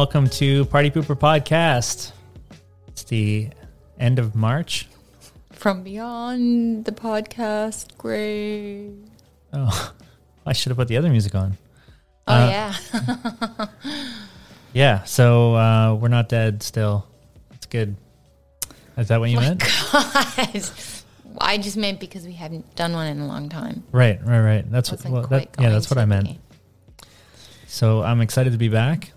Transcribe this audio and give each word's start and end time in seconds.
Welcome 0.00 0.30
to 0.30 0.64
Party 0.64 0.90
Pooper 0.90 1.14
Podcast. 1.14 2.12
It's 2.88 3.02
the 3.04 3.50
end 3.98 4.18
of 4.18 4.34
March. 4.34 4.88
From 5.52 5.82
beyond 5.82 6.86
the 6.86 6.92
podcast 6.92 7.98
grave. 7.98 8.96
Oh, 9.52 9.92
I 10.46 10.54
should 10.54 10.70
have 10.70 10.78
put 10.78 10.88
the 10.88 10.96
other 10.96 11.10
music 11.10 11.34
on. 11.34 11.58
Oh 12.26 12.32
Uh, 12.32 12.48
yeah. 12.48 13.66
Yeah, 14.72 15.04
so 15.04 15.54
uh, 15.54 15.94
we're 16.00 16.08
not 16.08 16.30
dead 16.30 16.62
still. 16.62 17.06
It's 17.52 17.66
good. 17.66 17.94
Is 18.96 19.08
that 19.08 19.20
what 19.20 19.28
you 19.28 19.36
meant? 19.38 19.60
God. 19.60 19.68
I 21.42 21.58
just 21.58 21.76
meant 21.76 22.00
because 22.00 22.24
we 22.24 22.32
haven't 22.32 22.74
done 22.74 22.94
one 22.94 23.06
in 23.06 23.20
a 23.20 23.26
long 23.26 23.50
time. 23.50 23.84
Right, 23.92 24.18
right, 24.24 24.40
right. 24.40 24.70
That's 24.72 24.92
what. 24.92 25.04
Well, 25.04 25.26
that, 25.26 25.50
yeah, 25.60 25.68
that's 25.68 25.90
what 25.90 25.98
I 25.98 26.06
meant. 26.06 26.38
So 27.66 28.02
I'm 28.02 28.22
excited 28.22 28.52
to 28.52 28.58
be 28.58 28.70
back. 28.70 29.12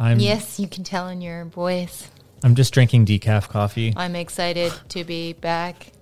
I'm 0.00 0.18
Yes, 0.18 0.58
you 0.58 0.66
can 0.66 0.82
tell 0.82 1.08
in 1.08 1.20
your 1.20 1.44
voice. 1.44 2.10
I'm 2.42 2.54
just 2.54 2.72
drinking 2.72 3.04
decaf 3.04 3.50
coffee. 3.50 3.92
I'm 3.94 4.16
excited 4.16 4.72
to 4.88 5.04
be 5.04 5.34
back. 5.34 5.92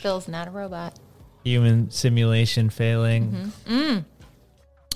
Phill's 0.00 0.26
not 0.26 0.48
a 0.48 0.50
robot. 0.50 0.98
Human 1.44 1.92
simulation 1.92 2.70
failing. 2.70 3.52
Mm-hmm. 3.68 3.98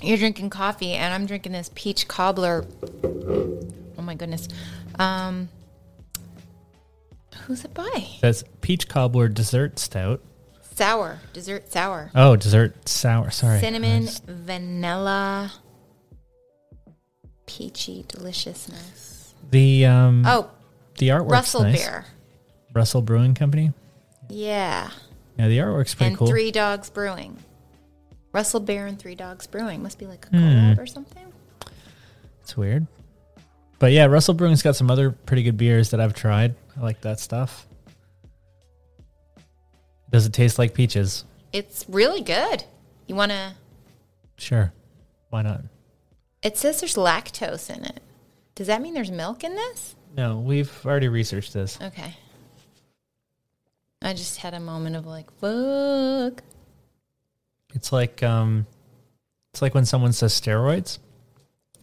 You're 0.05 0.19
drinking 0.19 0.51
coffee, 0.51 0.95
and 0.95 1.14
I'm 1.14 1.27
drinking 1.27 1.53
this 1.53 1.70
peach 1.77 2.09
cobbler. 2.09 2.67
Oh 3.05 4.03
my 4.03 4.17
goodness. 4.17 4.48
Um, 4.98 5.48
who's 7.47 7.64
it 7.64 7.73
by? 7.73 8.09
That's 8.20 8.42
peach 8.62 8.89
cobbler 8.89 9.29
dessert 9.29 9.79
stout. 9.79 10.20
Sour 10.75 11.20
dessert 11.33 11.73
sour. 11.73 12.11
Oh, 12.17 12.34
dessert 12.34 12.89
sour. 12.89 13.31
Sorry, 13.31 13.61
cinnamon, 13.61 14.09
vanilla, 14.27 15.53
peachy 17.47 18.05
deliciousness. 18.08 19.34
The 19.50 19.86
um 19.86 20.25
Oh, 20.27 20.50
the 20.98 21.08
artwork. 21.08 21.30
Russell 21.30 21.62
nice. 21.62 21.78
Beer. 21.84 22.05
Russell 22.75 23.02
Brewing 23.02 23.34
Company. 23.34 23.72
Yeah. 24.28 24.91
Yeah, 25.39 25.48
the 25.48 25.58
artwork's 25.58 25.94
pretty 25.94 26.08
and 26.11 26.19
cool. 26.19 26.27
Three 26.27 26.50
Dogs 26.50 26.91
Brewing. 26.91 27.39
Russell 28.33 28.61
Bear 28.61 28.86
and 28.86 28.98
Three 28.98 29.14
Dogs 29.14 29.47
Brewing. 29.47 29.83
Must 29.83 29.98
be 29.98 30.06
like 30.06 30.27
a 30.27 30.30
collab 30.30 30.78
or 30.78 30.86
something. 30.86 31.33
It's 32.42 32.56
weird. 32.56 32.86
But 33.78 33.92
yeah, 33.92 34.06
Russell 34.06 34.34
Brewing's 34.34 34.62
got 34.62 34.77
some 34.77 34.91
other 34.91 35.11
pretty 35.11 35.42
good 35.42 35.56
beers 35.56 35.91
that 35.91 36.00
I've 36.00 36.14
tried. 36.14 36.55
I 36.77 36.83
like 36.83 37.00
that 37.02 37.20
stuff. 37.20 37.67
Does 40.11 40.27
it 40.27 40.33
taste 40.33 40.58
like 40.58 40.72
peaches? 40.72 41.24
It's 41.52 41.84
really 41.89 42.20
good. 42.22 42.64
You 43.06 43.14
want 43.14 43.33
to. 43.33 43.55
Sure. 44.39 44.73
Why 45.30 45.42
not? 45.42 45.63
It 46.42 46.57
says 46.57 46.80
there's 46.80 46.95
lactose 46.97 47.74
in 47.74 47.85
it. 47.85 48.02
Does 48.55 48.67
that 48.69 48.80
mean 48.83 48.95
there's 48.95 49.11
milk 49.11 49.42
in 49.45 49.55
this? 49.55 49.95
No, 50.17 50.39
we've 50.39 50.70
already 50.86 51.08
researched 51.08 51.52
this. 51.52 51.79
Okay. 51.80 52.14
I 54.02 54.13
just 54.13 54.39
had 54.39 54.55
a 54.55 54.61
moment 54.61 54.96
of 54.96 55.07
like, 55.07 55.30
fuck. 55.41 56.42
It's 57.75 57.92
like 57.92 58.23
um 58.23 58.67
it's 59.52 59.63
like 59.63 59.75
when 59.75 59.85
someone 59.86 60.13
says 60.13 60.39
steroids. 60.39 60.98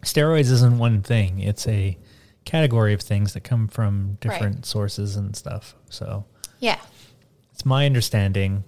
Steroids 0.04 0.52
isn't 0.52 0.78
one 0.78 1.02
thing. 1.02 1.40
It's 1.40 1.68
a 1.68 1.98
category 2.46 2.94
of 2.94 3.02
things 3.02 3.34
that 3.34 3.42
come 3.42 3.68
from 3.68 4.10
Right. 4.10 4.20
different 4.22 4.66
sources 4.66 5.16
and 5.16 5.36
stuff. 5.36 5.76
So 5.90 6.26
Yeah. 6.60 6.80
it's 7.52 7.66
my 7.66 7.86
understanding. 7.86 8.64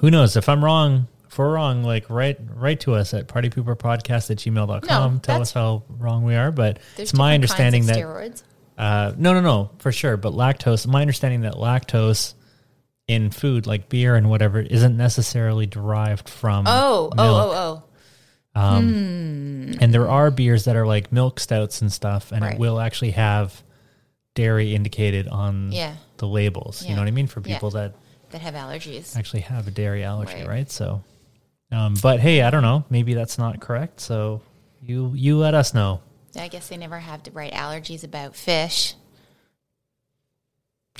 Who 0.00 0.10
knows? 0.10 0.36
If 0.36 0.48
I'm 0.48 0.64
wrong, 0.64 1.08
we're 1.36 1.52
wrong, 1.52 1.82
like 1.82 2.08
write 2.10 2.38
write 2.54 2.80
to 2.80 2.94
us 2.94 3.12
at 3.14 3.28
partypooperpodcast 3.28 4.30
at 4.30 4.38
gmail.com. 4.38 5.12
No, 5.14 5.18
Tell 5.20 5.40
us 5.40 5.52
how 5.52 5.82
wrong 5.88 6.24
we 6.24 6.34
are. 6.34 6.50
But 6.50 6.78
it's 6.96 7.12
my 7.14 7.34
understanding 7.34 7.86
that 7.86 7.96
steroids. 7.96 8.42
uh, 8.78 9.12
no, 9.16 9.32
no, 9.34 9.40
no, 9.40 9.70
for 9.78 9.92
sure. 9.92 10.16
But 10.16 10.32
lactose, 10.32 10.86
my 10.86 11.00
understanding 11.00 11.42
that 11.42 11.54
lactose 11.54 12.34
in 13.08 13.30
food, 13.30 13.66
like 13.66 13.88
beer 13.88 14.16
and 14.16 14.28
whatever, 14.30 14.60
isn't 14.60 14.96
necessarily 14.96 15.66
derived 15.66 16.28
from. 16.28 16.64
Oh, 16.66 17.10
milk. 17.14 17.14
oh, 17.18 17.50
oh, 17.54 17.82
oh. 18.56 18.60
Um, 18.60 19.74
And 19.80 19.92
there 19.92 20.08
are 20.08 20.30
beers 20.30 20.64
that 20.64 20.76
are 20.76 20.86
like 20.86 21.12
milk 21.12 21.40
stouts 21.40 21.82
and 21.82 21.92
stuff, 21.92 22.32
and 22.32 22.42
Right. 22.42 22.54
it 22.54 22.58
will 22.58 22.80
actually 22.80 23.10
have 23.12 23.62
dairy 24.34 24.74
indicated 24.74 25.28
on 25.28 25.72
Yeah. 25.72 25.94
the 26.18 26.26
labels. 26.26 26.84
You 26.84 26.94
know 26.94 27.02
what 27.02 27.08
I 27.08 27.10
mean? 27.10 27.26
For 27.26 27.40
Yeah. 27.44 27.54
people 27.54 27.70
that 27.72 27.94
That 28.30 28.40
have 28.40 28.54
allergies. 28.54 29.16
actually 29.16 29.40
have 29.42 29.68
a 29.68 29.70
dairy 29.70 30.04
allergy, 30.04 30.34
Right. 30.34 30.48
right? 30.48 30.70
So, 30.70 31.02
um, 31.76 31.94
but 32.02 32.20
hey, 32.20 32.42
I 32.42 32.50
don't 32.50 32.62
know. 32.62 32.84
Maybe 32.88 33.12
that's 33.12 33.36
not 33.38 33.60
correct. 33.60 34.00
So 34.00 34.40
you 34.82 35.12
you 35.14 35.36
let 35.36 35.54
us 35.54 35.74
know. 35.74 36.00
I 36.38 36.48
guess 36.48 36.68
they 36.68 36.76
never 36.76 36.98
have 36.98 37.22
to 37.24 37.30
write 37.30 37.52
allergies 37.52 38.02
about 38.04 38.34
fish. 38.34 38.94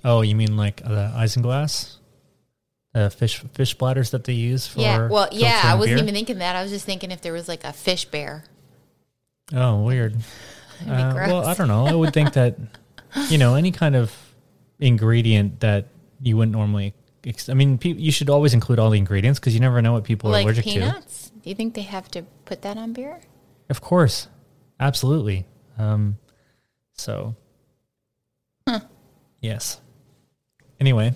Oh, 0.04 0.20
you 0.20 0.34
mean 0.34 0.56
like 0.56 0.82
the 0.82 1.12
isinglass? 1.16 1.96
The 2.92 3.10
fish 3.10 3.42
fish 3.54 3.74
bladders 3.74 4.10
that 4.10 4.24
they 4.24 4.34
use 4.34 4.66
for 4.66 4.80
yeah. 4.80 5.08
Well, 5.08 5.28
yeah, 5.32 5.62
I 5.64 5.74
wasn't 5.74 5.96
beer? 5.96 6.04
even 6.04 6.14
thinking 6.14 6.38
that. 6.38 6.56
I 6.56 6.62
was 6.62 6.70
just 6.70 6.84
thinking 6.84 7.10
if 7.10 7.22
there 7.22 7.32
was 7.32 7.48
like 7.48 7.64
a 7.64 7.72
fish 7.72 8.04
bear. 8.04 8.44
Oh, 9.54 9.82
weird. 9.82 10.16
Uh, 10.82 11.14
well. 11.14 11.46
I 11.46 11.54
don't 11.54 11.68
know. 11.68 11.86
I 11.86 11.94
would 11.94 12.12
think 12.12 12.34
that 12.34 12.58
you 13.30 13.38
know 13.38 13.54
any 13.54 13.72
kind 13.72 13.96
of 13.96 14.14
ingredient 14.78 15.60
that 15.60 15.86
you 16.20 16.36
wouldn't 16.36 16.52
normally. 16.54 16.92
I 17.48 17.54
mean, 17.54 17.78
pe- 17.78 17.90
you 17.92 18.12
should 18.12 18.30
always 18.30 18.54
include 18.54 18.78
all 18.78 18.90
the 18.90 18.98
ingredients 18.98 19.40
because 19.40 19.54
you 19.54 19.60
never 19.60 19.82
know 19.82 19.92
what 19.92 20.04
people 20.04 20.30
are 20.30 20.32
like 20.32 20.44
allergic 20.44 20.64
to. 20.64 20.70
peanuts. 20.70 21.32
Do 21.42 21.48
you 21.50 21.56
think 21.56 21.74
they 21.74 21.82
have 21.82 22.08
to 22.12 22.22
put 22.44 22.62
that 22.62 22.76
on 22.76 22.92
beer? 22.92 23.20
Of 23.68 23.80
course, 23.80 24.28
absolutely. 24.78 25.44
Um, 25.78 26.18
so, 26.92 27.34
yes. 29.40 29.80
Anyway, 30.78 31.14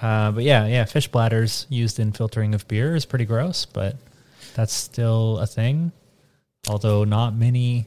uh, 0.00 0.32
but 0.32 0.44
yeah, 0.44 0.66
yeah, 0.66 0.84
fish 0.84 1.08
bladders 1.08 1.66
used 1.68 1.98
in 2.00 2.12
filtering 2.12 2.54
of 2.54 2.66
beer 2.68 2.96
is 2.96 3.04
pretty 3.04 3.24
gross, 3.26 3.66
but 3.66 3.96
that's 4.54 4.72
still 4.72 5.38
a 5.38 5.46
thing. 5.46 5.92
Although 6.68 7.04
not 7.04 7.34
many 7.34 7.86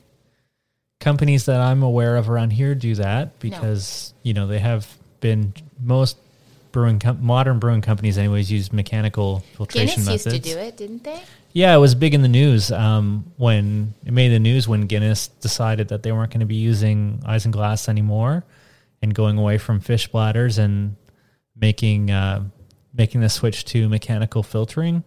companies 0.99 1.45
that 1.45 1.59
I'm 1.59 1.83
aware 1.83 2.15
of 2.15 2.29
around 2.29 2.51
here 2.51 2.75
do 2.75 2.95
that 2.95 3.39
because 3.39 4.13
you 4.23 4.33
know 4.33 4.47
they 4.47 4.59
have 4.59 4.87
been 5.19 5.53
most 5.79 6.17
brewing 6.73 6.99
com- 6.99 7.23
modern 7.25 7.59
brewing 7.59 7.79
companies 7.81 8.17
anyways 8.17 8.51
use 8.51 8.73
mechanical 8.73 9.39
filtration 9.55 10.03
Guinness 10.03 10.25
methods. 10.25 10.35
used 10.35 10.43
to 10.43 10.53
do 10.53 10.59
it, 10.59 10.75
didn't 10.75 11.03
they? 11.05 11.23
Yeah, 11.53 11.73
it 11.73 11.77
was 11.79 11.95
big 11.95 12.13
in 12.13 12.21
the 12.23 12.27
news 12.27 12.71
um, 12.71 13.31
when 13.37 13.93
it 14.05 14.11
made 14.11 14.29
the 14.29 14.39
news 14.39 14.67
when 14.67 14.81
Guinness 14.87 15.27
decided 15.27 15.87
that 15.89 16.03
they 16.03 16.11
weren't 16.11 16.31
going 16.31 16.41
to 16.41 16.45
be 16.45 16.55
using 16.55 17.21
isinglass 17.25 17.87
anymore 17.87 18.43
and 19.01 19.13
going 19.13 19.37
away 19.37 19.57
from 19.57 19.79
fish 19.79 20.07
bladders 20.07 20.57
and 20.57 20.95
making 21.55 22.11
uh, 22.11 22.43
making 22.93 23.21
the 23.21 23.29
switch 23.29 23.63
to 23.65 23.87
mechanical 23.87 24.43
filtering. 24.43 25.03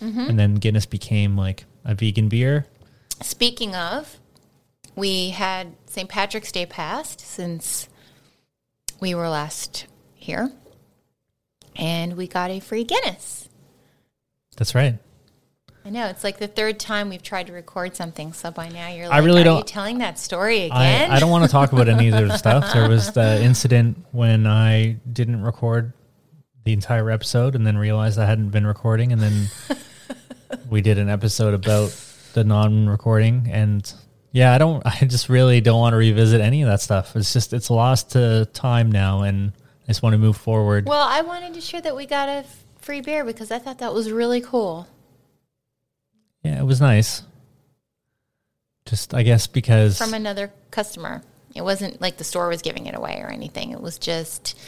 And 0.00 0.38
then 0.38 0.56
Guinness 0.56 0.84
became 0.86 1.36
like 1.36 1.64
a 1.84 1.94
vegan 1.94 2.28
beer. 2.28 2.66
Speaking 3.22 3.74
of, 3.74 4.18
we 4.94 5.30
had 5.30 5.74
St. 5.86 6.08
Patrick's 6.08 6.52
Day 6.52 6.66
passed 6.66 7.20
since 7.20 7.88
we 9.00 9.14
were 9.14 9.28
last 9.28 9.86
here, 10.14 10.50
and 11.78 12.16
we 12.16 12.26
got 12.26 12.50
a 12.50 12.60
free 12.60 12.84
Guinness. 12.84 13.48
That's 14.56 14.74
right. 14.74 14.98
I 15.84 15.90
know 15.90 16.06
it's 16.08 16.24
like 16.24 16.38
the 16.38 16.48
third 16.48 16.80
time 16.80 17.10
we've 17.10 17.22
tried 17.22 17.46
to 17.46 17.52
record 17.52 17.94
something. 17.94 18.32
So 18.32 18.50
by 18.50 18.68
now 18.68 18.88
you're 18.88 19.06
like, 19.08 19.14
I 19.14 19.24
really 19.24 19.42
"Are 19.42 19.44
don't- 19.44 19.58
you 19.58 19.62
telling 19.64 19.98
that 19.98 20.18
story 20.18 20.68
I, 20.70 20.84
again?" 20.84 21.10
I 21.12 21.20
don't 21.20 21.30
want 21.30 21.44
to 21.44 21.50
talk 21.50 21.72
about 21.72 21.88
any 21.88 22.08
of 22.08 22.14
the 22.14 22.36
stuff. 22.38 22.72
There 22.72 22.88
was 22.88 23.12
the 23.12 23.40
incident 23.42 24.04
when 24.10 24.46
I 24.48 24.96
didn't 25.12 25.42
record 25.42 25.92
the 26.64 26.72
entire 26.72 27.08
episode 27.10 27.54
and 27.54 27.64
then 27.64 27.78
realized 27.78 28.18
I 28.18 28.26
hadn't 28.26 28.48
been 28.50 28.66
recording. 28.66 29.12
And 29.12 29.22
then 29.22 29.46
we 30.70 30.80
did 30.80 30.98
an 30.98 31.08
episode 31.08 31.54
about 31.54 31.90
the 32.34 32.42
non 32.42 32.88
recording. 32.88 33.48
And 33.52 33.88
yeah, 34.32 34.52
I 34.54 34.58
don't, 34.58 34.84
I 34.84 35.04
just 35.06 35.28
really 35.28 35.60
don't 35.60 35.78
want 35.78 35.92
to 35.92 35.98
revisit 35.98 36.40
any 36.40 36.62
of 36.62 36.68
that 36.68 36.80
stuff. 36.80 37.14
It's 37.14 37.32
just, 37.32 37.52
it's 37.52 37.70
lost 37.70 38.10
to 38.12 38.46
time 38.54 38.90
now. 38.90 39.22
And 39.22 39.52
I 39.86 39.90
just 39.92 40.02
want 40.02 40.14
to 40.14 40.18
move 40.18 40.36
forward. 40.36 40.86
Well, 40.86 41.06
I 41.06 41.20
wanted 41.22 41.54
to 41.54 41.60
share 41.60 41.80
that 41.80 41.94
we 41.94 42.06
got 42.06 42.28
a 42.28 42.32
f- 42.32 42.64
free 42.78 43.00
beer 43.00 43.24
because 43.24 43.50
I 43.50 43.58
thought 43.58 43.78
that 43.78 43.94
was 43.94 44.10
really 44.10 44.40
cool. 44.40 44.88
yeah, 46.42 46.58
it 46.60 46.64
was 46.64 46.80
nice. 46.80 47.22
Just, 48.84 49.14
I 49.14 49.22
guess, 49.22 49.46
because. 49.46 49.98
from 49.98 50.14
another 50.14 50.52
customer. 50.70 51.22
It 51.54 51.62
wasn't 51.64 52.00
like 52.02 52.18
the 52.18 52.24
store 52.24 52.48
was 52.48 52.60
giving 52.60 52.86
it 52.86 52.94
away 52.94 53.18
or 53.22 53.28
anything. 53.28 53.70
It 53.70 53.80
was 53.80 53.98
just 53.98 54.58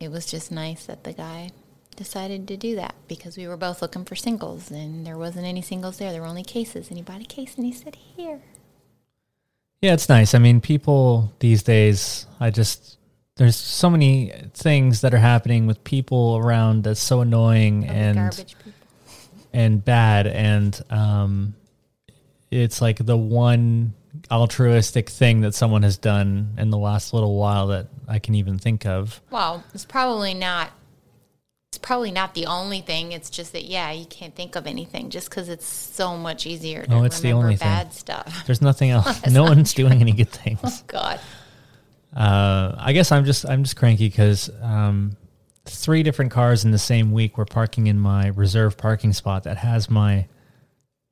it 0.00 0.10
was 0.10 0.26
just 0.26 0.50
nice 0.50 0.86
that 0.86 1.04
the 1.04 1.12
guy 1.12 1.50
decided 1.94 2.48
to 2.48 2.56
do 2.56 2.74
that 2.76 2.94
because 3.06 3.36
we 3.36 3.46
were 3.46 3.56
both 3.56 3.80
looking 3.80 4.04
for 4.04 4.16
singles 4.16 4.70
and 4.72 5.06
there 5.06 5.16
wasn't 5.16 5.46
any 5.46 5.62
singles 5.62 5.98
there. 5.98 6.10
There 6.10 6.20
were 6.20 6.26
only 6.26 6.42
cases 6.42 6.88
and 6.88 6.96
he 6.96 7.02
bought 7.02 7.20
a 7.20 7.24
case 7.24 7.54
and 7.56 7.64
he 7.64 7.72
said, 7.72 7.94
"Here." 7.94 8.40
Yeah, 9.80 9.94
it's 9.94 10.08
nice. 10.08 10.34
I 10.34 10.38
mean, 10.40 10.60
people 10.60 11.32
these 11.38 11.62
days, 11.62 12.26
I 12.40 12.50
just 12.50 12.97
there's 13.38 13.56
so 13.56 13.88
many 13.88 14.32
things 14.52 15.00
that 15.00 15.14
are 15.14 15.18
happening 15.18 15.66
with 15.66 15.82
people 15.84 16.36
around 16.36 16.84
that's 16.84 17.00
so 17.00 17.20
annoying 17.22 17.86
and 17.86 18.16
garbage 18.16 18.56
people. 18.58 18.72
and 19.52 19.82
bad 19.84 20.26
and 20.26 20.80
um 20.90 21.54
it's 22.50 22.80
like 22.82 22.98
the 23.04 23.16
one 23.16 23.94
altruistic 24.30 25.08
thing 25.10 25.40
that 25.42 25.54
someone 25.54 25.82
has 25.82 25.96
done 25.98 26.54
in 26.58 26.70
the 26.70 26.78
last 26.78 27.12
little 27.14 27.36
while 27.36 27.68
that 27.68 27.86
I 28.08 28.18
can 28.18 28.34
even 28.34 28.58
think 28.58 28.86
of. 28.86 29.20
Well, 29.30 29.62
it's 29.74 29.84
probably 29.84 30.32
not. 30.34 30.70
It's 31.70 31.78
probably 31.78 32.10
not 32.10 32.32
the 32.34 32.46
only 32.46 32.80
thing. 32.80 33.12
It's 33.12 33.28
just 33.28 33.52
that 33.52 33.64
yeah, 33.64 33.92
you 33.92 34.06
can't 34.06 34.34
think 34.34 34.56
of 34.56 34.66
anything 34.66 35.10
just 35.10 35.28
because 35.28 35.50
it's 35.50 35.66
so 35.66 36.16
much 36.16 36.46
easier 36.46 36.84
to 36.84 36.92
Oh, 36.94 37.04
it's 37.04 37.20
the 37.20 37.32
only 37.32 37.56
thing. 37.56 37.68
bad 37.68 37.92
stuff. 37.92 38.44
There's 38.46 38.62
nothing 38.62 38.90
else. 38.96 39.26
no 39.30 39.42
one's 39.44 39.74
doing 39.74 40.00
any 40.00 40.12
good 40.12 40.30
things. 40.30 40.58
Oh 40.64 40.80
God. 40.86 41.20
Uh, 42.14 42.74
I 42.78 42.92
guess 42.92 43.12
I'm 43.12 43.24
just 43.24 43.46
I'm 43.46 43.62
just 43.64 43.76
cranky 43.76 44.08
because 44.08 44.50
um, 44.62 45.16
three 45.64 46.02
different 46.02 46.30
cars 46.30 46.64
in 46.64 46.70
the 46.70 46.78
same 46.78 47.12
week 47.12 47.36
were 47.36 47.44
parking 47.44 47.86
in 47.86 47.98
my 47.98 48.28
reserve 48.28 48.76
parking 48.76 49.12
spot 49.12 49.44
that 49.44 49.58
has 49.58 49.90
my 49.90 50.26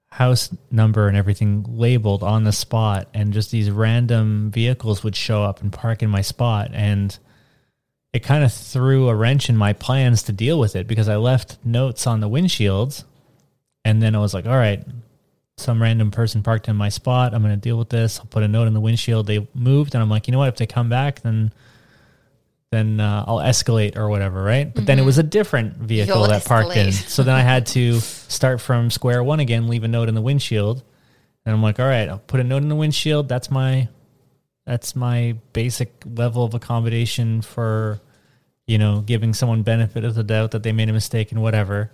house 0.08 0.54
number 0.70 1.08
and 1.08 1.16
everything 1.16 1.64
labeled 1.68 2.22
on 2.22 2.44
the 2.44 2.52
spot, 2.52 3.08
and 3.12 3.32
just 3.32 3.50
these 3.50 3.70
random 3.70 4.50
vehicles 4.50 5.04
would 5.04 5.14
show 5.14 5.42
up 5.42 5.60
and 5.60 5.72
park 5.72 6.02
in 6.02 6.08
my 6.08 6.22
spot, 6.22 6.70
and 6.72 7.18
it 8.14 8.20
kind 8.20 8.42
of 8.42 8.52
threw 8.52 9.08
a 9.08 9.14
wrench 9.14 9.50
in 9.50 9.56
my 9.56 9.74
plans 9.74 10.22
to 10.22 10.32
deal 10.32 10.58
with 10.58 10.74
it 10.74 10.86
because 10.86 11.08
I 11.08 11.16
left 11.16 11.58
notes 11.62 12.06
on 12.06 12.20
the 12.20 12.30
windshields, 12.30 13.04
and 13.84 14.00
then 14.00 14.16
I 14.16 14.18
was 14.20 14.32
like, 14.32 14.46
all 14.46 14.56
right, 14.56 14.82
some 15.58 15.80
random 15.80 16.10
person 16.10 16.42
parked 16.42 16.68
in 16.68 16.76
my 16.76 16.88
spot. 16.88 17.34
I'm 17.34 17.42
going 17.42 17.54
to 17.54 17.60
deal 17.60 17.78
with 17.78 17.88
this. 17.88 18.18
I'll 18.18 18.26
put 18.26 18.42
a 18.42 18.48
note 18.48 18.68
in 18.68 18.74
the 18.74 18.80
windshield. 18.80 19.26
They 19.26 19.46
moved, 19.54 19.94
and 19.94 20.02
I'm 20.02 20.10
like, 20.10 20.28
you 20.28 20.32
know 20.32 20.38
what? 20.38 20.48
If 20.48 20.56
they 20.56 20.66
come 20.66 20.88
back, 20.88 21.20
then 21.22 21.52
then 22.72 22.98
uh, 23.00 23.24
I'll 23.26 23.38
escalate 23.38 23.96
or 23.96 24.08
whatever, 24.08 24.42
right? 24.42 24.74
But 24.74 24.86
then 24.86 24.98
it 24.98 25.04
was 25.04 25.18
a 25.18 25.22
different 25.22 25.76
vehicle 25.76 26.16
You'll 26.16 26.28
that 26.28 26.44
parked 26.44 26.76
in, 26.76 26.92
so 26.92 27.22
then 27.22 27.34
I 27.34 27.40
had 27.40 27.66
to 27.68 28.00
start 28.00 28.60
from 28.60 28.90
square 28.90 29.22
one 29.22 29.40
again, 29.40 29.68
leave 29.68 29.84
a 29.84 29.88
note 29.88 30.08
in 30.08 30.14
the 30.14 30.20
windshield, 30.20 30.82
and 31.44 31.54
I'm 31.54 31.62
like, 31.62 31.78
all 31.78 31.86
right, 31.86 32.08
I'll 32.08 32.18
put 32.18 32.40
a 32.40 32.44
note 32.44 32.62
in 32.62 32.68
the 32.68 32.76
windshield. 32.76 33.28
That's 33.28 33.50
my 33.50 33.88
that's 34.66 34.96
my 34.96 35.36
basic 35.52 36.02
level 36.04 36.44
of 36.44 36.52
accommodation 36.54 37.40
for 37.40 38.00
you 38.66 38.76
know 38.78 39.00
giving 39.00 39.32
someone 39.32 39.62
benefit 39.62 40.04
of 40.04 40.14
the 40.14 40.24
doubt 40.24 40.50
that 40.50 40.64
they 40.64 40.72
made 40.72 40.90
a 40.90 40.92
mistake 40.92 41.32
and 41.32 41.40
whatever 41.40 41.92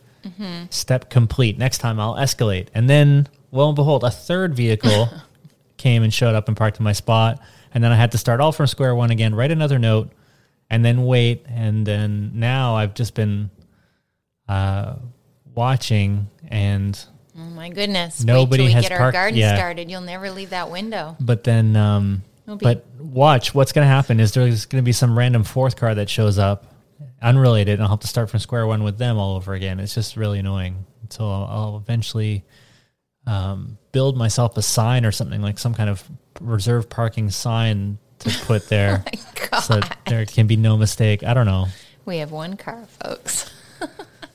step 0.71 1.11
complete 1.11 1.59
next 1.59 1.79
time 1.79 1.99
i'll 1.99 2.15
escalate 2.15 2.69
and 2.75 2.89
then 2.89 3.27
lo 3.51 3.69
and 3.69 3.77
behold 3.77 4.05
a 4.05 4.11
third 4.11 4.55
vehicle 4.55 5.09
came 5.77 6.03
and 6.03 6.15
showed 6.15 6.35
up 6.35 6.49
and 6.49 6.57
parked 6.57 6.79
in 6.79 6.85
my 6.85 6.93
spot 6.93 7.41
and 7.75 7.83
then 7.83 7.91
i 7.93 7.97
had 7.97 8.13
to 8.13 8.19
start 8.19 8.41
all 8.41 8.53
from 8.53 8.67
square 8.67 8.95
one 8.95 9.11
again 9.11 9.35
write 9.35 9.51
another 9.51 9.79
note 9.79 10.13
and 10.71 10.85
then 10.85 11.05
wait 11.05 11.45
and 11.49 11.85
then 11.87 12.31
now 12.35 12.77
i've 12.77 12.95
just 12.95 13.15
been 13.15 13.51
uh 14.49 14.95
watching 15.55 16.29
and 16.49 17.07
Oh 17.35 17.41
my 17.41 17.71
goodness. 17.71 18.23
Nobody 18.23 18.51
Wait 18.51 18.57
till 18.59 18.67
we 18.67 18.73
has 18.73 18.83
get 18.83 18.93
our 18.93 18.99
parked- 18.99 19.15
garden 19.15 19.39
yeah. 19.39 19.57
started. 19.57 19.91
You'll 19.91 20.03
never 20.03 20.31
leave 20.31 20.51
that 20.51 20.71
window. 20.71 21.17
But 21.19 21.45
then, 21.45 21.75
um, 21.77 22.23
but 22.47 22.85
watch 22.99 23.55
what's 23.55 23.73
going 23.73 23.87
to 23.87 23.89
happen 23.89 24.21
is 24.21 24.33
there's 24.33 24.67
going 24.67 24.83
to 24.83 24.85
be 24.85 24.93
some 24.93 25.17
random 25.17 25.43
fourth 25.43 25.77
car 25.77 25.95
that 25.95 26.11
shows 26.11 26.39
up, 26.39 26.67
unrelated, 27.21 27.75
and 27.75 27.83
I'll 27.83 27.91
have 27.91 28.01
to 28.01 28.07
start 28.09 28.31
from 28.31 28.41
square 28.41 28.67
one 28.67 28.83
with 28.83 28.99
them 28.99 29.19
all 29.19 29.37
over 29.37 29.55
again. 29.55 29.81
It's 29.81 29.95
just 29.95 30.17
really 30.17 30.39
annoying. 30.39 30.87
So 31.11 31.25
I'll, 31.25 31.45
I'll 31.45 31.77
eventually 31.77 32.45
um, 33.27 33.79
build 33.93 34.17
myself 34.17 34.57
a 34.57 34.63
sign 34.63 35.05
or 35.05 35.13
something 35.13 35.43
like 35.43 35.59
some 35.59 35.75
kind 35.75 35.91
of 35.91 36.03
reserve 36.41 36.89
parking 36.89 37.31
sign 37.31 37.99
to 38.21 38.31
put 38.45 38.69
there, 38.69 39.05
God. 39.51 39.61
so 39.61 39.75
that 39.81 39.99
there 40.07 40.25
can 40.27 40.47
be 40.47 40.57
no 40.57 40.77
mistake. 40.77 41.23
I 41.23 41.35
don't 41.35 41.47
know. 41.47 41.67
We 42.05 42.19
have 42.19 42.33
one 42.33 42.57
car, 42.57 42.85
folks. 42.87 43.51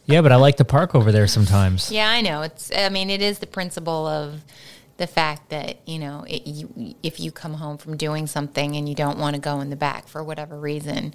Yeah, 0.08 0.22
but 0.22 0.32
I 0.32 0.38
like 0.38 0.56
to 0.56 0.66
park 0.66 0.96
over 0.96 1.12
there 1.12 1.28
sometimes. 1.28 1.92
Yeah, 1.92 2.10
I 2.10 2.22
know. 2.22 2.42
It's. 2.42 2.72
I 2.74 2.88
mean, 2.88 3.10
it 3.10 3.22
is 3.22 3.40
the 3.40 3.46
principle 3.46 4.08
of 4.08 4.42
the 4.96 5.06
fact 5.06 5.50
that 5.50 5.86
you 5.86 6.00
know, 6.00 6.24
it, 6.28 6.48
you, 6.48 6.96
if 7.04 7.20
you 7.20 7.30
come 7.30 7.54
home 7.54 7.78
from 7.78 7.98
doing 7.98 8.26
something 8.26 8.78
and 8.78 8.88
you 8.88 8.96
don't 8.96 9.20
want 9.20 9.36
to 9.36 9.42
go 9.42 9.60
in 9.60 9.70
the 9.70 9.76
back 9.76 10.08
for 10.08 10.24
whatever 10.24 10.58
reason, 10.58 11.14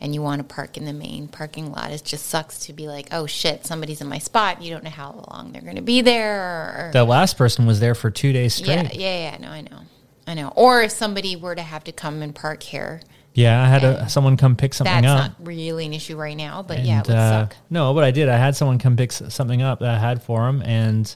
and 0.00 0.14
you 0.14 0.20
want 0.22 0.46
to 0.46 0.54
park 0.54 0.76
in 0.76 0.84
the 0.84 0.92
main 0.92 1.28
parking 1.28 1.72
lot, 1.72 1.90
it 1.90 2.02
just 2.04 2.26
sucks 2.26 2.58
to 2.66 2.72
be 2.72 2.86
like, 2.86 3.08
oh 3.12 3.26
shit, 3.26 3.64
somebody's 3.66 4.00
in 4.00 4.08
my 4.08 4.18
spot. 4.18 4.60
You 4.62 4.70
don't 4.72 4.84
know 4.84 4.90
how 4.90 5.24
long 5.30 5.52
they're 5.52 5.62
going 5.62 5.76
to 5.76 5.82
be 5.82 6.00
there. 6.02 6.88
Or, 6.88 6.90
The 6.92 7.04
last 7.04 7.38
person 7.38 7.66
was 7.66 7.80
there 7.80 7.94
for 7.94 8.10
two 8.10 8.32
days 8.32 8.54
straight. 8.54 8.94
yeah, 8.94 9.30
yeah. 9.32 9.36
No, 9.38 9.48
I 9.48 9.60
know, 9.62 9.80
I 10.26 10.34
know. 10.34 10.52
Or 10.54 10.82
if 10.82 10.90
somebody 10.92 11.36
were 11.36 11.54
to 11.54 11.62
have 11.62 11.84
to 11.84 11.92
come 11.92 12.20
and 12.22 12.34
park 12.34 12.62
here, 12.62 13.00
Yeah, 13.34 13.62
I 13.62 13.66
had 13.68 13.84
a, 13.84 14.08
someone 14.08 14.36
come 14.36 14.56
pick 14.56 14.74
something 14.74 15.02
that's 15.02 15.06
up. 15.26 15.38
not 15.38 15.46
really 15.46 15.86
an 15.86 15.94
issue 15.94 16.16
right 16.16 16.36
now. 16.36 16.62
But 16.62 16.84
yeah, 16.84 17.00
it 17.00 17.08
would 17.08 17.16
uh, 17.16 17.30
suck. 17.48 17.56
No, 17.70 17.94
but 17.94 18.04
I 18.04 18.10
did. 18.10 18.28
I 18.28 18.36
had 18.36 18.54
someone 18.56 18.78
come 18.78 18.96
pick 18.96 19.12
something 19.12 19.62
up 19.62 19.80
that 19.80 19.94
I 19.94 19.98
had 19.98 20.22
for 20.22 20.48
him, 20.48 20.62
and 20.62 21.14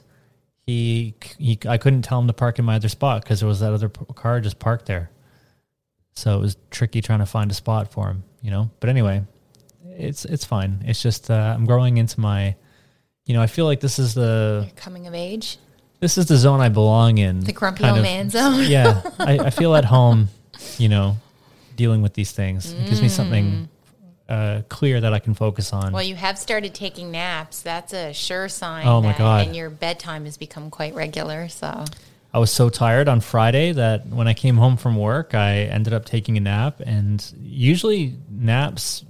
he, 0.65 1.15
he 1.37 1.59
I 1.67 1.77
couldn't 1.77 2.01
tell 2.03 2.19
him 2.19 2.27
to 2.27 2.33
park 2.33 2.57
in 2.59 2.65
my 2.65 2.75
other 2.75 2.89
spot 2.89 3.23
because 3.23 3.39
there 3.41 3.47
was 3.49 3.59
that 3.59 3.73
other 3.73 3.89
car 3.89 4.39
just 4.39 4.57
parked 4.59 4.85
there. 4.85 5.09
So 6.13 6.37
it 6.37 6.41
was 6.41 6.57
tricky 6.69 7.01
trying 7.01 7.19
to 7.19 7.25
find 7.25 7.49
a 7.49 7.53
spot 7.53 7.91
for 7.91 8.07
him, 8.09 8.23
you 8.41 8.51
know. 8.51 8.69
But 8.79 8.89
anyway, 8.89 9.23
it's 9.85 10.25
it's 10.25 10.45
fine. 10.45 10.83
It's 10.85 11.01
just 11.01 11.29
uh, 11.31 11.53
I'm 11.55 11.65
growing 11.65 11.97
into 11.97 12.19
my, 12.19 12.55
you 13.25 13.33
know, 13.33 13.41
I 13.41 13.47
feel 13.47 13.65
like 13.65 13.79
this 13.79 13.99
is 13.99 14.13
the 14.13 14.69
Coming 14.75 15.07
of 15.07 15.13
age, 15.13 15.57
this 15.99 16.17
is 16.17 16.25
the 16.25 16.37
zone 16.37 16.59
I 16.61 16.69
belong 16.69 17.17
in. 17.17 17.41
the 17.41 17.53
grumpy 17.53 17.85
old 17.85 17.97
of. 17.97 18.03
man 18.03 18.29
zone. 18.29 18.63
yeah, 18.67 19.01
I, 19.19 19.37
I 19.39 19.49
feel 19.49 19.75
at 19.75 19.85
home, 19.85 20.29
you 20.77 20.89
know, 20.89 21.17
dealing 21.75 22.01
with 22.01 22.13
these 22.13 22.31
things. 22.31 22.71
It 22.71 22.85
gives 22.87 23.01
me 23.01 23.09
something 23.09 23.69
uh, 24.27 24.61
clear 24.69 25.01
that 25.01 25.13
I 25.13 25.19
can 25.19 25.33
focus 25.33 25.73
on. 25.73 25.91
Well, 25.91 26.03
you 26.03 26.15
have 26.15 26.37
started 26.37 26.73
taking 26.73 27.11
naps. 27.11 27.61
That's 27.61 27.93
a 27.93 28.13
sure 28.13 28.47
sign. 28.49 28.87
Oh, 28.87 29.01
my 29.01 29.09
that- 29.09 29.17
God. 29.17 29.47
And 29.47 29.55
your 29.55 29.69
bedtime 29.69 30.25
has 30.25 30.37
become 30.37 30.69
quite 30.69 30.93
regular. 30.95 31.49
So 31.49 31.83
I 32.33 32.39
was 32.39 32.51
so 32.51 32.69
tired 32.69 33.09
on 33.09 33.19
Friday 33.19 33.73
that 33.73 34.07
when 34.07 34.27
I 34.27 34.33
came 34.33 34.55
home 34.57 34.77
from 34.77 34.95
work, 34.95 35.35
I 35.35 35.63
ended 35.63 35.93
up 35.93 36.05
taking 36.05 36.37
a 36.37 36.39
nap. 36.39 36.79
And 36.79 37.23
usually, 37.41 38.15
naps, 38.29 39.03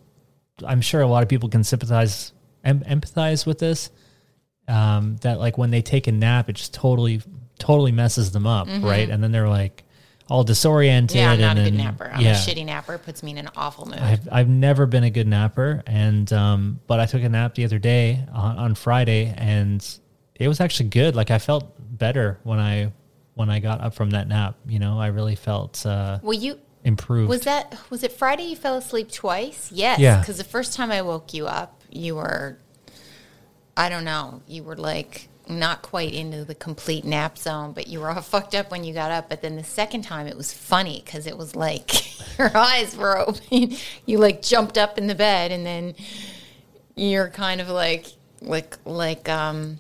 I'm 0.66 0.82
sure 0.82 1.02
a 1.02 1.08
lot 1.08 1.22
of 1.22 1.30
people 1.30 1.50
can 1.50 1.64
sympathize, 1.64 2.34
em- 2.64 2.82
empathize 2.82 3.46
with 3.46 3.60
this. 3.60 3.92
Um, 4.68 5.18
that 5.22 5.40
like 5.40 5.58
when 5.58 5.70
they 5.70 5.82
take 5.82 6.08
a 6.08 6.12
nap, 6.12 6.50
it 6.50 6.54
just 6.54 6.74
totally, 6.74 7.22
totally 7.60 7.92
messes 7.92 8.32
them 8.32 8.48
up, 8.48 8.68
right? 8.68 9.10
And 9.10 9.22
then 9.22 9.32
they're 9.32 9.50
like 9.50 9.84
all 10.32 10.46
disoriented. 10.46 11.18
Mm-hmm. 11.18 11.18
yeah, 11.18 11.32
I'm 11.32 11.40
not 11.42 11.58
and 11.58 11.68
a 11.68 11.72
good 11.72 11.78
napper. 11.78 12.12
I'm 12.14 12.22
yeah. 12.22 12.32
a 12.32 12.36
shitty 12.36 12.66
napper. 12.66 12.98
Puts 12.98 13.22
me 13.22 13.32
in 13.32 13.38
an 13.38 13.50
awful 13.56 13.86
mood. 13.86 14.00
I've 14.00 14.30
I've 14.32 14.48
never 14.48 14.86
been 14.86 15.04
a 15.04 15.10
good 15.10 15.28
napper, 15.28 15.84
and 15.86 16.32
um, 16.32 16.80
but 16.88 17.02
I 17.02 17.06
took 17.06 17.22
a 17.22 17.30
nap 17.30 17.56
the 17.56 17.66
other 17.66 17.80
day 17.80 18.26
on, 18.32 18.58
on 18.58 18.76
Friday, 18.76 19.34
and 19.38 19.86
it 20.36 20.48
was 20.48 20.62
actually 20.62 20.90
good. 20.90 21.16
Like 21.16 21.32
I 21.32 21.40
felt 21.40 21.76
better 21.78 22.40
when 22.44 22.60
I 22.60 22.94
when 23.36 23.50
I 23.50 23.60
got 23.60 23.82
up 23.82 23.94
from 23.94 24.12
that 24.12 24.28
nap. 24.28 24.56
You 24.68 24.80
know, 24.80 25.00
I 25.00 25.08
really 25.08 25.36
felt 25.36 25.86
uh, 25.86 26.20
well, 26.22 26.38
you 26.38 26.60
improved. 26.84 27.30
was 27.30 27.42
that 27.42 27.78
was 27.90 28.04
it 28.04 28.12
Friday? 28.12 28.44
You 28.44 28.56
fell 28.56 28.76
asleep 28.76 29.12
twice. 29.12 29.72
Yes. 29.72 30.00
Yeah. 30.00 30.20
Because 30.20 30.38
the 30.38 30.44
first 30.44 30.74
time 30.74 30.92
I 30.92 31.02
woke 31.02 31.34
you 31.34 31.48
up, 31.48 31.82
you 31.90 32.16
were, 32.16 32.58
I 33.76 33.90
don't 33.90 34.06
know, 34.06 34.42
you 34.48 34.64
were 34.64 34.76
like 34.76 35.30
not 35.48 35.82
quite 35.82 36.14
into 36.14 36.46
the 36.46 36.56
complete 36.56 37.04
nap 37.04 37.38
zone, 37.38 37.74
but 37.74 37.88
you 37.88 38.00
were 38.00 38.10
all 38.10 38.22
fucked 38.22 38.56
up 38.56 38.72
when 38.72 38.84
you 38.84 38.94
got 38.94 39.12
up. 39.12 39.30
But 39.30 39.42
then 39.42 39.56
the 39.56 39.64
second 39.64 40.04
time, 40.04 40.28
it 40.28 40.38
was 40.38 40.54
funny 40.54 41.02
because 41.04 41.28
it 41.28 41.38
was 41.38 41.56
like 41.56 42.38
your 42.38 42.56
eyes 42.56 42.96
were 42.96 43.18
open. 43.18 43.76
you 44.06 44.18
like 44.18 44.42
jumped 44.42 44.78
up 44.78 44.98
in 44.98 45.08
the 45.08 45.16
bed, 45.16 45.52
and 45.52 45.66
then 45.66 45.96
you're 46.96 47.30
kind 47.30 47.62
of 47.62 47.70
like 47.70 48.08
like 48.42 48.78
like 48.86 49.30
um 49.30 49.80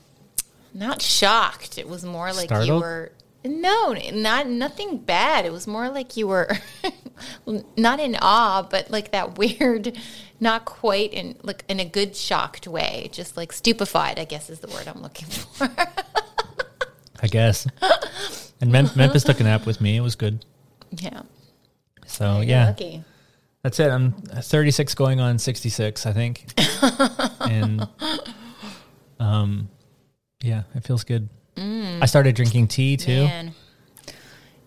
not 0.73 1.01
shocked. 1.01 1.77
It 1.77 1.89
was 1.89 2.05
more 2.05 2.31
like 2.31 2.49
you 2.65 2.75
were 2.79 3.11
no, 3.45 3.93
not 4.13 4.47
nothing 4.47 4.97
bad. 4.99 5.45
It 5.45 5.51
was 5.51 5.65
more 5.67 5.89
like 5.89 6.15
you 6.17 6.27
were 6.27 6.49
not 7.77 7.99
in 7.99 8.15
awe, 8.21 8.61
but 8.69 8.91
like 8.91 9.11
that 9.11 9.37
weird, 9.37 9.97
not 10.39 10.65
quite 10.65 11.13
in 11.13 11.35
like 11.43 11.63
in 11.67 11.79
a 11.79 11.85
good 11.85 12.15
shocked 12.15 12.67
way, 12.67 13.09
just 13.11 13.37
like 13.37 13.51
stupefied. 13.51 14.19
I 14.19 14.25
guess 14.25 14.49
is 14.49 14.59
the 14.59 14.67
word 14.67 14.87
I'm 14.87 15.01
looking 15.01 15.27
for. 15.29 15.69
I 17.23 17.27
guess. 17.27 17.67
And 18.61 18.71
Mem- 18.71 18.89
Memphis 18.95 19.23
took 19.23 19.39
a 19.39 19.43
nap 19.43 19.65
with 19.65 19.79
me. 19.81 19.95
It 19.97 20.01
was 20.01 20.15
good. 20.15 20.45
yeah. 20.91 21.21
So 22.07 22.35
You're 22.37 22.43
yeah, 22.43 22.65
lucky. 22.67 23.03
that's 23.63 23.79
it. 23.79 23.89
I'm 23.89 24.11
36 24.11 24.95
going 24.95 25.19
on 25.19 25.39
66, 25.39 26.05
I 26.05 26.11
think. 26.13 26.45
and 27.41 27.87
um, 29.19 29.69
yeah, 30.43 30.63
it 30.75 30.83
feels 30.83 31.03
good. 31.03 31.29
I 31.57 32.05
started 32.05 32.35
drinking 32.35 32.67
tea 32.67 32.97
too. 32.97 33.25
Man. 33.25 33.53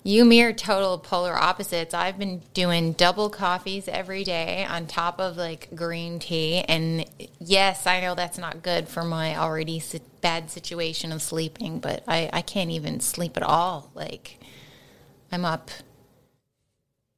You 0.06 0.26
mere 0.26 0.52
total 0.52 0.98
polar 0.98 1.34
opposites. 1.34 1.94
I've 1.94 2.18
been 2.18 2.42
doing 2.52 2.92
double 2.92 3.30
coffees 3.30 3.88
every 3.88 4.22
day 4.22 4.66
on 4.68 4.86
top 4.86 5.18
of 5.18 5.38
like 5.38 5.74
green 5.74 6.18
tea. 6.18 6.58
And 6.58 7.06
yes, 7.38 7.86
I 7.86 8.02
know 8.02 8.14
that's 8.14 8.36
not 8.36 8.62
good 8.62 8.86
for 8.86 9.02
my 9.02 9.34
already 9.34 9.82
bad 10.20 10.50
situation 10.50 11.10
of 11.10 11.22
sleeping, 11.22 11.78
but 11.80 12.04
I, 12.06 12.28
I 12.34 12.42
can't 12.42 12.70
even 12.70 13.00
sleep 13.00 13.38
at 13.38 13.42
all. 13.42 13.90
Like, 13.94 14.38
I'm 15.32 15.46
up. 15.46 15.70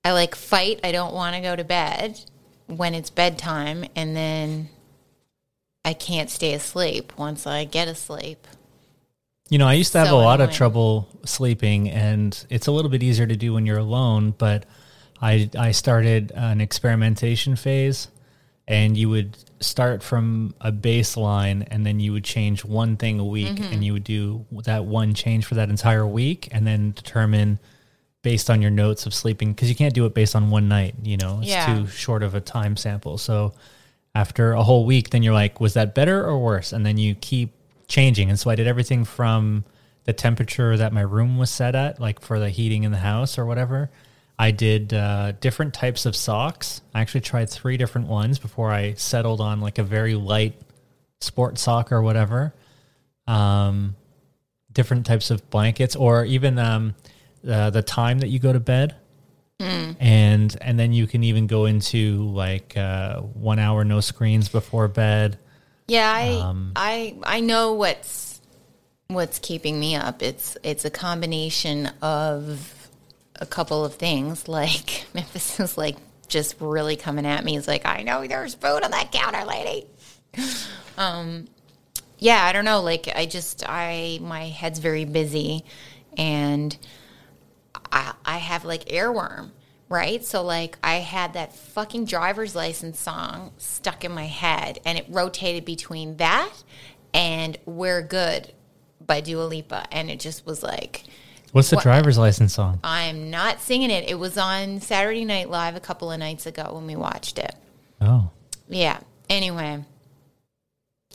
I 0.05 0.13
like 0.13 0.37
fight. 0.37 0.79
I 0.85 0.93
don't 0.93 1.13
want 1.13 1.35
to 1.35 1.43
go 1.43 1.57
to 1.57 1.65
bed 1.65 2.21
when 2.69 2.95
it's 2.95 3.11
bedtime. 3.11 3.85
And 3.97 4.15
then 4.15 4.69
I 5.85 5.93
can't 5.93 6.31
stay 6.31 6.55
asleep 6.55 7.13
once 7.19 7.49
I 7.49 7.65
get 7.65 7.89
asleep. 7.89 8.47
You 9.49 9.59
know, 9.59 9.67
I 9.69 9.75
used 9.75 9.93
to 9.93 9.99
have 9.99 10.09
So 10.09 10.17
a 10.19 10.23
lot 10.23 10.41
of 10.41 10.51
trouble 10.51 11.09
sleeping, 11.25 11.89
and 11.91 12.47
it's 12.51 12.67
a 12.67 12.73
little 12.73 12.91
bit 12.91 13.03
easier 13.03 13.27
to 13.27 13.37
do 13.37 13.55
when 13.55 13.65
you're 13.65 13.79
alone. 13.79 14.35
But 14.37 14.67
I 15.23 15.49
I 15.57 15.71
started 15.71 16.33
an 16.35 16.61
experimentation 16.61 17.55
phase, 17.55 18.09
and 18.67 18.97
you 18.97 19.09
would 19.09 19.37
start 19.61 20.03
from 20.03 20.55
a 20.61 20.73
baseline, 20.73 21.67
and 21.71 21.87
then 21.87 22.01
you 22.01 22.13
would 22.13 22.25
change 22.25 22.65
one 22.65 22.97
thing 22.97 23.21
a 23.21 23.25
week, 23.25 23.55
Mm-hmm. 23.55 23.73
and 23.73 23.85
you 23.85 23.93
would 23.93 24.05
do 24.05 24.45
that 24.65 24.85
one 24.85 25.15
change 25.15 25.47
for 25.47 25.55
that 25.55 25.69
entire 25.71 26.07
week, 26.07 26.49
and 26.51 26.67
then 26.67 26.91
determine 26.93 27.61
based 28.23 28.51
on 28.51 28.61
your 28.61 28.73
notes 28.73 29.07
of 29.07 29.15
sleeping 29.15 29.53
because 29.53 29.69
you 29.69 29.77
can't 29.77 29.95
do 29.95 30.05
it 30.07 30.13
based 30.13 30.35
on 30.35 30.51
one 30.51 30.67
night. 30.69 30.97
You 31.05 31.17
know, 31.17 31.39
it's 31.41 31.51
Yeah. 31.51 31.67
too 31.77 31.87
short 31.87 32.25
of 32.25 32.35
a 32.35 32.41
time 32.41 32.77
sample. 32.77 33.19
So 33.19 33.55
after 34.13 34.53
a 34.55 34.65
whole 34.65 34.85
week, 34.85 35.11
then 35.11 35.23
you're 35.23 35.33
like, 35.35 35.61
was 35.61 35.75
that 35.75 35.95
better 35.95 36.25
or 36.25 36.37
worse? 36.43 36.73
And 36.73 36.85
then 36.85 36.99
you 36.99 37.15
keep 37.15 37.53
changing. 37.89 38.31
And 38.31 38.39
so 38.39 38.51
I 38.51 38.55
did 38.55 38.67
everything 38.67 39.05
from 39.05 39.65
the 40.05 40.13
temperature 40.13 40.77
that 40.77 40.93
my 40.93 41.01
room 41.01 41.39
was 41.39 41.51
set 41.51 41.75
at, 41.75 42.01
like 42.01 42.21
for 42.21 42.39
the 42.39 42.51
heating 42.51 42.85
in 42.85 42.93
the 42.93 42.99
house 42.99 43.39
or 43.39 43.47
whatever. 43.47 43.91
I 44.39 44.51
did 44.51 44.93
uh, 44.93 45.33
different 45.41 45.75
types 45.75 46.07
of 46.07 46.15
socks. 46.15 46.83
I 46.95 47.01
actually 47.01 47.23
tried 47.23 47.49
three 47.49 47.77
different 47.77 48.09
ones 48.09 48.39
before 48.39 48.71
I 48.71 48.95
settled 48.95 49.41
on 49.41 49.61
like 49.61 49.79
a 49.79 49.83
very 49.83 50.15
light 50.15 50.61
sport 51.21 51.59
sock 51.59 51.91
or 51.91 52.03
whatever. 52.03 52.55
Um, 53.27 53.97
different 54.73 55.07
types 55.07 55.31
of 55.31 55.49
blankets, 55.49 55.97
or 55.97 56.25
even 56.27 56.59
um, 56.59 56.95
uh, 57.49 57.71
the 57.71 57.83
time 57.83 58.19
that 58.19 58.29
you 58.29 58.39
go 58.39 58.53
to 58.53 58.61
bed 58.61 58.95
and 59.59 60.57
and 60.61 60.79
then 60.79 60.93
you 60.93 61.07
can 61.07 61.25
even 61.25 61.47
go 61.47 61.65
into 61.65 62.29
like 62.31 62.77
uh, 62.77 63.21
one 63.21 63.59
hour 63.59 63.85
no 63.85 64.01
screens 64.01 64.49
before 64.49 64.89
bed. 64.89 65.39
Yeah, 65.87 66.11
I 66.11 66.41
Um, 66.41 66.73
I 66.77 67.17
I 67.23 67.41
know 67.41 67.75
what's 67.75 68.41
what's 69.09 69.39
keeping 69.39 69.79
me 69.79 69.95
up. 69.97 70.23
It's 70.23 70.57
it's 70.63 70.85
a 70.85 70.91
combination 70.91 71.87
of 72.03 72.91
a 73.37 73.47
couple 73.47 73.85
of 73.85 73.95
things. 73.95 74.49
Like 74.57 75.07
Memphis 75.15 75.61
is 75.61 75.79
like 75.79 75.97
just 76.29 76.57
really 76.61 76.97
coming 76.97 77.27
at 77.27 77.45
me. 77.45 77.53
He's 77.53 77.69
like, 77.69 77.87
I 77.87 78.03
know 78.03 78.27
there's 78.27 78.55
food 78.55 78.83
on 78.83 78.91
that 78.91 79.13
counter, 79.13 79.45
lady. 79.45 79.87
Um, 80.99 81.49
yeah, 82.19 82.45
I 82.45 82.53
don't 82.53 82.65
know. 82.65 82.81
Like 82.83 83.09
I 83.15 83.27
just 83.27 83.65
I 83.69 84.19
my 84.23 84.45
head's 84.49 84.79
very 84.79 85.05
busy, 85.05 85.65
and 86.17 86.77
I, 87.93 88.15
I 88.25 88.39
have 88.39 88.65
like 88.65 88.87
earworm, 88.87 89.51
right? 89.89 90.25
So 90.25 90.43
like 90.43 90.79
I 90.83 90.97
had 90.97 91.35
that 91.35 91.55
fucking 91.55 92.05
driver's 92.07 92.55
license 92.55 92.99
song 93.01 93.53
stuck 93.59 94.05
in 94.05 94.13
my 94.13 94.27
head, 94.27 94.79
and 94.85 94.99
it 94.99 95.07
rotated 95.09 95.65
between 95.65 96.17
that 96.19 96.53
and 97.15 97.57
"We're 97.67 98.03
Good" 98.03 98.53
by 99.05 99.21
Dua 99.21 99.45
Lipa, 99.45 99.87
and 99.93 100.11
it 100.11 100.21
just 100.21 100.45
was 100.47 100.63
like 100.63 101.05
What's 101.53 101.71
the 101.71 101.77
What- 101.77 101.85
driver's 101.85 102.19
license 102.19 102.53
song? 102.55 102.81
I'm 102.85 103.31
not 103.31 103.61
singing 103.61 103.91
it. 103.91 104.09
It 104.11 104.17
was 104.19 104.37
on 104.37 104.81
Saturday 104.81 105.25
Night 105.25 105.49
Live 105.49 105.75
a 105.75 105.81
couple 105.81 106.11
of 106.13 106.19
nights 106.19 106.45
ago 106.45 106.71
when 106.75 106.87
we 106.87 106.97
watched 106.97 107.39
it. 107.39 107.55
Oh, 108.01 108.29
Yeah. 108.69 108.99
Anyway, 109.31 109.85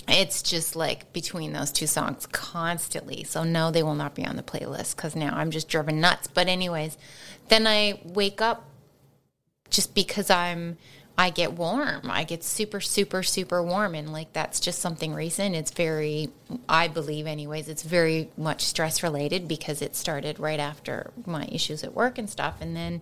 it's 0.08 0.42
just 0.42 0.76
like 0.76 1.14
between 1.14 1.54
those 1.54 1.72
two 1.72 1.88
songs 1.88 2.26
constantly. 2.28 3.24
So 3.24 3.44
no, 3.44 3.72
they 3.72 3.84
will 3.84 3.96
not 3.96 4.16
be 4.16 4.26
on 4.26 4.36
the 4.36 4.44
playlist 4.44 4.96
because 4.96 5.16
now 5.16 5.36
I'm 5.36 5.52
just 5.52 5.70
driven 5.70 6.02
nuts. 6.02 6.28
But 6.28 6.48
anyways, 6.48 6.98
then 7.50 7.68
I 7.68 8.00
wake 8.04 8.42
up 8.42 8.68
just 9.70 9.94
because 9.96 10.30
I'm 10.30 10.78
I 11.18 11.30
get 11.30 11.54
warm. 11.54 12.10
I 12.10 12.24
get 12.24 12.44
super 12.44 12.82
super 12.82 13.22
super 13.22 13.62
warm 13.62 13.96
and 13.96 14.12
like 14.12 14.34
that's 14.34 14.60
just 14.60 14.80
something 14.80 15.14
recent. 15.14 15.56
It's 15.56 15.72
very 15.72 16.30
I 16.68 16.88
believe 16.88 17.28
anyways, 17.28 17.70
it's 17.70 17.84
very 17.84 18.32
much 18.38 18.64
stress 18.64 19.04
related 19.04 19.48
because 19.48 19.82
it 19.82 19.96
started 19.96 20.40
right 20.40 20.60
after 20.60 21.12
my 21.26 21.48
issues 21.52 21.84
at 21.84 21.94
work 21.94 22.18
and 22.18 22.30
stuff 22.30 22.56
and 22.60 22.76
then 22.76 23.02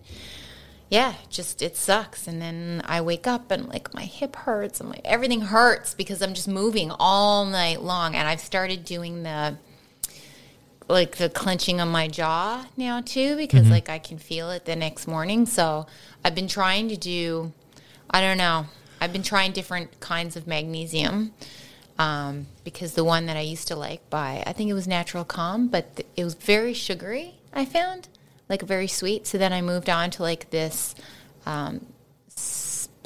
yeah, 0.90 1.14
just 1.28 1.62
it 1.62 1.76
sucks. 1.76 2.26
And 2.26 2.42
then 2.42 2.82
I 2.84 3.00
wake 3.00 3.28
up 3.28 3.52
and 3.52 3.68
like 3.68 3.94
my 3.94 4.02
hip 4.02 4.34
hurts 4.34 4.80
and 4.80 4.90
my 4.90 5.00
everything 5.04 5.42
hurts 5.42 5.94
because 5.94 6.20
I'm 6.20 6.34
just 6.34 6.48
moving 6.48 6.90
all 6.98 7.46
night 7.46 7.80
long. 7.80 8.16
And 8.16 8.26
I've 8.26 8.40
started 8.40 8.84
doing 8.84 9.22
the 9.22 9.56
like 10.88 11.18
the 11.18 11.28
clenching 11.28 11.80
on 11.80 11.88
my 11.88 12.08
jaw 12.08 12.66
now 12.76 13.00
too 13.00 13.36
because 13.36 13.70
like 13.70 13.88
I 13.88 14.00
can 14.00 14.18
feel 14.18 14.50
it 14.50 14.64
the 14.64 14.74
next 14.74 15.06
morning. 15.06 15.46
So 15.46 15.86
I've 16.24 16.34
been 16.34 16.48
trying 16.48 16.88
to 16.88 16.96
do 16.96 17.52
I 18.10 18.20
don't 18.20 18.38
know. 18.38 18.66
I've 19.00 19.12
been 19.12 19.22
trying 19.22 19.52
different 19.52 20.00
kinds 20.00 20.34
of 20.36 20.48
magnesium. 20.48 21.32
Um, 22.00 22.46
because 22.64 22.94
the 22.94 23.04
one 23.04 23.26
that 23.26 23.36
I 23.36 23.42
used 23.42 23.68
to 23.68 23.76
like 23.76 24.08
by 24.10 24.42
I 24.44 24.52
think 24.54 24.70
it 24.70 24.74
was 24.74 24.88
Natural 24.88 25.24
Calm, 25.24 25.68
but 25.68 25.94
th- 25.96 26.08
it 26.16 26.24
was 26.24 26.34
very 26.34 26.74
sugary. 26.74 27.34
I 27.52 27.64
found 27.64 28.08
like 28.50 28.60
very 28.62 28.88
sweet. 28.88 29.26
So 29.26 29.38
then 29.38 29.52
I 29.54 29.62
moved 29.62 29.88
on 29.88 30.10
to 30.10 30.22
like 30.22 30.50
this. 30.50 30.94
Um, 31.46 31.86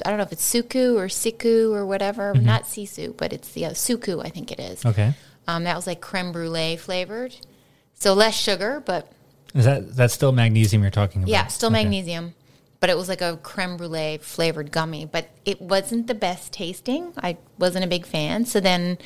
I 0.05 0.09
don't 0.09 0.17
know 0.17 0.23
if 0.23 0.31
it's 0.33 0.53
Suku 0.53 0.95
or 0.95 1.05
Siku 1.07 1.71
or 1.73 1.85
whatever. 1.85 2.33
Not 2.33 2.63
Sisu, 2.63 3.15
but 3.15 3.31
it's 3.31 3.51
the 3.53 3.67
uh, 3.67 3.69
Suku. 3.71 4.25
I 4.25 4.29
think 4.29 4.51
it 4.51 4.59
is. 4.59 4.85
okay. 4.85 5.13
Um, 5.47 5.63
that 5.63 5.75
was 5.75 5.85
like 5.87 6.01
creme 6.01 6.31
brulee 6.31 6.75
flavored, 6.75 7.35
so 7.93 8.13
less 8.15 8.35
sugar, 8.35 8.81
but 8.83 9.11
Is 9.53 9.65
that 9.65 9.95
that's 9.95 10.13
still 10.13 10.31
magnesium 10.31 10.81
you're 10.81 10.89
talking 10.91 11.21
about? 11.21 11.29
yeah, 11.29 11.45
still 11.47 11.69
Okay. 11.69 11.83
magnesium. 11.83 12.33
But 12.79 12.89
it 12.89 12.97
was 12.97 13.07
like 13.07 13.21
a 13.21 13.37
creme 13.37 13.77
brulee 13.77 14.17
flavored 14.21 14.71
gummy, 14.71 15.05
but 15.05 15.29
it 15.45 15.61
wasn't 15.61 16.07
the 16.07 16.15
best 16.15 16.51
tasting. 16.51 17.13
I 17.17 17.37
wasn't 17.59 17.85
a 17.85 17.87
big 17.87 18.05
fan. 18.07 18.45
So 18.45 18.59
then 18.59 18.97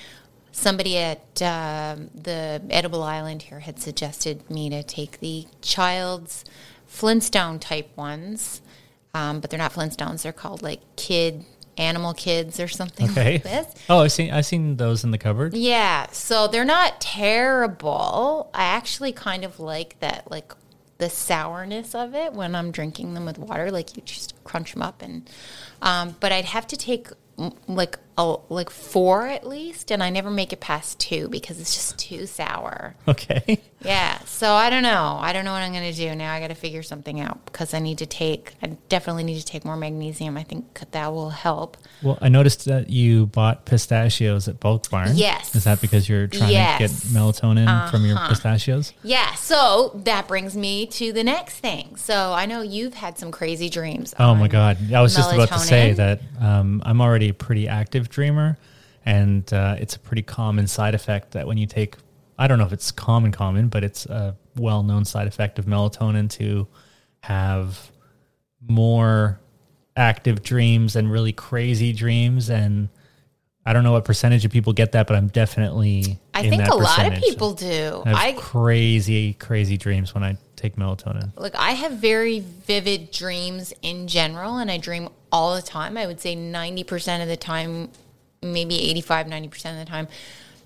somebody 0.59 0.97
at 0.97 1.41
um 1.41 2.09
the 2.13 2.61
Edible 2.69 3.03
Island 3.03 3.43
here 3.43 3.59
had 3.61 3.79
suggested 3.79 4.49
me 4.49 4.69
to 4.69 4.83
take 4.83 5.19
the 5.19 5.47
child's 5.61 6.45
Flintstone 6.85 7.59
type 7.59 7.95
ones, 7.95 8.61
um, 9.13 9.39
but 9.39 9.49
they're 9.49 9.57
not 9.59 9.73
Flintstones. 9.73 10.23
They're 10.23 10.33
called 10.33 10.61
like 10.61 10.81
kid 10.95 11.45
animal 11.77 12.13
kids 12.13 12.59
or 12.59 12.67
something 12.67 13.09
Okay. 13.11 13.33
like 13.33 13.43
this. 13.43 13.67
Oh, 13.89 13.99
I've 13.99 14.11
seen 14.11 14.31
I've 14.31 14.45
seen 14.45 14.75
those 14.77 15.03
in 15.03 15.11
the 15.11 15.17
cupboard. 15.17 15.53
Yeah, 15.53 16.07
so 16.11 16.47
they're 16.47 16.65
not 16.65 16.99
terrible. 16.99 18.49
I 18.53 18.63
actually 18.63 19.11
kind 19.13 19.43
of 19.45 19.59
like 19.59 19.99
that, 19.99 20.29
like 20.29 20.51
the 20.97 21.09
sourness 21.09 21.95
of 21.95 22.13
it 22.13 22.33
when 22.33 22.53
I'm 22.55 22.71
drinking 22.71 23.13
them 23.13 23.25
with 23.25 23.37
water. 23.37 23.71
Like 23.71 23.95
you 23.95 24.03
just 24.03 24.33
crunch 24.43 24.73
them 24.73 24.81
up, 24.81 25.01
and 25.01 25.29
um, 25.81 26.15
but 26.19 26.31
I'd 26.31 26.45
have 26.45 26.67
to 26.67 26.75
take 26.77 27.07
like 27.67 27.97
a 28.19 28.35
like 28.49 28.69
four 28.69 29.27
at 29.27 29.47
least, 29.47 29.91
and 29.91 30.03
I 30.03 30.09
never 30.09 30.29
make 30.29 30.51
it 30.51 30.59
past 30.59 30.99
two 30.99 31.29
because 31.29 31.59
it's 31.59 31.73
just 31.73 31.97
too 31.97 32.25
sour. 32.27 32.95
Okay. 33.07 33.59
Yeah, 33.81 34.19
so 34.25 34.51
I 34.55 34.69
don't 34.69 34.83
know. 34.83 35.17
I 35.21 35.31
don't 35.31 35.45
know 35.45 35.53
what 35.53 35.61
I'm 35.61 35.71
going 35.71 35.89
to 35.89 35.97
do 35.97 36.13
now. 36.13 36.33
I 36.33 36.41
got 36.41 36.49
to 36.49 36.53
figure 36.53 36.83
something 36.83 37.21
out 37.21 37.45
because 37.45 37.73
I 37.73 37.79
need 37.79 37.99
to 37.99 38.05
take. 38.05 38.51
I 38.61 38.75
definitely 38.89 39.23
need 39.23 39.39
to 39.39 39.45
take 39.45 39.63
more 39.63 39.77
magnesium. 39.77 40.35
I 40.35 40.43
think 40.43 40.81
that 40.91 41.13
will 41.13 41.29
help. 41.29 41.77
Well, 42.03 42.17
I 42.21 42.27
noticed 42.27 42.65
that 42.65 42.89
you 42.89 43.27
bought 43.27 43.63
pistachios 43.63 44.49
at 44.49 44.59
Bulk 44.59 44.89
Barn. 44.89 45.11
Yes. 45.15 45.55
Is 45.55 45.63
that 45.63 45.79
because 45.79 46.09
you're 46.09 46.27
trying 46.27 46.47
to 46.49 46.53
get 46.53 46.81
Yes. 46.81 47.05
melatonin 47.05 47.89
from 47.89 48.05
your 48.05 48.17
Uh-huh. 48.17 48.27
pistachios? 48.27 48.91
Yeah, 49.01 49.33
so 49.35 49.93
that 50.03 50.27
brings 50.27 50.57
me 50.57 50.85
to 50.87 51.13
the 51.13 51.23
next 51.23 51.59
thing. 51.59 51.95
So 51.95 52.33
I 52.33 52.47
know 52.47 52.61
you've 52.61 52.95
had 52.95 53.17
some 53.17 53.31
crazy 53.31 53.69
dreams. 53.69 54.13
Oh 54.19 54.35
my 54.35 54.49
god! 54.49 54.91
I 54.93 54.99
was 55.01 55.15
just 55.15 55.31
about 55.33 55.47
to 55.53 55.59
say 55.59 55.93
that 55.93 56.19
um, 56.41 56.83
I'm 56.85 56.99
already 56.99 57.31
pretty 57.31 57.69
active 57.69 58.08
dreamer, 58.09 58.57
and 59.05 59.51
uh, 59.53 59.75
it's 59.79 59.95
a 59.95 59.99
pretty 59.99 60.21
common 60.21 60.67
side 60.67 60.95
effect 60.95 61.31
that 61.31 61.47
when 61.47 61.57
you 61.57 61.65
take, 61.65 61.95
I 62.37 62.47
don't 62.47 62.57
know 62.59 62.65
if 62.65 62.73
it's 62.73 62.91
common 62.91 63.31
common, 63.31 63.69
but 63.69 63.83
it's 63.83 64.05
a 64.05 64.35
well-known 64.55 65.05
side 65.05 65.27
effect 65.27 65.59
of 65.59 65.65
melatonin 65.65 66.29
to 66.31 66.67
have 67.21 67.91
more 68.67 69.39
active 69.95 70.43
dreams 70.43 70.95
and 70.95 71.11
really 71.11 71.33
crazy 71.33 71.93
dreams 71.93 72.49
and. 72.49 72.89
I 73.65 73.73
don't 73.73 73.83
know 73.83 73.91
what 73.91 74.05
percentage 74.05 74.45
of 74.45 74.51
people 74.51 74.73
get 74.73 74.93
that, 74.93 75.05
but 75.05 75.15
I'm 75.15 75.27
definitely. 75.27 76.19
I 76.33 76.41
in 76.41 76.49
think 76.49 76.63
that 76.63 76.71
a 76.71 76.75
lot 76.75 77.05
of 77.05 77.19
people 77.19 77.53
do. 77.53 78.01
I 78.05 78.09
have 78.09 78.17
I 78.17 78.31
crazy, 78.33 79.33
crazy 79.33 79.77
dreams 79.77 80.13
when 80.13 80.23
I 80.23 80.37
take 80.55 80.75
melatonin. 80.75 81.35
look, 81.37 81.55
I 81.55 81.71
have 81.71 81.93
very 81.93 82.39
vivid 82.39 83.11
dreams 83.11 83.73
in 83.81 84.07
general, 84.07 84.57
and 84.57 84.71
I 84.71 84.77
dream 84.77 85.09
all 85.31 85.55
the 85.55 85.61
time. 85.61 85.97
I 85.97 86.07
would 86.07 86.19
say 86.19 86.35
90% 86.35 87.21
of 87.21 87.27
the 87.27 87.37
time, 87.37 87.89
maybe 88.41 88.89
85, 88.89 89.27
90% 89.27 89.71
of 89.71 89.77
the 89.77 89.85
time, 89.85 90.07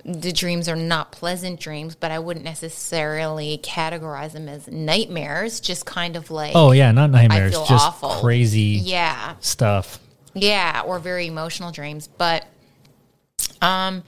the 0.05 0.31
dreams 0.31 0.67
are 0.67 0.75
not 0.75 1.11
pleasant 1.11 1.59
dreams, 1.59 1.95
but 1.95 2.11
I 2.11 2.19
wouldn't 2.19 2.45
necessarily 2.45 3.59
categorize 3.63 4.33
them 4.33 4.49
as 4.49 4.67
nightmares, 4.67 5.59
just 5.59 5.85
kind 5.85 6.15
of 6.15 6.29
like, 6.29 6.51
Oh 6.55 6.71
yeah, 6.71 6.91
not 6.91 7.09
nightmares, 7.09 7.53
just 7.53 7.69
awful. 7.71 8.09
crazy 8.09 8.79
yeah, 8.83 9.35
stuff. 9.39 9.99
Yeah, 10.33 10.81
or 10.85 10.99
very 10.99 11.27
emotional 11.27 11.71
dreams. 11.71 12.07
But 12.07 12.45
um 13.63 14.03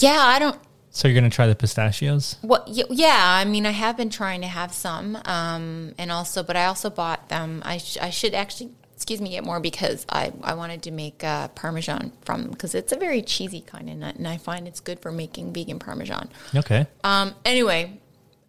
yeah, 0.00 0.18
I 0.18 0.38
don't 0.38 0.58
So 0.90 1.06
you're 1.08 1.14
gonna 1.14 1.30
try 1.30 1.46
the 1.46 1.54
pistachios? 1.54 2.36
y- 2.42 2.84
yeah, 2.90 3.16
I 3.18 3.44
mean 3.44 3.66
I 3.66 3.70
have 3.70 3.96
been 3.96 4.10
trying 4.10 4.40
to 4.40 4.48
have 4.48 4.72
some 4.72 5.16
um 5.24 5.94
and 5.98 6.10
also 6.10 6.42
but 6.42 6.56
I 6.56 6.66
also 6.66 6.90
bought 6.90 7.28
them. 7.28 7.62
I 7.64 7.78
sh- 7.78 7.98
I 8.00 8.10
should 8.10 8.34
actually 8.34 8.70
excuse 8.96 9.20
me, 9.20 9.30
get 9.30 9.44
more 9.44 9.58
because 9.60 10.06
I, 10.08 10.32
I 10.42 10.54
wanted 10.54 10.82
to 10.84 10.90
make 10.92 11.24
uh, 11.24 11.48
Parmesan 11.48 12.12
from, 12.24 12.46
because 12.48 12.76
it's 12.76 12.92
a 12.92 12.96
very 12.96 13.22
cheesy 13.22 13.60
kind 13.60 13.90
of 13.90 13.96
nut 13.96 14.14
and 14.14 14.26
I 14.26 14.36
find 14.36 14.68
it's 14.68 14.78
good 14.80 15.00
for 15.00 15.10
making 15.10 15.52
vegan 15.52 15.80
Parmesan. 15.80 16.30
Okay. 16.54 16.86
Um, 17.02 17.34
anyway, 17.44 17.98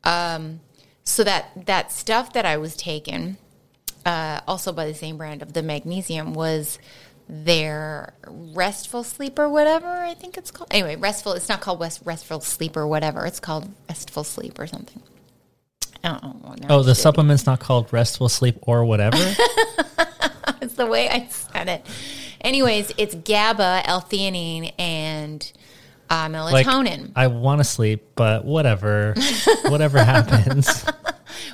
um, 0.04 0.62
so 1.04 1.24
that, 1.24 1.66
that 1.66 1.92
stuff 1.92 2.32
that 2.34 2.46
I 2.46 2.58
was 2.58 2.76
taking, 2.78 3.38
uh, 4.06 4.42
also 4.48 4.72
by 4.72 4.86
the 4.86 4.94
same 4.94 5.18
brand 5.18 5.42
of 5.42 5.54
the 5.54 5.64
magnesium 5.64 6.36
was 6.36 6.78
their 7.28 8.14
restful 8.28 9.04
sleep 9.04 9.40
or 9.40 9.50
whatever 9.50 9.88
I 9.88 10.14
think 10.14 10.38
it's 10.38 10.52
called. 10.52 10.68
Anyway, 10.72 10.96
restful. 10.96 11.34
It's 11.34 11.50
not 11.50 11.62
called 11.62 11.80
West 11.80 12.02
restful 12.06 12.42
sleep 12.42 12.78
or 12.78 12.88
whatever. 12.88 13.26
It's 13.26 13.40
called 13.40 13.72
restful 13.90 14.24
sleep 14.24 14.60
or 14.60 14.68
something. 14.68 15.02
Know. 16.04 16.56
Oh, 16.70 16.84
the 16.84 16.94
supplement's 16.94 17.48
not 17.48 17.60
called 17.60 17.92
restful 17.92 18.30
sleep 18.30 18.58
or 18.62 18.86
whatever. 18.86 19.18
it's 20.62 20.76
the 20.76 20.86
way 20.86 21.10
I 21.10 21.28
said 21.30 21.68
it. 21.68 21.86
Anyways, 22.42 22.92
it's 22.98 23.16
GABA, 23.16 23.82
L-theanine, 23.86 24.72
and 24.78 25.52
uh, 26.12 26.30
like, 26.30 26.68
melatonin. 26.68 27.12
I 27.16 27.26
want 27.26 27.60
to 27.60 27.64
sleep, 27.64 28.04
but 28.14 28.46
whatever, 28.46 29.16
whatever 29.66 30.04
happens. 30.04 30.86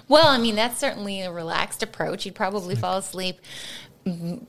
well, 0.09 0.27
I 0.27 0.37
mean, 0.37 0.55
that's 0.55 0.77
certainly 0.77 1.21
a 1.21 1.31
relaxed 1.31 1.81
approach. 1.81 2.25
You'd 2.25 2.35
probably 2.35 2.75
fall 2.75 2.97
asleep 2.97 3.39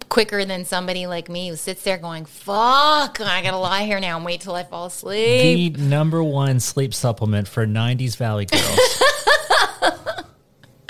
quicker 0.09 0.45
than 0.45 0.65
somebody 0.65 1.07
like 1.07 1.29
me 1.29 1.49
who 1.49 1.57
sits 1.57 1.83
there 1.83 1.99
going, 1.99 2.25
fuck, 2.25 3.21
I 3.21 3.43
gotta 3.43 3.59
lie 3.59 3.85
here 3.85 4.01
now 4.01 4.17
and 4.17 4.25
wait 4.25 4.41
till 4.41 4.55
I 4.55 4.65
fall 4.65 4.87
asleep. 4.87 5.77
The 5.77 5.83
number 5.83 6.23
one 6.23 6.61
sleep 6.61 6.95
supplement 6.95 7.49
for 7.49 7.67
90s 7.67 8.17
Valley 8.17 8.47
girls. 8.47 9.03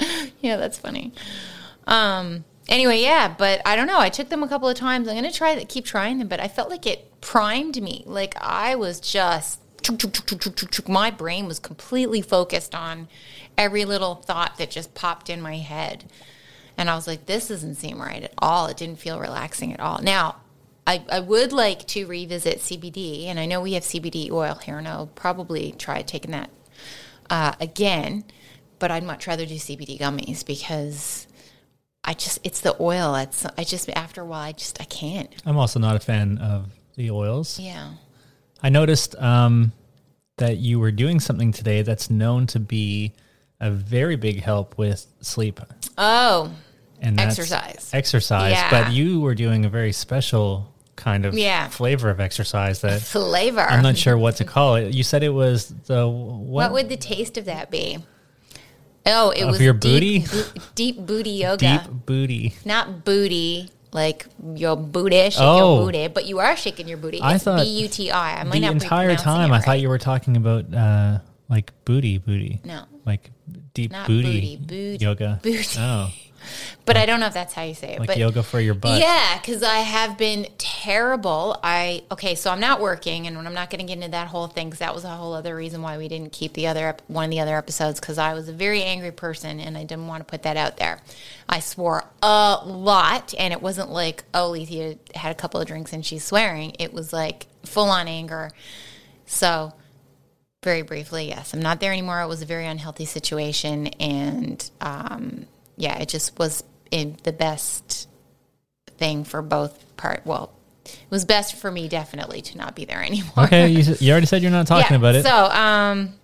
yeah, 0.40 0.56
that's 0.56 0.78
funny. 0.78 1.12
Um, 1.86 2.44
anyway, 2.68 3.00
yeah, 3.00 3.34
but 3.36 3.60
I 3.66 3.74
don't 3.74 3.86
know. 3.88 3.98
I 3.98 4.08
took 4.08 4.28
them 4.28 4.42
a 4.42 4.48
couple 4.48 4.68
of 4.68 4.76
times. 4.76 5.08
I'm 5.08 5.16
gonna 5.16 5.32
try 5.32 5.56
to 5.56 5.64
keep 5.64 5.84
trying 5.84 6.18
them, 6.18 6.28
but 6.28 6.40
I 6.40 6.48
felt 6.48 6.70
like 6.70 6.86
it 6.86 7.20
primed 7.20 7.82
me. 7.82 8.04
Like 8.06 8.34
I 8.40 8.76
was 8.76 9.00
just 9.00 9.58
my 10.88 11.10
brain 11.10 11.46
was 11.46 11.58
completely 11.58 12.22
focused 12.22 12.74
on 12.74 13.08
every 13.58 13.84
little 13.84 14.14
thought 14.14 14.56
that 14.58 14.70
just 14.70 14.94
popped 14.94 15.28
in 15.28 15.40
my 15.40 15.56
head. 15.56 16.04
And 16.76 16.90
I 16.90 16.94
was 16.94 17.06
like, 17.06 17.26
this 17.26 17.48
doesn't 17.48 17.76
seem 17.76 18.00
right 18.00 18.22
at 18.22 18.34
all. 18.38 18.66
It 18.66 18.76
didn't 18.76 18.98
feel 18.98 19.20
relaxing 19.20 19.72
at 19.72 19.80
all. 19.80 20.00
Now, 20.02 20.36
I, 20.86 21.04
I 21.10 21.20
would 21.20 21.52
like 21.52 21.86
to 21.88 22.06
revisit 22.06 22.58
CBD, 22.58 23.26
and 23.26 23.38
I 23.38 23.46
know 23.46 23.60
we 23.60 23.74
have 23.74 23.84
CBD 23.84 24.30
oil 24.30 24.54
here, 24.54 24.78
and 24.78 24.88
I'll 24.88 25.06
probably 25.06 25.72
try 25.78 26.02
taking 26.02 26.32
that 26.32 26.50
uh, 27.30 27.52
again. 27.60 28.24
But 28.78 28.90
I'd 28.90 29.04
much 29.04 29.28
rather 29.28 29.46
do 29.46 29.54
CBD 29.54 29.98
gummies 29.98 30.44
because 30.44 31.28
I 32.02 32.14
just 32.14 32.40
it's 32.42 32.60
the 32.60 32.76
oil. 32.80 33.14
It's 33.14 33.46
I 33.56 33.62
just 33.62 33.88
after 33.90 34.22
a 34.22 34.26
while 34.26 34.42
I 34.42 34.52
just 34.52 34.80
I 34.80 34.84
can't. 34.84 35.32
I'm 35.46 35.56
also 35.56 35.78
not 35.78 35.94
a 35.94 36.00
fan 36.00 36.38
of 36.38 36.72
the 36.96 37.10
oils. 37.12 37.60
Yeah. 37.60 37.92
I 38.60 38.70
noticed 38.70 39.14
um, 39.16 39.72
that 40.38 40.58
you 40.58 40.80
were 40.80 40.90
doing 40.90 41.20
something 41.20 41.52
today 41.52 41.82
that's 41.82 42.10
known 42.10 42.46
to 42.48 42.60
be 42.60 43.12
a 43.62 43.70
very 43.70 44.16
big 44.16 44.42
help 44.42 44.76
with 44.76 45.06
sleep. 45.22 45.58
Oh, 45.96 46.50
and 47.00 47.18
exercise. 47.18 47.88
Exercise, 47.94 48.52
Yeah. 48.52 48.70
but 48.70 48.92
you 48.92 49.20
were 49.20 49.34
doing 49.34 49.64
a 49.64 49.68
very 49.70 49.92
special 49.92 50.72
kind 50.96 51.24
of 51.24 51.34
Yeah. 51.34 51.68
flavor 51.68 52.10
of 52.10 52.20
exercise 52.20 52.80
that 52.82 53.00
flavor. 53.16 53.60
I'm 53.62 53.82
not 53.82 53.96
sure 53.96 54.18
what 54.18 54.36
to 54.36 54.44
call 54.44 54.74
it. 54.76 54.92
You 54.92 55.02
said 55.02 55.22
it 55.22 55.30
was 55.30 55.68
the 55.86 56.06
What 56.06 56.70
what, 56.70 56.72
would 56.72 56.88
the 56.90 56.96
taste 56.96 57.38
of 57.38 57.46
that 57.46 57.70
be? 57.70 57.98
Oh, 59.04 59.30
it 59.30 59.42
Of 59.42 59.50
was 59.52 59.60
your 59.60 59.74
deep, 59.74 60.26
booty? 60.26 60.52
bo- 60.52 60.60
deep 60.76 60.96
booty 61.06 61.30
yoga. 61.30 61.58
deep 61.82 62.06
booty. 62.06 62.54
Not 62.64 63.04
booty, 63.04 63.70
like 63.92 64.26
your 64.54 64.76
booty, 64.76 65.30
shake 65.30 65.40
Oh. 65.40 65.76
your 65.78 65.86
booty, 65.86 66.06
but 66.08 66.24
you 66.26 66.38
are 66.38 66.56
shaking 66.56 66.86
your 66.86 66.98
booty. 66.98 67.20
I 67.20 67.34
It's 67.34 67.44
thought 67.44 67.60
B 67.60 67.68
U 67.82 67.88
T 67.88 68.10
I. 68.12 68.40
I 68.40 68.44
might 68.44 68.52
The 68.52 68.60
not 68.60 68.72
entire 68.74 69.16
time 69.16 69.52
it 69.52 69.56
I 69.56 69.60
thought 69.60 69.80
you 69.80 69.88
were 69.88 69.98
talking 69.98 70.36
about 70.36 70.72
uh, 70.72 71.18
like 71.48 71.72
booty 71.84 72.18
booty. 72.18 72.60
No. 72.64 72.84
Like 73.04 73.30
deep 73.74 73.92
Not 73.92 74.06
booty, 74.06 74.56
booty, 74.56 74.56
booty, 74.56 75.04
yoga. 75.04 75.40
booty. 75.42 75.64
Oh, 75.78 76.10
But 76.84 76.96
I 76.96 77.06
don't 77.06 77.20
know 77.20 77.26
if 77.26 77.34
that's 77.34 77.54
how 77.54 77.62
you 77.62 77.74
say 77.74 77.94
it. 77.94 78.00
like 78.00 78.08
but 78.08 78.16
yoga 78.18 78.42
for 78.42 78.58
your 78.60 78.74
butt. 78.74 79.00
Yeah, 79.00 79.38
because 79.38 79.62
I 79.62 79.78
have 79.80 80.18
been 80.18 80.48
terrible. 80.58 81.56
I 81.62 82.02
okay, 82.10 82.34
so 82.34 82.50
I'm 82.50 82.58
not 82.60 82.80
working, 82.80 83.26
and 83.28 83.36
I'm 83.38 83.54
not 83.54 83.70
going 83.70 83.78
to 83.78 83.86
get 83.86 83.94
into 83.98 84.10
that 84.10 84.26
whole 84.28 84.48
thing 84.48 84.66
because 84.68 84.80
that 84.80 84.94
was 84.94 85.04
a 85.04 85.10
whole 85.10 85.32
other 85.34 85.54
reason 85.54 85.82
why 85.82 85.98
we 85.98 86.08
didn't 86.08 86.32
keep 86.32 86.54
the 86.54 86.66
other 86.66 86.96
one 87.06 87.26
of 87.26 87.30
the 87.30 87.38
other 87.40 87.56
episodes 87.56 88.00
because 88.00 88.18
I 88.18 88.34
was 88.34 88.48
a 88.48 88.52
very 88.52 88.82
angry 88.82 89.12
person 89.12 89.60
and 89.60 89.78
I 89.78 89.84
didn't 89.84 90.08
want 90.08 90.20
to 90.20 90.30
put 90.30 90.42
that 90.42 90.56
out 90.56 90.78
there. 90.78 90.98
I 91.48 91.60
swore 91.60 92.04
a 92.22 92.60
lot, 92.64 93.34
and 93.38 93.52
it 93.52 93.62
wasn't 93.62 93.90
like 93.90 94.24
oh, 94.34 94.50
Lethea 94.50 94.96
had 95.14 95.30
a 95.30 95.36
couple 95.36 95.60
of 95.60 95.66
drinks 95.68 95.92
and 95.92 96.04
she's 96.04 96.24
swearing. 96.24 96.74
It 96.80 96.92
was 96.92 97.12
like 97.12 97.46
full 97.64 97.88
on 97.88 98.08
anger. 98.08 98.50
So 99.26 99.72
very 100.62 100.82
briefly, 100.82 101.28
yes, 101.28 101.54
I'm 101.54 101.60
not 101.60 101.80
there 101.80 101.92
anymore. 101.92 102.20
It 102.20 102.28
was 102.28 102.42
a 102.42 102.46
very 102.46 102.66
unhealthy 102.66 103.04
situation, 103.04 103.88
and 103.88 104.70
um, 104.80 105.46
yeah, 105.76 105.98
it 105.98 106.08
just 106.08 106.38
was 106.38 106.62
in 106.90 107.16
the 107.24 107.32
best 107.32 108.08
thing 108.86 109.24
for 109.24 109.42
both 109.42 109.96
part. 109.96 110.22
Well, 110.24 110.52
it 110.84 111.10
was 111.10 111.24
best 111.24 111.56
for 111.56 111.70
me 111.70 111.88
definitely 111.88 112.42
to 112.42 112.58
not 112.58 112.76
be 112.76 112.84
there 112.84 113.02
anymore. 113.04 113.44
Okay, 113.44 113.68
you, 113.68 113.94
you 113.98 114.12
already 114.12 114.26
said 114.26 114.42
you're 114.42 114.50
not 114.50 114.66
talking 114.66 114.92
yeah, 114.92 114.96
about 114.96 115.14
it. 115.16 115.24
So, 115.24 115.34
um, 115.34 116.14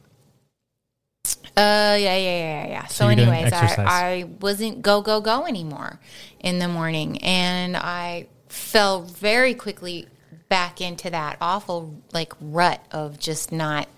uh, 1.56 1.96
yeah, 1.96 1.96
yeah, 1.96 2.16
yeah, 2.16 2.66
yeah. 2.68 2.86
So, 2.86 3.08
you're 3.08 3.28
anyways. 3.28 3.52
I, 3.52 3.74
I 3.78 4.24
wasn't 4.40 4.82
go 4.82 5.02
go 5.02 5.20
go 5.20 5.46
anymore 5.46 5.98
in 6.38 6.60
the 6.60 6.68
morning, 6.68 7.18
and 7.22 7.76
I 7.76 8.28
fell 8.48 9.02
very 9.02 9.54
quickly 9.54 10.06
back 10.48 10.80
into 10.80 11.10
that 11.10 11.36
awful 11.40 12.00
like 12.12 12.32
rut 12.40 12.80
of 12.92 13.18
just 13.18 13.50
not. 13.50 13.88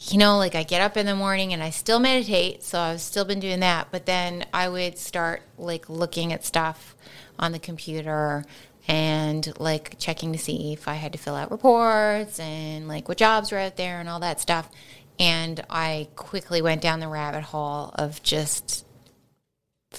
You 0.00 0.16
know, 0.18 0.38
like 0.38 0.54
I 0.54 0.62
get 0.62 0.80
up 0.80 0.96
in 0.96 1.06
the 1.06 1.16
morning 1.16 1.52
and 1.52 1.62
I 1.62 1.70
still 1.70 1.98
meditate, 1.98 2.62
so 2.62 2.78
I've 2.78 3.00
still 3.00 3.24
been 3.24 3.40
doing 3.40 3.60
that. 3.60 3.88
But 3.90 4.06
then 4.06 4.46
I 4.54 4.68
would 4.68 4.96
start 4.96 5.42
like 5.58 5.88
looking 5.88 6.32
at 6.32 6.44
stuff 6.44 6.94
on 7.36 7.50
the 7.50 7.58
computer 7.58 8.44
and 8.86 9.52
like 9.58 9.98
checking 9.98 10.32
to 10.32 10.38
see 10.38 10.72
if 10.72 10.86
I 10.86 10.94
had 10.94 11.12
to 11.12 11.18
fill 11.18 11.34
out 11.34 11.50
reports 11.50 12.38
and 12.38 12.86
like 12.86 13.08
what 13.08 13.18
jobs 13.18 13.50
were 13.50 13.58
out 13.58 13.76
there 13.76 13.98
and 13.98 14.08
all 14.08 14.20
that 14.20 14.40
stuff. 14.40 14.70
And 15.18 15.64
I 15.68 16.08
quickly 16.14 16.62
went 16.62 16.80
down 16.80 17.00
the 17.00 17.08
rabbit 17.08 17.42
hole 17.42 17.90
of 17.96 18.22
just 18.22 18.86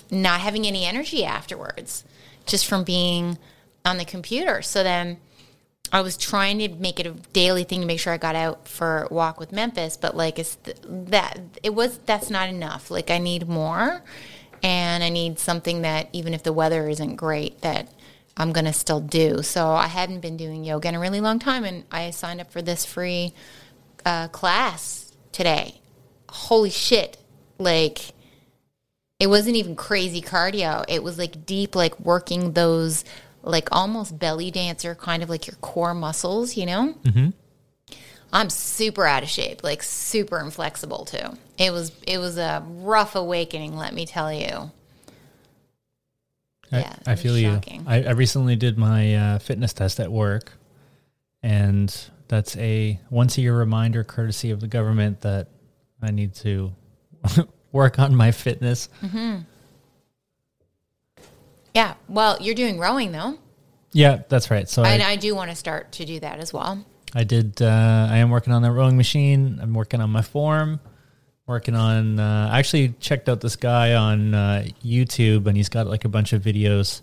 not 0.10 0.40
having 0.40 0.66
any 0.66 0.86
energy 0.86 1.26
afterwards, 1.26 2.06
just 2.46 2.66
from 2.68 2.86
being 2.86 3.38
on 3.84 3.98
the 3.98 4.06
computer. 4.06 4.62
So 4.62 4.82
then 4.82 5.18
I 5.92 6.02
was 6.02 6.18
trying 6.18 6.60
to 6.60 6.70
make 6.70 7.00
it 7.00 7.08
a 7.08 7.12
daily 7.34 7.64
thing 7.64 7.82
to 7.82 7.88
make 7.88 8.00
sure 8.00 8.14
I 8.14 8.18
got 8.18 8.36
out 8.36 8.68
for 8.68 9.08
a 9.10 9.14
walk 9.14 9.40
with 9.40 9.52
Memphis, 9.52 9.98
but 9.98 10.16
like 10.16 10.38
it's 10.38 10.56
th- 10.58 10.78
that 10.88 11.40
it 11.64 11.74
was 11.74 11.98
that's 12.00 12.30
not 12.30 12.50
enough. 12.50 12.92
Like 12.92 13.10
I 13.10 13.18
need 13.18 13.48
more, 13.48 14.04
and 14.62 15.04
I 15.04 15.10
need 15.10 15.40
something 15.40 15.82
that 15.82 16.10
even 16.14 16.34
if 16.34 16.44
the 16.44 16.54
weather 16.54 16.88
isn't 16.88 17.16
great, 17.16 17.62
that 17.62 17.90
I'm 18.38 18.52
gonna 18.52 18.74
still 18.74 19.02
do. 19.02 19.42
So 19.42 19.72
I 19.72 19.88
hadn't 19.88 20.20
been 20.20 20.38
doing 20.38 20.64
yoga 20.64 20.90
in 20.90 20.96
a 20.96 21.00
really 21.00 21.22
long 21.22 21.40
time, 21.40 21.64
and 21.64 21.84
I 21.92 22.12
signed 22.12 22.40
up 22.42 22.52
for 22.52 22.62
this 22.62 22.86
free 22.86 23.34
uh, 24.06 24.28
class 24.28 25.12
today. 25.32 25.82
Holy 26.30 26.70
shit! 26.70 27.18
Like 27.58 28.14
it 29.20 29.28
wasn't 29.28 29.58
even 29.58 29.76
crazy 29.76 30.22
cardio. 30.22 30.86
It 30.88 31.04
was 31.04 31.18
like 31.18 31.46
deep, 31.46 31.76
like 31.76 32.00
working 32.00 32.54
those, 32.54 33.04
like 33.42 33.70
almost 33.72 34.20
belly 34.20 34.52
dancer, 34.52 34.96
kind 34.96 35.24
of 35.24 35.30
like 35.30 35.48
your 35.48 35.56
core 35.58 35.94
muscles, 35.94 36.58
you 36.58 36.66
know? 36.66 36.96
Mm-hmm. 37.04 37.30
I'm 38.32 38.50
super 38.50 39.06
out 39.06 39.24
of 39.24 39.30
shape, 39.30 39.64
like 39.64 39.82
super 39.82 40.40
inflexible 40.40 41.06
too. 41.06 41.38
It 41.58 41.72
was 41.72 41.92
it 42.06 42.20
was 42.20 42.38
a 42.38 42.64
rough 42.68 43.16
awakening, 43.16 43.76
let 43.76 43.94
me 43.94 44.06
tell 44.06 44.32
you. 44.32 44.72
I, 46.72 46.80
Yeah, 46.82 46.96
I 47.08 47.16
feel 47.16 47.38
you. 47.38 47.60
I, 47.88 48.04
I 48.04 48.12
recently 48.12 48.56
did 48.56 48.78
my 48.78 49.16
uh, 49.16 49.40
fitness 49.40 49.74
test 49.74 50.00
at 50.00 50.12
work, 50.12 50.54
and 51.42 51.96
that's 52.28 52.56
a 52.58 53.00
once 53.10 53.38
a 53.40 53.42
year 53.42 53.58
reminder, 53.58 54.04
courtesy 54.04 54.52
of 54.52 54.60
the 54.60 54.68
government, 54.68 55.22
that 55.22 55.48
I 56.00 56.12
need 56.12 56.36
to 56.36 56.72
work 57.72 57.98
on 57.98 58.16
my 58.16 58.32
fitness. 58.32 58.90
Yeah. 61.74 61.96
Well, 62.08 62.38
you're 62.42 62.56
doing 62.56 62.80
rowing 62.80 63.12
though. 63.12 63.38
Yeah, 63.92 64.22
that's 64.30 64.52
right. 64.52 64.70
So 64.70 64.84
and 64.84 65.02
I, 65.02 65.12
I 65.12 65.16
do 65.16 65.34
want 65.36 65.50
to 65.50 65.56
start 65.56 65.92
to 65.94 66.06
do 66.06 66.20
that 66.20 66.40
as 66.40 66.54
well. 66.54 66.84
I 67.16 67.24
did. 67.24 67.62
Uh, 67.62 68.08
I 68.10 68.18
am 68.18 68.30
working 68.30 68.54
on 68.54 68.62
that 68.62 68.72
rowing 68.72 68.98
machine. 68.98 69.60
I'm 69.62 69.74
working 69.74 70.00
on 70.02 70.10
my 70.12 70.22
form. 70.22 70.80
Working 71.48 71.76
on. 71.76 72.20
Uh, 72.20 72.50
I 72.52 72.60
actually 72.60 72.90
checked 73.00 73.28
out 73.30 73.42
this 73.42 73.56
guy 73.56 73.96
on 73.96 74.36
uh, 74.36 74.66
YouTube, 74.86 75.48
and 75.48 75.58
he's 75.58 75.70
got 75.70 75.88
like 75.88 76.06
a 76.06 76.10
bunch 76.10 76.34
of 76.34 76.44
videos. 76.44 77.02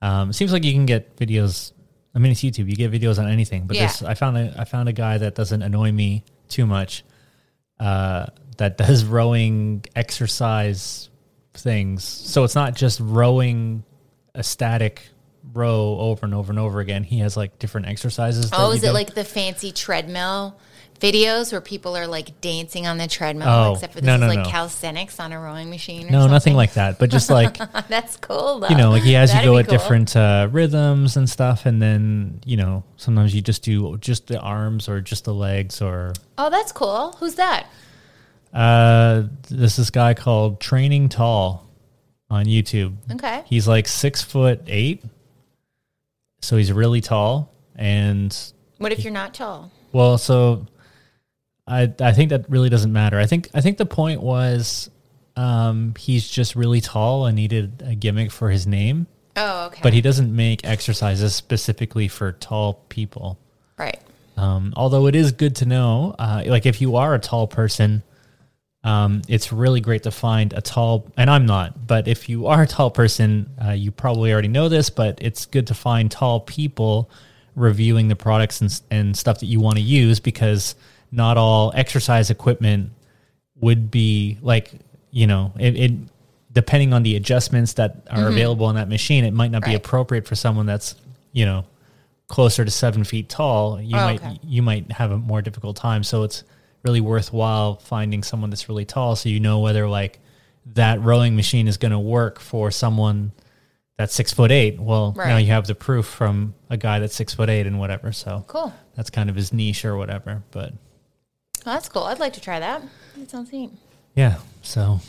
Um, 0.00 0.30
it 0.30 0.34
seems 0.34 0.52
like 0.52 0.62
you 0.62 0.72
can 0.72 0.86
get 0.86 1.16
videos. 1.16 1.72
I 2.14 2.20
mean, 2.20 2.30
it's 2.30 2.42
YouTube. 2.42 2.68
You 2.70 2.76
get 2.76 2.92
videos 2.92 3.18
on 3.18 3.28
anything, 3.28 3.66
but 3.66 3.74
Yeah. 3.76 3.86
this 3.88 4.02
I 4.02 4.14
found 4.14 4.38
a 4.38 4.54
I 4.56 4.64
found 4.64 4.88
a 4.88 4.92
guy 4.92 5.18
that 5.18 5.34
doesn't 5.34 5.62
annoy 5.62 5.90
me 5.90 6.22
too 6.48 6.66
much. 6.66 7.04
Uh, 7.80 8.26
that 8.58 8.78
does 8.78 9.04
rowing 9.04 9.84
exercise 9.96 11.08
things. 11.54 12.04
So 12.04 12.44
it's 12.44 12.54
not 12.54 12.74
just 12.74 13.00
rowing 13.00 13.84
a 14.34 14.42
static 14.42 15.02
row 15.52 15.98
over 15.98 16.26
and 16.26 16.34
over 16.34 16.50
and 16.52 16.58
over 16.58 16.80
again. 16.80 17.04
He 17.04 17.18
has 17.18 17.36
like 17.36 17.58
different 17.58 17.86
exercises. 17.86 18.50
Oh, 18.52 18.72
is 18.72 18.82
it 18.82 18.88
do. 18.88 18.92
like 18.92 19.14
the 19.14 19.24
fancy 19.24 19.72
treadmill 19.72 20.58
videos 21.00 21.52
where 21.52 21.60
people 21.60 21.96
are 21.96 22.06
like 22.06 22.40
dancing 22.40 22.86
on 22.86 22.98
the 22.98 23.06
treadmill? 23.06 23.48
Oh, 23.48 23.72
except 23.74 23.92
for 23.92 24.00
this 24.00 24.06
no, 24.06 24.14
is 24.14 24.20
no, 24.20 24.26
like 24.26 24.38
no. 24.38 24.50
calisthenics 24.50 25.20
on 25.20 25.32
a 25.32 25.40
rowing 25.40 25.70
machine. 25.70 26.08
Or 26.08 26.10
no, 26.10 26.18
something. 26.20 26.32
nothing 26.32 26.54
like 26.54 26.74
that, 26.74 26.98
but 26.98 27.10
just 27.10 27.30
like 27.30 27.58
That's 27.88 28.16
cool. 28.16 28.60
Though. 28.60 28.68
you 28.68 28.76
know, 28.76 28.90
like 28.90 29.02
he 29.02 29.12
has 29.12 29.30
you 29.30 29.36
That'd 29.36 29.48
go 29.48 29.58
at 29.58 29.66
cool. 29.66 29.78
different 29.78 30.16
uh, 30.16 30.48
rhythms 30.50 31.16
and 31.16 31.28
stuff, 31.28 31.66
and 31.66 31.80
then 31.80 32.40
you 32.44 32.56
know 32.56 32.84
sometimes 32.96 33.34
you 33.34 33.42
just 33.42 33.62
do 33.62 33.96
just 33.98 34.26
the 34.26 34.40
arms 34.40 34.88
or 34.88 35.00
just 35.00 35.24
the 35.24 35.34
legs 35.34 35.80
or 35.80 36.12
Oh, 36.38 36.50
that's 36.50 36.72
cool. 36.72 37.12
Who's 37.18 37.36
that? 37.36 37.66
Uh, 38.54 39.24
there's 39.50 39.76
this 39.76 39.90
guy 39.90 40.14
called 40.14 40.60
Training 40.60 41.08
Tall 41.08 41.68
on 42.30 42.46
YouTube. 42.46 42.94
Okay. 43.12 43.42
He's 43.46 43.66
like 43.68 43.88
six 43.88 44.22
foot 44.22 44.62
eight, 44.66 45.02
so 46.40 46.56
he's 46.56 46.72
really 46.72 47.00
tall. 47.00 47.52
And 47.76 48.36
What 48.78 48.92
if 48.92 49.02
you're 49.04 49.12
not 49.12 49.34
tall? 49.34 49.70
well, 49.92 50.18
so 50.18 50.66
I 51.66 51.92
I 52.00 52.12
think 52.12 52.30
that 52.30 52.48
really 52.48 52.68
doesn't 52.68 52.92
matter. 52.92 53.18
I 53.18 53.26
think 53.26 53.48
I 53.54 53.60
think 53.60 53.78
the 53.78 53.86
point 53.86 54.20
was 54.22 54.90
um, 55.36 55.94
he's 55.98 56.28
just 56.28 56.54
really 56.54 56.80
tall 56.80 57.26
and 57.26 57.34
needed 57.34 57.82
a 57.84 57.94
gimmick 57.96 58.30
for 58.30 58.50
his 58.50 58.66
name, 58.68 59.08
Oh, 59.36 59.66
okay. 59.66 59.80
but 59.82 59.92
he 59.92 60.00
doesn't 60.00 60.34
make 60.34 60.64
exercises 60.64 61.34
specifically 61.34 62.06
for 62.06 62.30
tall 62.32 62.74
people. 62.88 63.38
right. 63.76 64.00
Um, 64.36 64.72
although 64.76 65.06
it 65.06 65.14
is 65.14 65.30
good 65.30 65.54
to 65.56 65.64
know, 65.66 66.14
uh, 66.18 66.42
like 66.46 66.66
if 66.66 66.80
you 66.80 66.96
are 66.96 67.14
a 67.14 67.20
tall 67.20 67.46
person, 67.46 68.02
um, 68.84 69.22
it's 69.28 69.50
really 69.52 69.80
great 69.80 70.02
to 70.04 70.10
find 70.10 70.52
a 70.52 70.60
tall, 70.60 71.10
and 71.16 71.30
I'm 71.30 71.46
not, 71.46 71.86
but 71.86 72.06
if 72.06 72.28
you 72.28 72.46
are 72.46 72.62
a 72.62 72.66
tall 72.66 72.90
person, 72.90 73.50
uh, 73.64 73.70
you 73.70 73.90
probably 73.90 74.32
already 74.32 74.48
know 74.48 74.68
this, 74.68 74.90
but 74.90 75.18
it's 75.22 75.46
good 75.46 75.66
to 75.68 75.74
find 75.74 76.10
tall 76.10 76.40
people 76.40 77.10
reviewing 77.56 78.08
the 78.08 78.16
products 78.16 78.60
and, 78.60 78.80
and 78.90 79.16
stuff 79.16 79.40
that 79.40 79.46
you 79.46 79.58
want 79.58 79.76
to 79.76 79.82
use 79.82 80.20
because 80.20 80.74
not 81.10 81.36
all 81.38 81.72
exercise 81.74 82.28
equipment 82.30 82.90
would 83.56 83.90
be 83.90 84.36
like, 84.42 84.72
you 85.10 85.26
know, 85.26 85.52
it, 85.58 85.76
it 85.76 85.92
depending 86.52 86.92
on 86.92 87.02
the 87.02 87.16
adjustments 87.16 87.74
that 87.74 88.06
are 88.10 88.28
available 88.28 88.66
on 88.66 88.74
that 88.74 88.88
machine, 88.88 89.24
it 89.24 89.32
might 89.32 89.50
not 89.50 89.64
be 89.64 89.74
appropriate 89.74 90.26
for 90.26 90.34
someone 90.34 90.66
that's, 90.66 90.94
you 91.32 91.46
know, 91.46 91.64
closer 92.28 92.64
to 92.64 92.70
seven 92.70 93.04
feet 93.04 93.28
tall, 93.28 93.80
you 93.80 93.96
Oh, 93.96 94.04
might 94.04 94.22
okay. 94.22 94.38
you 94.42 94.62
might 94.62 94.90
have 94.92 95.10
a 95.10 95.16
more 95.18 95.40
difficult 95.42 95.76
time. 95.76 96.02
So 96.04 96.22
it's 96.24 96.44
really 96.84 97.00
worthwhile 97.00 97.76
finding 97.76 98.22
someone 98.22 98.50
that's 98.50 98.68
really 98.68 98.84
tall, 98.84 99.16
so 99.16 99.28
you 99.28 99.40
know 99.40 99.60
whether 99.60 99.88
like 99.88 100.20
that 100.74 101.00
rowing 101.00 101.34
machine 101.36 101.66
is 101.68 101.76
going 101.76 101.92
to 101.92 101.98
work 101.98 102.38
for 102.38 102.70
someone 102.70 103.32
that's 103.96 104.14
six 104.14 104.32
foot 104.32 104.50
eight. 104.50 104.78
Well, 104.80 105.14
now 105.16 105.36
you 105.36 105.48
have 105.48 105.66
the 105.66 105.74
proof 105.74 106.06
from 106.06 106.54
a 106.70 106.76
guy 106.76 106.98
that's 106.98 107.14
six 107.14 107.32
foot 107.34 107.48
eight 107.48 107.66
and 107.66 107.78
whatever. 107.78 108.12
So 108.12 108.44
Cool. 108.46 108.72
that's 108.96 109.10
kind 109.10 109.30
of 109.30 109.36
his 109.36 109.52
niche 109.52 109.84
or 109.84 109.96
whatever. 109.96 110.42
But 110.50 110.72
Well, 111.64 111.74
that's 111.76 111.88
cool. 111.88 112.02
I'd 112.04 112.18
like 112.18 112.32
to 112.34 112.40
try 112.40 112.60
that. 112.60 112.82
That 113.16 113.30
sounds 113.30 113.52
neat. 113.52 113.70
yeah, 114.16 114.38
so 114.62 115.00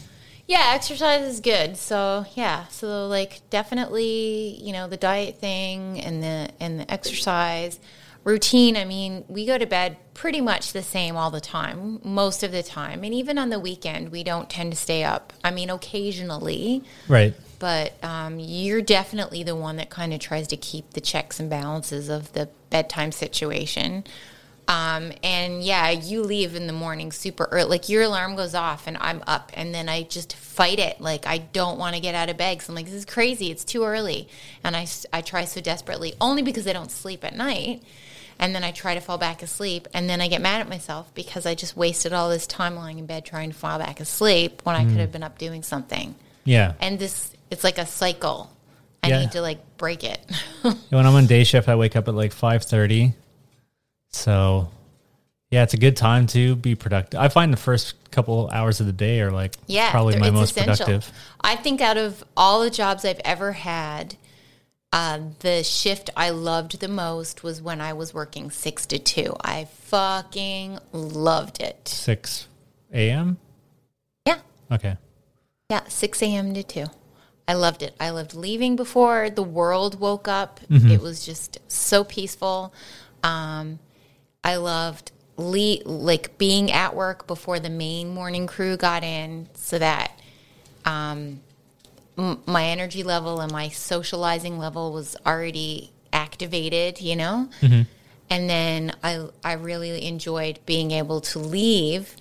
Yeah, 0.48 0.72
exercise 0.76 1.24
is 1.24 1.40
good. 1.40 1.78
So 1.78 2.26
yeah, 2.36 2.68
so 2.68 3.08
like 3.08 3.42
definitely, 3.50 4.60
you 4.62 4.72
know, 4.74 4.88
the 4.88 4.98
diet 4.98 5.40
thing 5.40 6.00
and 6.02 6.22
the 6.22 6.50
and 6.60 6.80
the 6.82 6.92
exercise 6.92 7.80
routine. 8.26 8.76
I 8.76 8.84
mean, 8.84 9.24
we 9.30 9.46
go 9.46 9.58
to 9.58 9.66
bed 9.66 9.98
pretty 10.14 10.42
much 10.42 10.74
the 10.74 10.82
same 10.82 11.16
all 11.16 11.32
the 11.32 11.40
time, 11.40 12.02
most 12.04 12.44
of 12.44 12.52
the 12.52 12.64
time, 12.64 13.04
and 13.06 13.14
even 13.14 13.38
on 13.38 13.50
the 13.50 13.60
weekend, 13.60 14.10
we 14.10 14.24
don't 14.24 14.50
tend 14.50 14.74
to 14.74 14.78
stay 14.78 15.06
up. 15.06 15.32
I 15.44 15.52
mean, 15.52 15.70
occasionally, 15.70 16.84
right. 17.08 17.34
but 17.60 18.04
um, 18.04 18.40
you're 18.40 18.82
definitely 18.82 19.44
the 19.44 19.56
one 19.56 19.78
that 19.78 19.90
kind 19.90 20.14
of 20.14 20.20
tries 20.20 20.48
to 20.48 20.58
keep 20.58 20.92
the 20.92 21.02
checks 21.02 21.40
and 21.40 21.50
balances 21.50 22.10
of 22.10 22.34
the 22.34 22.50
bedtime 22.70 23.14
situation. 23.14 24.04
Um, 24.68 25.12
and 25.24 25.62
yeah, 25.62 25.92
you 25.92 26.24
leave 26.24 26.56
in 26.56 26.66
the 26.66 26.74
morning 26.74 27.12
super 27.12 27.48
early. 27.52 27.70
Like 27.70 27.90
your 27.90 28.02
alarm 28.02 28.36
goes 28.36 28.56
off 28.56 28.88
and 28.88 28.98
I'm 29.00 29.24
up 29.28 29.52
and 29.54 29.76
then 29.76 29.88
I 29.88 30.02
just 30.02 30.36
fight 30.36 30.80
it. 30.80 31.00
Like 31.00 31.28
I 31.28 31.38
don't 31.38 31.78
want 31.78 31.96
to 31.96 32.02
get 32.02 32.16
out 32.16 32.30
of 32.30 32.38
bed. 32.38 32.64
So 32.64 32.72
I'm 32.72 32.76
like, 32.76 32.86
this 32.86 32.96
is 32.96 33.06
crazy. 33.06 33.52
It's 33.52 33.64
too 33.64 33.84
early. 33.84 34.28
And 34.64 34.76
I, 34.76 34.88
I 35.14 35.22
try 35.22 35.46
so 35.46 35.62
desperately 35.62 36.16
only 36.20 36.42
because 36.42 36.68
I 36.68 36.74
don't 36.74 36.90
sleep 36.90 37.24
at 37.24 37.36
night. 37.36 37.84
And 38.40 38.54
then 38.54 38.64
I 38.64 38.72
try 38.72 38.96
to 38.96 39.00
fall 39.00 39.18
back 39.18 39.42
asleep. 39.42 39.88
And 39.94 40.10
then 40.10 40.22
I 40.22 40.28
get 40.28 40.42
mad 40.42 40.62
at 40.62 40.70
myself 40.70 41.14
because 41.14 41.46
I 41.46 41.56
just 41.56 41.76
wasted 41.78 42.14
all 42.14 42.30
this 42.30 42.46
time 42.46 42.76
lying 42.76 43.00
in 43.00 43.06
bed 43.06 43.26
trying 43.26 43.52
to 43.52 43.56
fall 43.56 43.80
back 43.80 44.00
asleep 44.00 44.62
when 44.64 44.76
I 44.76 44.84
could 44.84 44.98
have 44.98 45.10
mm. 45.10 45.14
been 45.14 45.24
up 45.24 45.38
doing 45.38 45.64
something 45.64 46.16
Yeah. 46.44 46.74
and 46.82 47.00
this 47.00 47.32
it's 47.52 47.64
like 47.64 47.78
a 47.78 47.86
cycle 47.86 48.52
i 49.04 49.10
Yeah. 49.10 49.20
need 49.22 49.32
to 49.34 49.42
like 49.42 49.78
break 49.78 50.04
it 50.04 50.20
When 50.90 51.06
I'm 51.06 51.14
on 51.14 51.28
day 51.28 51.44
shift, 51.44 51.70
I 51.70 51.76
wake 51.76 51.96
up 51.96 52.08
at 52.08 52.16
like 52.16 52.34
five 52.34 52.64
thirty. 52.64 53.14
So, 54.12 54.70
yeah, 55.52 55.64
it's 55.64 55.74
a 55.74 55.78
good 55.78 55.96
time 55.96 56.26
to 56.28 56.56
be 56.56 56.74
productive. 56.76 57.20
I 57.20 57.28
find 57.28 57.54
the 57.54 57.58
first 57.58 57.94
couple 58.16 58.50
hours 58.52 58.80
of 58.80 58.86
the 58.86 58.94
day 58.94 59.20
are 59.20 59.30
like 59.30 59.56
yeah 59.68 59.92
probably 59.92 60.18
my 60.18 60.32
most 60.32 60.52
essential. 60.52 60.86
productive. 60.86 61.12
i 61.42 61.54
think 61.58 61.82
out 61.82 61.98
of 61.98 62.24
all 62.38 62.62
the 62.62 62.70
jobs 62.70 63.04
i've 63.04 63.20
ever 63.26 63.52
had 63.52 64.16
uh, 64.96 65.20
the 65.40 65.62
shift 65.62 66.10
i 66.16 66.30
loved 66.30 66.80
the 66.80 66.88
most 66.88 67.44
was 67.44 67.62
when 67.62 67.82
i 67.82 67.92
was 67.92 68.14
working 68.14 68.50
six 68.50 68.86
to 68.86 68.98
two. 68.98 69.36
I 69.42 69.66
fucking 69.66 70.80
loved 70.94 71.62
it. 71.62 71.88
Six 71.88 72.48
a.m. 72.94 73.38
yeah. 74.26 74.40
Okay. 74.72 74.96
yeah 75.70 75.84
6 75.88 76.22
a.m 76.24 76.54
to 76.54 76.64
2 76.64 76.86
i 77.48 77.54
loved 77.54 77.84
it. 77.84 77.94
I 78.00 78.10
loved 78.12 78.34
leaving 78.34 78.76
before 78.76 79.30
the 79.30 79.44
world 79.44 80.00
woke 80.00 80.28
up. 80.28 80.60
Mm-hmm. 80.70 80.92
it 80.92 81.02
was 81.02 81.26
just 81.26 81.60
so 81.68 82.04
peaceful. 82.04 82.74
Um, 83.22 83.80
I 84.44 84.56
loved 84.56 85.12
le- 85.38 85.84
like 85.86 86.38
being 86.38 86.72
at 86.72 86.96
work 86.96 87.28
before 87.28 87.60
the 87.60 87.70
main 87.70 88.14
morning 88.14 88.48
crew 88.48 88.78
got 88.78 89.04
in, 89.04 89.50
so 89.56 89.78
that 89.80 90.12
um, 90.86 91.42
m- 92.18 92.42
my 92.46 92.66
energy 92.66 93.04
level 93.04 93.42
and 93.42 93.52
my 93.52 93.70
socializing 93.70 94.58
level 94.58 94.94
was 94.94 95.16
already 95.26 95.92
activated. 96.14 97.02
You 97.02 97.16
know, 97.16 97.50
mm-hmm. 97.62 97.82
and 98.30 98.50
then 98.50 98.94
I 99.04 99.28
I 99.44 99.54
really 99.54 100.06
enjoyed 100.06 100.60
being 100.66 100.92
able 100.92 101.22
to 101.22 101.40
leave 101.40 102.16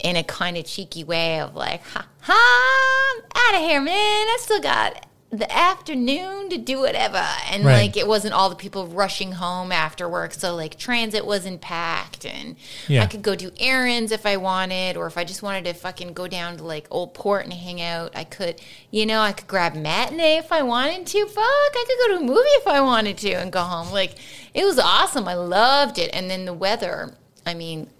in 0.00 0.16
a 0.16 0.22
kind 0.22 0.56
of 0.56 0.64
cheeky 0.64 1.04
way 1.04 1.40
of 1.40 1.54
like, 1.54 1.82
ha, 1.82 2.06
ha 2.20 3.14
I'm 3.16 3.22
out 3.34 3.62
of 3.62 3.68
here, 3.68 3.80
man. 3.80 3.94
I 3.94 4.36
still 4.40 4.60
got 4.60 5.06
the 5.30 5.50
afternoon 5.54 6.48
to 6.48 6.56
do 6.56 6.78
whatever. 6.80 7.22
And 7.50 7.62
Right. 7.64 7.82
like, 7.82 7.96
it 7.98 8.06
wasn't 8.08 8.32
all 8.32 8.48
the 8.48 8.56
people 8.56 8.86
rushing 8.86 9.32
home 9.32 9.70
after 9.72 10.08
work. 10.08 10.32
So, 10.32 10.54
like, 10.54 10.78
transit 10.78 11.26
wasn't 11.26 11.60
packed. 11.60 12.24
And 12.24 12.56
Yeah. 12.86 13.02
I 13.02 13.06
could 13.06 13.20
go 13.20 13.34
do 13.34 13.50
errands 13.60 14.10
if 14.10 14.24
I 14.24 14.38
wanted, 14.38 14.96
or 14.96 15.06
if 15.06 15.18
I 15.18 15.24
just 15.24 15.42
wanted 15.42 15.66
to 15.66 15.74
fucking 15.74 16.14
go 16.14 16.28
down 16.28 16.56
to 16.56 16.64
like 16.64 16.86
Old 16.90 17.12
Port 17.12 17.44
and 17.44 17.52
hang 17.52 17.80
out, 17.82 18.12
I 18.14 18.24
could, 18.24 18.58
you 18.90 19.04
know, 19.04 19.20
I 19.20 19.32
could 19.32 19.46
grab 19.46 19.74
matinee 19.74 20.38
if 20.38 20.50
I 20.50 20.62
wanted 20.62 21.06
to. 21.08 21.26
Fuck, 21.26 21.36
I 21.44 21.84
could 21.86 22.08
go 22.08 22.18
to 22.18 22.24
a 22.24 22.26
movie 22.26 22.48
if 22.60 22.66
I 22.66 22.80
wanted 22.80 23.18
to 23.18 23.32
and 23.32 23.52
go 23.52 23.60
home. 23.60 23.92
Like, 23.92 24.14
it 24.54 24.64
was 24.64 24.78
awesome. 24.78 25.28
I 25.28 25.34
loved 25.34 25.98
it. 25.98 26.08
And 26.14 26.30
then 26.30 26.46
the 26.46 26.54
weather, 26.54 27.14
I 27.44 27.52
mean, 27.52 27.90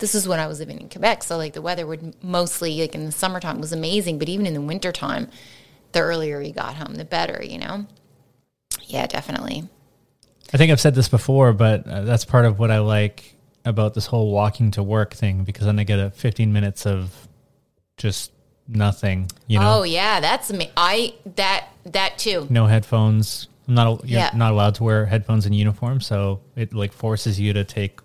this 0.00 0.14
is 0.14 0.28
when 0.28 0.38
I 0.38 0.46
was 0.48 0.58
living 0.58 0.80
in 0.80 0.88
Quebec, 0.90 1.22
so 1.22 1.38
like 1.38 1.52
the 1.54 1.62
weather 1.62 1.86
would 1.86 2.22
mostly 2.22 2.78
like 2.80 2.94
in 2.96 3.06
the 3.06 3.12
summertime 3.12 3.60
was 3.60 3.72
amazing, 3.72 4.18
but 4.18 4.28
even 4.28 4.44
in 4.44 4.52
the 4.52 4.60
wintertime, 4.60 5.30
the 5.94 6.00
earlier 6.00 6.40
you 6.40 6.52
got 6.52 6.74
home, 6.74 6.94
the 6.94 7.04
better, 7.04 7.42
you 7.42 7.58
know. 7.58 7.86
Yeah, 8.84 9.06
definitely. 9.06 9.68
I 10.52 10.56
think 10.58 10.70
I've 10.70 10.80
said 10.80 10.94
this 10.94 11.08
before, 11.08 11.52
but 11.52 11.86
uh, 11.88 12.02
that's 12.02 12.24
part 12.24 12.44
of 12.44 12.58
what 12.58 12.70
I 12.70 12.78
like 12.80 13.34
about 13.64 13.94
this 13.94 14.06
whole 14.06 14.30
walking 14.30 14.70
to 14.72 14.82
work 14.82 15.14
thing 15.14 15.42
because 15.44 15.64
then 15.64 15.78
I 15.78 15.84
get 15.84 15.98
a 15.98 16.10
15 16.10 16.52
minutes 16.52 16.86
of 16.86 17.26
just 17.96 18.30
nothing, 18.68 19.30
you 19.46 19.58
know, 19.58 19.80
Oh 19.80 19.82
yeah, 19.84 20.20
that's 20.20 20.52
me. 20.52 20.70
I 20.76 21.14
that 21.36 21.68
that 21.86 22.18
too. 22.18 22.46
no 22.50 22.66
headphones. 22.66 23.48
I'm 23.66 23.74
not 23.74 24.06
you're 24.08 24.20
Yeah. 24.20 24.30
not 24.34 24.52
allowed 24.52 24.74
to 24.76 24.84
wear 24.84 25.06
headphones 25.06 25.46
in 25.46 25.52
uniform, 25.54 26.00
so 26.00 26.40
it 26.56 26.74
like 26.74 26.92
forces 26.92 27.40
you 27.40 27.52
to 27.54 27.64
take 27.64 28.00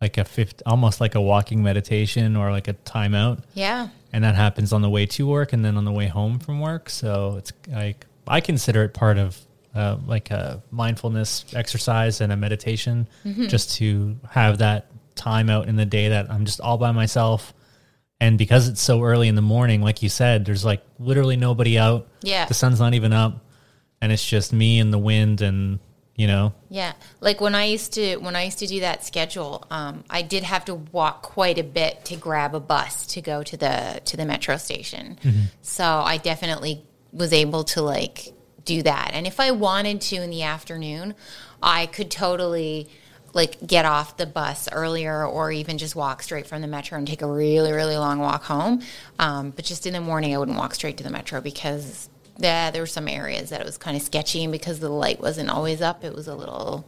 like 0.00 0.16
a 0.16 0.24
fifth, 0.24 0.62
almost 0.64 0.98
like 1.00 1.14
a 1.14 1.20
walking 1.20 1.62
meditation 1.62 2.34
or 2.36 2.50
like 2.50 2.68
a 2.68 2.74
timeout, 2.74 3.42
Yeah. 3.54 3.88
And 4.12 4.24
that 4.24 4.34
happens 4.34 4.72
on 4.72 4.82
the 4.82 4.90
way 4.90 5.06
to 5.06 5.26
work 5.26 5.52
and 5.52 5.64
then 5.64 5.76
on 5.76 5.84
the 5.84 5.92
way 5.92 6.06
home 6.08 6.38
from 6.38 6.60
work. 6.60 6.90
So 6.90 7.36
it's 7.38 7.52
like 7.68 8.06
I 8.26 8.40
consider 8.40 8.84
it 8.84 8.94
part 8.94 9.18
of 9.18 9.38
uh, 9.74 9.96
like 10.06 10.30
a 10.30 10.62
mindfulness 10.70 11.44
exercise 11.54 12.20
and 12.20 12.32
a 12.32 12.36
meditation, 12.36 13.08
Mm-hmm. 13.24 13.46
just 13.46 13.76
to 13.76 14.16
have 14.30 14.58
that 14.58 14.86
time 15.14 15.48
out 15.50 15.68
in 15.68 15.76
the 15.76 15.86
day 15.86 16.08
that 16.08 16.30
I'm 16.30 16.44
just 16.44 16.60
all 16.60 16.78
by 16.78 16.92
myself. 16.92 17.54
And 18.20 18.36
because 18.36 18.68
it's 18.68 18.80
so 18.82 19.02
early 19.02 19.28
in 19.28 19.34
the 19.34 19.42
morning, 19.42 19.80
like 19.80 20.02
you 20.02 20.08
said, 20.08 20.44
there's 20.44 20.64
like 20.64 20.82
literally 20.98 21.36
nobody 21.36 21.78
out. 21.78 22.08
Yeah. 22.22 22.44
The 22.46 22.54
sun's 22.54 22.78
not 22.80 22.94
even 22.94 23.12
up, 23.12 23.44
and 24.02 24.12
it's 24.12 24.26
just 24.28 24.52
me 24.52 24.78
and 24.80 24.92
the 24.92 24.98
wind, 24.98 25.40
and 25.40 25.78
you 26.20 26.26
know, 26.26 26.52
Yeah, 26.68 26.92
like 27.22 27.40
when 27.40 27.54
I 27.54 27.64
used 27.64 27.94
to 27.94 28.18
when 28.18 28.36
I 28.36 28.42
used 28.42 28.58
to 28.58 28.66
do 28.66 28.80
that 28.80 29.06
schedule, 29.06 29.66
um, 29.70 30.04
I 30.10 30.20
did 30.20 30.42
have 30.42 30.66
to 30.66 30.74
walk 30.74 31.22
quite 31.22 31.58
a 31.58 31.64
bit 31.64 32.04
to 32.04 32.16
grab 32.16 32.54
a 32.54 32.60
bus 32.60 33.06
to 33.14 33.22
go 33.22 33.42
to 33.42 33.56
the 33.56 34.02
to 34.04 34.18
the 34.18 34.26
metro 34.26 34.58
station. 34.58 35.18
So 35.62 35.82
I 35.84 36.18
definitely 36.18 36.84
was 37.10 37.32
able 37.32 37.64
to 37.64 37.80
like 37.80 38.34
do 38.66 38.82
that. 38.82 39.12
And 39.14 39.26
if 39.26 39.40
I 39.40 39.52
wanted 39.52 40.02
to 40.02 40.16
in 40.16 40.28
the 40.28 40.42
afternoon, 40.42 41.14
I 41.62 41.86
could 41.86 42.10
totally 42.10 42.90
like 43.32 43.66
get 43.66 43.86
off 43.86 44.18
the 44.18 44.26
bus 44.26 44.68
earlier 44.72 45.24
or 45.24 45.50
even 45.50 45.78
just 45.78 45.96
walk 45.96 46.22
straight 46.22 46.46
from 46.46 46.60
the 46.60 46.68
metro 46.68 46.98
and 46.98 47.08
take 47.08 47.22
a 47.22 47.26
really 47.26 47.72
really 47.72 47.96
long 47.96 48.18
walk 48.18 48.42
home 48.42 48.82
um, 49.20 49.52
but 49.52 49.64
just 49.64 49.86
in 49.86 49.92
the 49.92 50.00
morning 50.00 50.34
i 50.34 50.38
wouldn't 50.38 50.58
walk 50.58 50.74
straight 50.74 50.96
to 50.96 51.04
the 51.04 51.10
metro 51.10 51.40
because 51.40 52.09
yeah, 52.40 52.70
there 52.70 52.82
were 52.82 52.86
some 52.86 53.08
areas 53.08 53.50
that 53.50 53.60
it 53.60 53.66
was 53.66 53.78
kind 53.78 53.96
of 53.96 54.02
sketchy 54.02 54.42
and 54.44 54.52
because 54.52 54.80
the 54.80 54.88
light 54.88 55.20
wasn't 55.20 55.50
always 55.50 55.80
up 55.80 56.04
it 56.04 56.14
was 56.14 56.26
a 56.26 56.34
little 56.34 56.84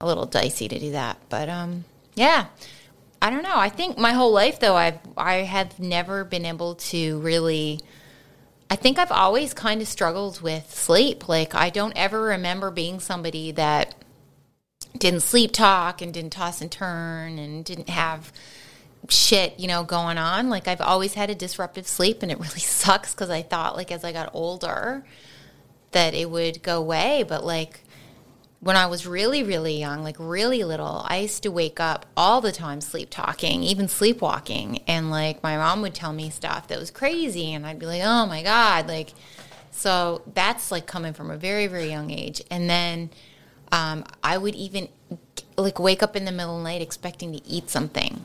a 0.00 0.06
little 0.06 0.26
dicey 0.26 0.68
to 0.68 0.78
do 0.78 0.92
that. 0.92 1.18
But 1.28 1.48
um, 1.48 1.84
yeah. 2.14 2.46
I 3.20 3.30
don't 3.30 3.44
know. 3.44 3.54
I 3.56 3.68
think 3.68 3.96
my 3.98 4.12
whole 4.12 4.32
life 4.32 4.58
though 4.58 4.74
i've 4.74 4.98
i 5.16 5.34
have 5.34 5.78
never 5.78 6.24
been 6.24 6.44
able 6.44 6.74
to 6.74 7.20
really 7.20 7.80
I 8.72 8.76
think 8.76 8.98
I've 8.98 9.12
always 9.12 9.52
kind 9.52 9.82
of 9.82 9.86
struggled 9.86 10.40
with 10.40 10.74
sleep. 10.74 11.28
Like, 11.28 11.54
I 11.54 11.68
don't 11.68 11.92
ever 11.94 12.22
remember 12.22 12.70
being 12.70 13.00
somebody 13.00 13.52
that 13.52 13.94
didn't 14.96 15.20
sleep 15.20 15.52
talk 15.52 16.00
and 16.00 16.10
didn't 16.14 16.30
toss 16.30 16.62
and 16.62 16.72
turn 16.72 17.38
and 17.38 17.66
didn't 17.66 17.90
have 17.90 18.32
shit, 19.08 19.58
you 19.58 19.68
know, 19.68 19.84
going 19.84 20.18
on. 20.18 20.48
Like, 20.48 20.68
I've 20.68 20.80
always 20.80 21.14
had 21.14 21.30
a 21.30 21.34
disruptive 21.34 21.86
sleep, 21.86 22.22
and 22.22 22.30
it 22.30 22.38
really 22.38 22.48
sucks 22.60 23.14
because 23.14 23.30
I 23.30 23.42
thought, 23.42 23.76
like, 23.76 23.90
as 23.90 24.04
I 24.04 24.12
got 24.12 24.30
older, 24.32 25.04
that 25.92 26.14
it 26.14 26.30
would 26.30 26.62
go 26.62 26.78
away. 26.78 27.24
But, 27.26 27.44
like, 27.44 27.80
when 28.62 28.76
I 28.76 28.86
was 28.86 29.08
really, 29.08 29.42
really 29.42 29.76
young, 29.76 30.04
like 30.04 30.14
really 30.20 30.62
little, 30.62 31.04
I 31.04 31.18
used 31.18 31.42
to 31.42 31.50
wake 31.50 31.80
up 31.80 32.06
all 32.16 32.40
the 32.40 32.52
time 32.52 32.80
sleep 32.80 33.08
talking, 33.10 33.64
even 33.64 33.88
sleepwalking. 33.88 34.82
And 34.86 35.10
like 35.10 35.42
my 35.42 35.56
mom 35.56 35.82
would 35.82 35.96
tell 35.96 36.12
me 36.12 36.30
stuff 36.30 36.68
that 36.68 36.78
was 36.78 36.92
crazy. 36.92 37.52
And 37.54 37.66
I'd 37.66 37.80
be 37.80 37.86
like, 37.86 38.02
oh 38.04 38.24
my 38.24 38.44
God. 38.44 38.86
Like, 38.86 39.14
so 39.72 40.22
that's 40.32 40.70
like 40.70 40.86
coming 40.86 41.12
from 41.12 41.28
a 41.28 41.36
very, 41.36 41.66
very 41.66 41.90
young 41.90 42.12
age. 42.12 42.40
And 42.52 42.70
then 42.70 43.10
um, 43.72 44.04
I 44.22 44.38
would 44.38 44.54
even 44.54 44.88
like 45.58 45.80
wake 45.80 46.00
up 46.00 46.14
in 46.14 46.24
the 46.24 46.30
middle 46.30 46.56
of 46.56 46.62
the 46.62 46.68
night 46.68 46.82
expecting 46.82 47.32
to 47.32 47.44
eat 47.44 47.68
something. 47.68 48.24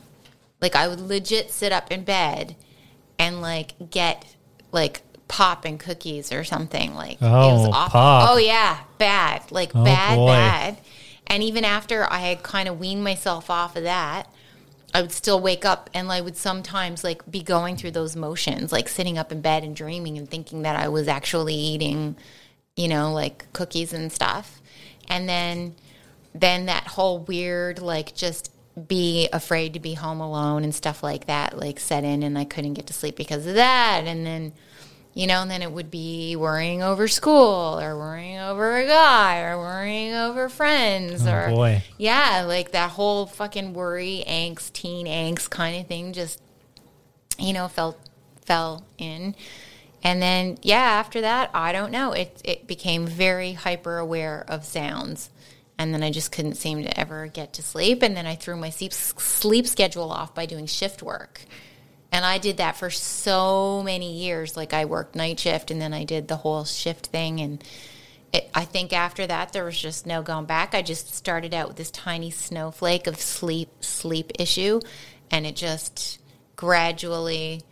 Like 0.60 0.74
I 0.74 0.88
would 0.88 1.00
legit 1.00 1.50
sit 1.50 1.72
up 1.72 1.90
in 1.92 2.04
bed 2.04 2.56
and 3.18 3.40
like 3.40 3.74
get 3.90 4.24
like 4.72 5.02
pop 5.28 5.64
and 5.64 5.78
cookies 5.78 6.32
or 6.32 6.44
something. 6.44 6.94
Like 6.94 7.18
Oh, 7.20 7.26
it 7.26 7.52
was 7.52 7.66
oh, 7.68 7.72
awful. 7.72 7.90
pop. 7.92 8.30
Oh 8.30 8.36
yeah, 8.38 8.78
bad. 8.98 9.50
Like 9.50 9.72
Oh, 9.74 9.84
bad, 9.84 10.16
boy. 10.16 10.28
bad. 10.28 10.78
And 11.26 11.42
even 11.42 11.64
after 11.64 12.10
I 12.10 12.18
had 12.20 12.42
kind 12.42 12.68
of 12.68 12.80
weaned 12.80 13.04
myself 13.04 13.50
off 13.50 13.76
of 13.76 13.82
that, 13.84 14.32
I 14.94 15.02
would 15.02 15.12
still 15.12 15.38
wake 15.38 15.66
up 15.66 15.90
and 15.92 16.10
I 16.10 16.22
would 16.22 16.36
sometimes 16.36 17.04
like 17.04 17.30
be 17.30 17.42
going 17.42 17.76
through 17.76 17.90
those 17.90 18.16
motions, 18.16 18.72
like 18.72 18.88
sitting 18.88 19.18
up 19.18 19.30
in 19.30 19.42
bed 19.42 19.62
and 19.62 19.76
dreaming 19.76 20.16
and 20.16 20.28
thinking 20.28 20.62
that 20.62 20.76
I 20.76 20.88
was 20.88 21.06
actually 21.08 21.54
eating, 21.54 22.16
you 22.74 22.88
know, 22.88 23.12
like 23.12 23.52
cookies 23.52 23.92
and 23.92 24.10
stuff. 24.10 24.60
And 25.06 25.28
then 25.28 25.74
then 26.34 26.66
that 26.66 26.86
whole 26.86 27.18
weird 27.20 27.80
like 27.80 28.14
just 28.14 28.50
be 28.78 29.28
afraid 29.32 29.74
to 29.74 29.80
be 29.80 29.94
home 29.94 30.20
alone 30.20 30.64
and 30.64 30.74
stuff 30.74 31.02
like 31.02 31.26
that 31.26 31.56
like 31.58 31.78
set 31.80 32.04
in 32.04 32.22
and 32.22 32.38
I 32.38 32.44
couldn't 32.44 32.74
get 32.74 32.86
to 32.88 32.92
sleep 32.92 33.16
because 33.16 33.46
of 33.46 33.54
that. 33.54 34.02
And 34.06 34.24
then 34.26 34.52
you 35.14 35.26
know, 35.26 35.42
and 35.42 35.50
then 35.50 35.62
it 35.62 35.72
would 35.72 35.90
be 35.90 36.36
worrying 36.36 36.80
over 36.82 37.08
school 37.08 37.80
or 37.80 37.96
worrying 37.98 38.38
over 38.38 38.76
a 38.76 38.86
guy 38.86 39.40
or 39.40 39.58
worrying 39.58 40.14
over 40.14 40.48
friends 40.48 41.26
Oh, 41.26 41.32
or 41.34 41.48
boy. 41.50 41.82
yeah, 41.96 42.44
like 42.46 42.70
that 42.72 42.90
whole 42.90 43.26
fucking 43.26 43.74
worry, 43.74 44.22
angst, 44.28 44.74
teen 44.74 45.06
angst 45.06 45.50
kind 45.50 45.80
of 45.80 45.88
thing 45.88 46.12
just 46.12 46.40
you 47.38 47.52
know, 47.52 47.66
felt 47.68 47.98
fell 48.44 48.84
in. 48.98 49.34
And 50.04 50.22
then 50.22 50.58
yeah, 50.62 50.76
after 50.78 51.20
that, 51.22 51.50
I 51.52 51.72
don't 51.72 51.90
know. 51.90 52.12
It 52.12 52.40
it 52.44 52.66
became 52.68 53.06
very 53.06 53.54
hyper 53.54 53.98
aware 53.98 54.44
of 54.46 54.64
sounds. 54.64 55.30
And 55.78 55.94
then 55.94 56.02
I 56.02 56.10
just 56.10 56.32
couldn't 56.32 56.56
seem 56.56 56.82
to 56.82 57.00
ever 57.00 57.28
get 57.28 57.52
to 57.54 57.62
sleep. 57.62 58.02
And 58.02 58.16
then 58.16 58.26
I 58.26 58.34
threw 58.34 58.56
my 58.56 58.70
sleep, 58.70 58.92
sleep 58.92 59.66
schedule 59.66 60.10
off 60.10 60.34
by 60.34 60.44
doing 60.44 60.66
shift 60.66 61.02
work. 61.02 61.42
And 62.10 62.24
I 62.24 62.38
did 62.38 62.56
that 62.56 62.76
for 62.76 62.90
so 62.90 63.82
many 63.84 64.12
years. 64.12 64.56
Like 64.56 64.72
I 64.72 64.86
worked 64.86 65.14
night 65.14 65.40
shift 65.40 65.70
and 65.70 65.80
then 65.80 65.94
I 65.94 66.04
did 66.04 66.26
the 66.26 66.36
whole 66.36 66.64
shift 66.64 67.06
thing. 67.06 67.40
And 67.40 67.62
it, 68.32 68.50
I 68.54 68.64
think 68.64 68.92
after 68.92 69.26
that, 69.26 69.52
there 69.52 69.64
was 69.64 69.80
just 69.80 70.06
no 70.06 70.22
going 70.22 70.46
back. 70.46 70.74
I 70.74 70.82
just 70.82 71.14
started 71.14 71.54
out 71.54 71.68
with 71.68 71.76
this 71.76 71.90
tiny 71.90 72.30
snowflake 72.30 73.06
of 73.06 73.20
sleep, 73.20 73.68
sleep 73.80 74.32
issue. 74.38 74.80
And 75.30 75.46
it 75.46 75.54
just 75.54 76.18
gradually 76.56 77.62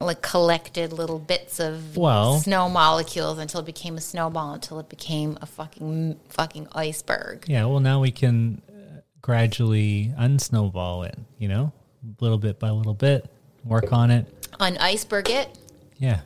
like 0.00 0.22
collected 0.22 0.92
little 0.92 1.18
bits 1.18 1.58
of 1.58 1.96
Well- 1.96 2.38
snow 2.38 2.68
molecules 2.68 3.38
until 3.38 3.60
it 3.60 3.66
became 3.66 3.96
a 3.96 4.00
snowball 4.00 4.52
until 4.54 4.78
it 4.78 4.88
became 4.88 5.36
a 5.42 5.46
fucking 5.46 6.20
fucking 6.28 6.68
iceberg. 6.72 7.44
Yeah, 7.48 7.64
well, 7.64 7.80
now 7.80 8.00
we 8.00 8.12
can 8.12 8.62
uh, 8.68 9.00
gradually 9.22 10.12
unsnowball 10.16 11.06
it, 11.06 11.18
you 11.38 11.48
know, 11.48 11.72
little 12.20 12.38
bit 12.38 12.60
by 12.60 12.70
little 12.70 12.94
bit, 12.94 13.28
work 13.64 13.92
on 13.92 14.12
it. 14.12 14.26
On 14.60 14.76
iceberg 14.78 15.30
it, 15.30 15.58
Yeah. 15.98 16.20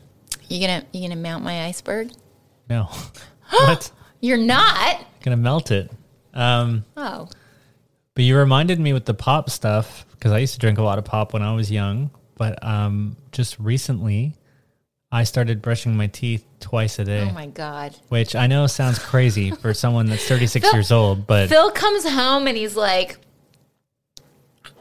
you 0.48 0.60
gonna 0.60 0.84
you 0.92 1.08
gonna 1.08 1.18
mount 1.20 1.42
my 1.42 1.64
iceberg? 1.64 2.10
No. 2.68 2.90
what? 3.50 3.90
You're 4.20 4.36
not. 4.36 5.02
Gonna 5.22 5.38
melt 5.38 5.70
it. 5.70 5.90
Um, 6.34 6.84
Oh, 6.94 7.26
but 8.14 8.24
you 8.24 8.36
reminded 8.36 8.78
me 8.78 8.92
with 8.92 9.06
the 9.06 9.14
pop 9.14 9.48
stuff 9.48 10.04
because 10.10 10.30
I 10.30 10.38
used 10.40 10.52
to 10.52 10.58
drink 10.60 10.76
a 10.78 10.82
lot 10.82 10.98
of 10.98 11.06
pop 11.06 11.32
when 11.32 11.42
I 11.42 11.54
was 11.54 11.70
young. 11.70 12.10
But 12.42 12.58
um, 12.60 13.16
just 13.30 13.56
recently, 13.60 14.34
I 15.12 15.22
started 15.22 15.62
brushing 15.62 15.96
my 15.96 16.08
teeth 16.08 16.44
twice 16.58 16.98
a 16.98 17.04
day, 17.04 17.20
oh 17.20 17.32
my 17.32 17.46
god. 17.46 17.94
which 18.08 18.34
I 18.34 18.48
know 18.48 18.66
sounds 18.66 18.98
crazy 18.98 19.52
for 19.52 19.72
someone 19.84 20.06
that's 20.06 20.26
36 20.26 20.72
years 20.72 20.90
old, 20.90 21.24
but 21.24 21.48
Phill 21.48 21.70
comes 21.70 22.04
home 22.04 22.48
and 22.48 22.56
he's 22.56 22.74
like, 22.74 23.18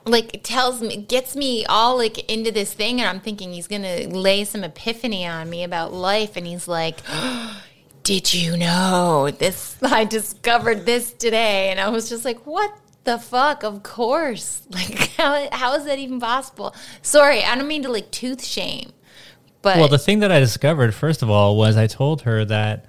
like 0.05 0.41
tells 0.41 0.81
me, 0.81 1.03
gets 1.03 1.35
me 1.35 1.63
all 1.67 1.97
like 1.97 2.27
into 2.31 2.51
this 2.51 2.73
thing, 2.73 2.99
and 2.99 3.07
I'm 3.07 3.19
thinking 3.19 3.53
he's 3.53 3.67
gonna 3.67 4.07
lay 4.07 4.43
some 4.43 4.63
epiphany 4.63 5.27
on 5.27 5.47
me 5.47 5.63
about 5.63 5.93
life, 5.93 6.35
and 6.37 6.47
he's 6.47 6.67
like. 6.67 6.97
Did 8.03 8.33
you 8.33 8.57
know 8.57 9.29
this? 9.29 9.77
I 9.83 10.05
discovered 10.05 10.87
this 10.87 11.13
today, 11.13 11.69
and 11.69 11.79
I 11.79 11.89
was 11.89 12.09
just 12.09 12.25
like, 12.25 12.47
"What 12.47 12.75
the 13.03 13.17
fuck? 13.19 13.63
Of 13.63 13.83
course! 13.83 14.61
Like, 14.71 14.97
how 15.17 15.47
how 15.51 15.75
is 15.75 15.85
that 15.85 15.99
even 15.99 16.19
possible?" 16.19 16.73
Sorry, 17.01 17.43
I 17.43 17.55
don't 17.55 17.67
mean 17.67 17.83
to 17.83 17.89
like 17.91 18.11
tooth 18.11 18.43
shame, 18.43 18.91
but 19.61 19.77
Well, 19.77 19.87
the 19.87 19.97
thing 19.99 20.19
that 20.19 20.31
I 20.31 20.39
discovered, 20.39 20.93
first 20.93 21.21
of 21.21 21.29
all, 21.29 21.57
was 21.57 21.77
I 21.77 21.87
told 21.87 22.21
her 22.23 22.45
that 22.45 22.85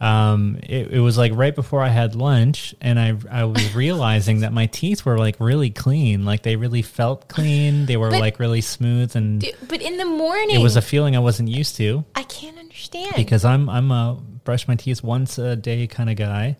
um, 0.00 0.58
it, 0.62 0.92
it 0.92 1.00
was 1.00 1.18
like 1.18 1.32
right 1.34 1.54
before 1.54 1.82
I 1.82 1.88
had 1.88 2.14
lunch, 2.14 2.74
and 2.80 2.98
I 2.98 3.14
I 3.30 3.44
was 3.44 3.74
realizing 3.84 4.40
that 4.40 4.52
my 4.52 4.64
teeth 4.66 5.04
were 5.04 5.18
like 5.18 5.36
really 5.38 5.68
clean, 5.70 6.24
like 6.24 6.42
they 6.42 6.56
really 6.56 6.80
felt 6.82 7.28
clean. 7.28 7.84
They 7.86 7.98
were 7.98 8.10
But- 8.10 8.20
like 8.20 8.38
really 8.38 8.62
smooth, 8.62 9.14
and 9.14 9.44
but 9.68 9.82
in 9.82 9.98
the 9.98 10.06
morning, 10.06 10.56
it 10.58 10.62
was 10.62 10.76
a 10.76 10.82
feeling 10.82 11.16
I 11.16 11.18
wasn't 11.20 11.50
used 11.50 11.76
to 11.76 12.04
I 12.14 12.22
can't 12.22 12.56
understand 12.58 13.12
because 13.16 13.44
I'm 13.44 13.68
I'm 13.68 13.90
a 13.90 14.18
brush 14.44 14.66
my 14.66 14.74
teeth 14.74 15.02
once 15.04 15.36
a 15.38 15.54
day 15.54 15.86
kind 15.86 16.08
of 16.08 16.16
guy. 16.16 16.56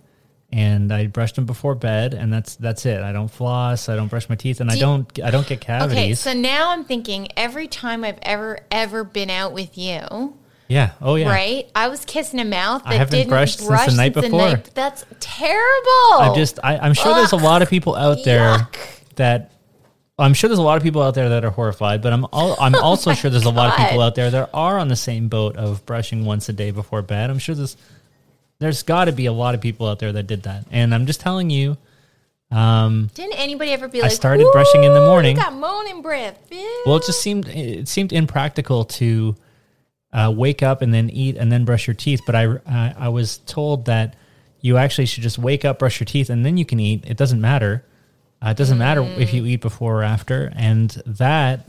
And 0.53 0.93
I 0.93 1.07
brushed 1.07 1.37
them 1.37 1.47
before 1.47 1.77
bed, 1.77 2.13
and 2.13 2.33
that's 2.33 2.57
that's 2.57 2.85
it. 2.85 3.03
I 3.03 3.13
don't 3.13 3.31
floss. 3.31 3.89
I 3.89 3.95
don't 3.95 4.09
brush 4.09 4.29
my 4.29 4.35
teeth, 4.35 4.61
and 4.61 4.69
I 4.69 4.77
don't 4.77 5.07
I 5.23 5.31
don't 5.31 5.47
get 5.47 5.61
cavities. 5.61 5.97
Okay, 5.97 6.15
so 6.15 6.33
now 6.33 6.71
I'm 6.71 6.85
thinking 6.85 7.29
every 7.37 7.69
time 7.69 8.03
I've 8.03 8.19
ever 8.23 8.59
ever 8.73 9.05
been 9.05 9.31
out 9.31 9.53
with 9.53 9.79
you, 9.79 10.35
yeah. 10.71 10.93
Oh 11.03 11.17
yeah. 11.17 11.29
right? 11.29 11.69
I 11.75 11.89
was 11.89 12.05
kissing 12.05 12.39
a 12.39 12.45
mouth 12.45 12.85
that 12.85 12.93
I 12.93 12.95
haven't 12.95 13.19
didn't 13.19 13.31
brushed 13.31 13.59
since 13.59 13.69
the 13.69 13.75
brush 13.75 13.97
night 13.97 14.15
before. 14.15 14.55
That's 14.73 15.05
terrible. 15.19 16.21
I'm 16.21 16.35
just 16.37 16.61
I, 16.63 16.79
I'm 16.79 16.95
sure 16.95 17.13
there's 17.13 17.33
a 17.33 17.37
lot 17.37 17.63
of 17.63 17.69
people 17.69 17.97
out 17.97 18.19
there 18.25 18.57
Yuck. 18.57 18.77
that 19.17 19.51
I'm 20.17 20.33
sure 20.33 20.47
there's 20.47 20.61
a 20.61 20.63
lot 20.63 20.77
of 20.77 20.85
people 20.85 21.03
out 21.03 21.15
there 21.15 21.31
that 21.31 21.45
are 21.45 21.51
horrified, 21.51 22.03
but 22.03 22.13
I'm 22.13 22.25
al- 22.33 22.57
I'm 22.61 22.75
oh 22.77 22.83
also 22.83 23.15
sure 23.15 23.33
there's 23.33 23.47
a 23.47 23.51
lot 23.51 23.71
of 23.71 23.85
people 23.85 24.01
out 24.01 24.15
there 24.15 24.31
that 24.31 24.51
are 24.55 24.79
on 24.79 24.87
the 24.87 24.97
same 24.97 25.27
boat 25.27 25.57
of 25.57 25.85
brushing 25.87 26.25
once 26.25 26.49
a 26.49 26.53
day 26.53 26.71
before 26.71 27.03
bed. 27.03 27.31
I'm 27.31 27.41
sure 27.41 27.57
there's 27.57 27.77
there's 28.61 28.83
got 28.85 29.07
to 29.07 29.13
be 29.13 29.27
a 29.27 29.33
lot 29.33 29.55
of 29.55 29.61
people 29.61 29.89
out 29.89 29.99
there 29.99 30.13
that 30.13 30.27
did 30.29 30.45
that, 30.45 30.67
and 30.71 30.95
I'm 30.95 31.07
just 31.07 31.21
telling 31.21 31.51
you. 31.51 31.77
Um, 32.53 33.11
Didn't 33.15 33.39
anybody 33.39 33.71
ever 33.71 33.87
be 33.87 34.01
I 34.01 34.05
like, 34.05 34.13
started 34.13 34.47
brushing 34.53 34.85
in 34.85 34.93
the 34.93 35.01
morning." 35.01 35.37
You 35.37 35.43
got 35.43 35.55
moaning 35.55 36.03
breath. 36.03 36.39
Ew." 36.51 36.83
well, 36.87 36.97
it 36.97 37.05
just 37.07 37.21
seemed 37.23 37.49
it 37.49 37.89
seemed 37.89 38.13
impractical 38.13 38.85
to 38.87 39.37
uh, 40.13 40.33
wake 40.35 40.63
up 40.63 40.83
and 40.83 40.93
then 40.93 41.11
eat 41.11 41.37
and 41.37 41.51
then 41.51 41.65
brush 41.65 41.87
your 41.87 41.95
teeth. 41.95 42.23
But 42.27 42.35
I 42.35 42.45
I 42.67 42.95
I 42.99 43.09
was 43.09 43.39
told 43.39 43.87
that 43.87 44.17
you 44.61 44.77
actually 44.77 45.07
should 45.07 45.23
just 45.23 45.39
wake 45.39 45.65
up, 45.65 45.79
brush 45.79 46.01
your 46.01 46.07
teeth, 46.07 46.29
and 46.29 46.45
then 46.45 46.57
you 46.57 46.65
can 46.65 46.81
eat. 46.81 47.05
It 47.07 47.17
doesn't 47.17 47.41
matter. 47.41 47.85
Uh, 48.45 48.51
it 48.51 48.57
doesn't 48.57 48.79
matter 48.79 49.03
if 49.19 49.33
you 49.33 49.47
eat 49.47 49.61
before 49.61 50.01
or 50.01 50.03
after, 50.03 50.53
and 50.57 50.91
that 51.07 51.69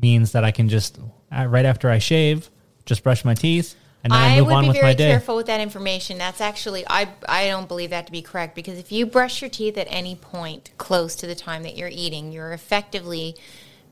means 0.00 0.32
that 0.32 0.44
I 0.44 0.50
can 0.50 0.68
just 0.68 0.98
uh, 1.34 1.46
right 1.46 1.64
after 1.64 1.90
I 1.90 1.98
shave, 1.98 2.50
just 2.84 3.02
brush 3.02 3.24
my 3.24 3.34
teeth, 3.34 3.74
and 4.06 4.14
then 4.14 4.20
I, 4.20 4.38
I 4.38 4.40
would 4.40 4.72
be 4.72 4.78
very 4.78 4.94
careful 4.94 5.36
with 5.36 5.46
that 5.46 5.60
information. 5.60 6.16
That's 6.18 6.40
actually 6.40 6.84
I 6.88 7.08
I 7.28 7.48
don't 7.48 7.66
believe 7.66 7.90
that 7.90 8.06
to 8.06 8.12
be 8.12 8.22
correct 8.22 8.54
because 8.54 8.78
if 8.78 8.92
you 8.92 9.04
brush 9.04 9.42
your 9.42 9.50
teeth 9.50 9.76
at 9.76 9.88
any 9.90 10.14
point 10.14 10.70
close 10.78 11.16
to 11.16 11.26
the 11.26 11.34
time 11.34 11.64
that 11.64 11.76
you're 11.76 11.90
eating, 11.92 12.30
you're 12.30 12.52
effectively 12.52 13.36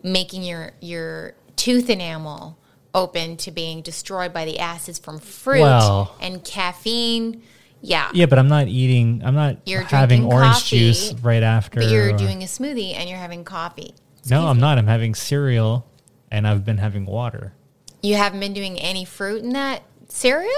making 0.03 0.45
your 0.45 0.73
your 0.81 1.35
tooth 1.57 1.91
enamel 1.91 2.59
open 2.95 3.37
to 3.39 3.51
being 3.51 3.83
destroyed 3.83 4.33
by 4.33 4.45
the 4.45 4.61
acids 4.61 4.99
from 4.99 5.19
fruit 5.19 5.61
Well- 5.61 6.15
and 6.21 6.45
caffeine. 6.45 7.43
Yeah. 7.81 8.09
Yeah, 8.15 8.27
but 8.27 8.39
I'm 8.39 8.49
not 8.49 8.69
eating. 8.69 9.21
I'm 9.25 9.35
not 9.35 9.59
You're 9.67 9.83
having 9.83 10.25
orange 10.25 10.55
coffee, 10.55 10.79
juice 10.79 11.13
right 11.15 11.43
after. 11.43 11.81
But 11.81 11.91
you're 11.91 12.15
or- 12.15 12.17
doing 12.17 12.43
a 12.43 12.47
smoothie 12.47 12.95
and 12.95 13.11
you're 13.11 13.19
having 13.19 13.45
coffee. 13.45 13.95
No, 14.31 14.47
I'm 14.47 14.59
not. 14.59 14.79
I'm 14.79 14.87
having 14.87 15.15
cereal, 15.15 15.87
and 16.31 16.47
I've 16.47 16.65
been 16.65 16.79
having 16.79 17.05
water. 17.05 17.53
You 18.01 18.15
haven't 18.15 18.41
been 18.41 18.55
doing 18.55 18.79
any 18.79 19.05
fruit 19.05 19.43
in 19.43 19.51
that 19.51 19.83
cereal? 20.15 20.51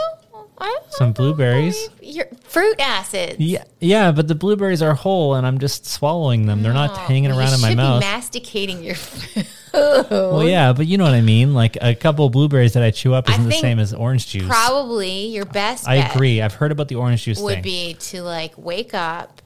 Some 0.90 1.12
blueberries. 1.12 1.90
Your 2.00 2.26
fruit 2.44 2.76
acids. 2.78 3.38
Yeah, 3.38 3.64
yeah, 3.80 4.12
but 4.12 4.28
the 4.28 4.34
blueberries 4.34 4.80
are 4.80 4.94
whole, 4.94 5.34
and 5.34 5.46
I'm 5.46 5.58
just 5.58 5.84
swallowing 5.86 6.46
them. 6.46 6.62
They're 6.62 6.72
not 6.72 6.96
hanging 6.96 7.30
around 7.30 7.52
in 7.52 7.60
my 7.60 7.74
mouth. 7.74 8.00
Be 8.00 8.06
masticating 8.06 8.82
your 8.82 8.94
food. 8.94 9.46
well, 9.74 10.44
yeah, 10.44 10.72
but 10.72 10.86
you 10.86 10.96
know 10.96 11.04
what 11.04 11.12
I 11.12 11.20
mean. 11.20 11.52
Like 11.52 11.76
a 11.82 11.94
couple 11.94 12.26
of 12.26 12.32
blueberries 12.32 12.72
that 12.72 12.82
I 12.82 12.90
chew 12.90 13.12
up 13.12 13.28
isn't 13.28 13.44
the 13.44 13.50
think 13.50 13.60
same 13.60 13.78
as 13.78 13.92
orange 13.92 14.28
juice. 14.28 14.46
Probably 14.46 15.26
your 15.26 15.44
best 15.44 15.86
I 15.86 15.98
bet 15.98 16.14
agree. 16.14 16.40
I've 16.40 16.54
heard 16.54 16.72
about 16.72 16.88
the 16.88 16.94
orange 16.94 17.24
juice 17.24 17.38
would 17.40 17.54
thing. 17.54 17.62
be 17.62 17.94
to 17.94 18.22
like 18.22 18.56
wake 18.56 18.94
up, 18.94 19.42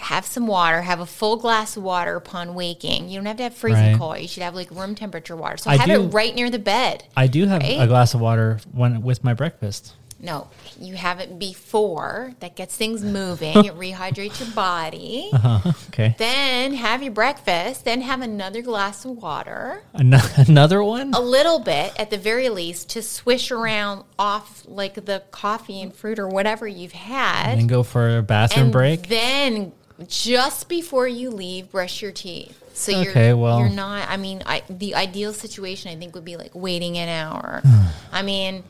have 0.00 0.24
some 0.26 0.46
water, 0.46 0.82
have 0.82 1.00
a 1.00 1.06
full 1.06 1.36
glass 1.36 1.76
of 1.76 1.82
water 1.82 2.16
upon 2.16 2.54
waking. 2.54 3.08
You 3.08 3.16
don't 3.16 3.26
have 3.26 3.36
to 3.38 3.42
have 3.44 3.54
freezing 3.54 3.92
Right. 3.92 3.98
cold. 3.98 4.18
You 4.18 4.28
should 4.28 4.42
have 4.42 4.54
like 4.54 4.70
room 4.70 4.94
temperature 4.94 5.36
water. 5.36 5.56
So 5.56 5.70
I 5.70 5.76
have 5.76 5.86
do- 5.88 6.04
it 6.04 6.08
right 6.08 6.34
near 6.34 6.50
the 6.50 6.58
bed. 6.58 7.04
I 7.16 7.26
do 7.26 7.46
have 7.46 7.62
Right? 7.62 7.80
a 7.80 7.86
glass 7.86 8.14
of 8.14 8.20
water 8.20 8.60
when 8.72 9.02
with 9.02 9.22
my 9.24 9.34
breakfast. 9.34 9.94
No, 10.22 10.48
you 10.78 10.96
have 10.96 11.18
it 11.18 11.38
before. 11.38 12.34
That 12.40 12.54
gets 12.54 12.76
things 12.76 13.02
moving. 13.02 13.56
it 13.64 13.74
rehydrates 13.78 14.38
your 14.38 14.50
body. 14.54 15.30
Uh-huh. 15.32 15.72
Okay, 15.88 16.14
Then 16.18 16.74
have 16.74 17.02
your 17.02 17.12
breakfast. 17.12 17.86
Then 17.86 18.02
have 18.02 18.20
another 18.20 18.60
glass 18.60 19.06
of 19.06 19.12
water. 19.12 19.82
An- 19.94 20.12
another 20.36 20.82
one. 20.84 21.14
A 21.14 21.20
little 21.20 21.58
bit, 21.58 21.94
at 21.98 22.10
the 22.10 22.18
very 22.18 22.50
least, 22.50 22.90
to 22.90 23.02
swish 23.02 23.50
around 23.50 24.04
off 24.18 24.62
like 24.66 25.06
the 25.06 25.22
coffee 25.30 25.80
and 25.80 25.94
fruit 25.94 26.18
or 26.18 26.28
whatever 26.28 26.68
you've 26.68 26.92
had. 26.92 27.58
and 27.58 27.66
go 27.66 27.82
for 27.82 28.18
a 28.18 28.22
bathroom 28.22 28.64
and 28.64 28.72
break. 28.72 29.08
then 29.08 29.72
just 30.08 30.68
before 30.68 31.06
you 31.08 31.30
leave, 31.30 31.70
brush 31.70 32.02
your 32.02 32.12
teeth. 32.12 32.56
So 32.74 32.92
you're 32.92 33.10
Okay, 33.10 33.32
well- 33.34 33.58
you're 33.60 33.68
not. 33.68 34.08
I 34.08 34.16
mean, 34.16 34.42
I, 34.46 34.62
the 34.70 34.94
ideal 34.94 35.32
situation 35.32 35.90
I 35.90 35.96
think 35.96 36.14
would 36.14 36.24
be 36.24 36.36
like 36.36 36.52
waiting 36.54 36.96
an 36.98 37.08
hour. 37.08 37.62
I 38.12 38.22
mean, 38.22 38.64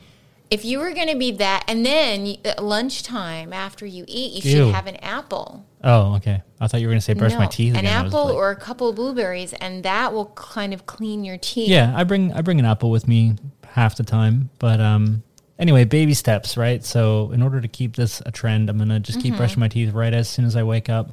if 0.49 0.65
you 0.65 0.79
were 0.79 0.91
going 0.91 1.07
to 1.07 1.15
be 1.17 1.31
that, 1.33 1.63
and 1.69 1.85
then 1.85 2.25
you, 2.25 2.35
at 2.43 2.61
lunchtime 2.61 3.53
after 3.53 3.85
you 3.85 4.03
eat, 4.07 4.43
you 4.43 4.51
Ew. 4.51 4.57
should 4.65 4.75
have 4.75 4.87
an 4.87 4.97
apple. 4.97 5.65
oh, 5.83 6.15
okay. 6.15 6.41
I 6.59 6.67
thought 6.67 6.81
you 6.81 6.87
were 6.87 6.91
going 6.91 6.99
to 6.99 7.05
say 7.05 7.13
brush 7.13 7.33
my 7.35 7.47
teeth. 7.47 7.73
An 7.73 7.79
again. 7.85 7.97
I 7.97 8.03
was 8.03 8.13
apple 8.13 8.25
like- 8.25 8.35
or 8.35 8.51
a 8.51 8.55
couple 8.57 8.89
of 8.89 8.95
blueberries, 8.95 9.53
and 9.53 9.83
that 9.83 10.11
will 10.13 10.25
kind 10.35 10.73
of 10.73 10.85
clean 10.85 11.23
your 11.23 11.37
teeth. 11.37 11.69
yeah, 11.69 11.93
I 11.95 12.03
bring 12.03 12.33
I 12.33 12.41
bring 12.41 12.59
an 12.59 12.65
apple 12.65 12.91
with 12.91 13.07
me 13.07 13.35
half 13.65 13.95
the 13.95 14.03
time, 14.03 14.49
but 14.59 14.79
um. 14.81 15.23
Anyway, 15.61 15.83
baby 15.85 16.13
steps, 16.15 16.57
right? 16.57 16.83
So, 16.83 17.31
in 17.31 17.41
order 17.43 17.61
to 17.61 17.67
keep 17.67 17.95
this 17.95 18.19
a 18.25 18.31
trend, 18.31 18.67
I'm 18.69 18.77
gonna 18.79 18.99
just 18.99 19.19
Mm-hmm. 19.19 19.27
keep 19.29 19.37
brushing 19.37 19.59
my 19.59 19.67
teeth 19.67 19.93
right 19.93 20.13
as 20.13 20.27
soon 20.27 20.43
as 20.45 20.55
I 20.55 20.63
wake 20.63 20.89
up, 20.89 21.11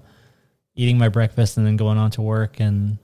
eating 0.74 0.96
my 0.98 1.10
breakfast, 1.10 1.58
and 1.58 1.66
then 1.66 1.76
going 1.76 1.98
on 1.98 2.10
to 2.12 2.22
work. 2.22 2.58
And 2.58 2.96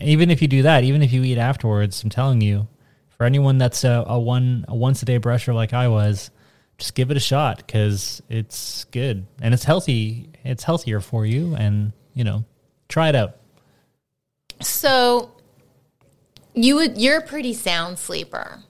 even 0.00 0.30
if 0.30 0.40
you 0.40 0.48
do 0.48 0.62
that, 0.62 0.82
even 0.82 1.02
if 1.02 1.12
you 1.12 1.22
eat 1.22 1.36
afterwards, 1.36 2.02
I'm 2.02 2.08
telling 2.08 2.40
you, 2.40 2.66
for 3.10 3.24
anyone 3.24 3.58
that's 3.58 3.84
a, 3.84 4.04
a 4.06 4.18
one 4.18 4.64
a 4.66 4.74
once 4.74 5.02
a 5.02 5.04
day 5.04 5.18
brusher 5.20 5.54
like 5.54 5.74
I 5.74 5.88
was, 5.88 6.30
just 6.78 6.94
give 6.94 7.10
it 7.10 7.16
a 7.18 7.20
shot 7.20 7.58
because 7.58 8.22
it's 8.30 8.84
good 8.84 9.26
and 9.42 9.52
it's 9.52 9.64
healthy. 9.64 10.30
It's 10.44 10.64
healthier 10.64 11.00
for 11.00 11.26
you, 11.26 11.54
and 11.56 11.92
you 12.14 12.24
know, 12.24 12.42
try 12.88 13.10
it 13.10 13.14
out. 13.14 13.36
So 14.62 15.30
you 16.54 16.76
would 16.76 16.96
you're 16.96 17.18
a 17.18 17.22
pretty 17.22 17.52
sound 17.52 17.98
sleeper. 17.98 18.60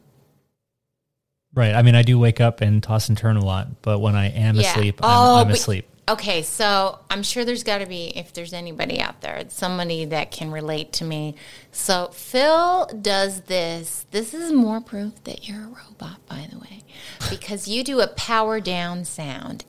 Right. 1.54 1.74
I 1.74 1.82
mean, 1.82 1.94
I 1.94 2.02
do 2.02 2.18
wake 2.18 2.40
up 2.40 2.60
and 2.60 2.82
toss 2.82 3.08
and 3.08 3.16
turn 3.16 3.36
a 3.36 3.44
lot, 3.44 3.82
but 3.82 4.00
when 4.00 4.16
I 4.16 4.28
am 4.30 4.56
Yeah. 4.56 4.70
asleep, 4.72 5.00
Oh, 5.02 5.36
I'm, 5.40 5.46
I'm 5.46 5.52
asleep. 5.52 5.88
Okay, 6.06 6.42
so 6.42 6.98
I'm 7.08 7.22
sure 7.22 7.46
there's 7.46 7.62
got 7.62 7.78
to 7.78 7.86
be, 7.86 8.08
if 8.14 8.32
there's 8.34 8.52
anybody 8.52 9.00
out 9.00 9.22
there, 9.22 9.42
somebody 9.48 10.04
that 10.06 10.30
can 10.30 10.50
relate 10.50 10.92
to 10.94 11.04
me. 11.04 11.34
So 11.72 12.08
Phill 12.12 12.86
does 13.00 13.42
this. 13.42 14.04
This 14.10 14.34
is 14.34 14.52
more 14.52 14.80
proof 14.82 15.22
that 15.24 15.48
you're 15.48 15.62
a 15.62 15.68
robot, 15.68 16.18
by 16.28 16.46
the 16.52 16.58
way, 16.58 16.82
because 17.30 17.68
you 17.68 17.82
do 17.84 18.00
a 18.00 18.06
power 18.08 18.60
down 18.60 19.04
sound 19.06 19.64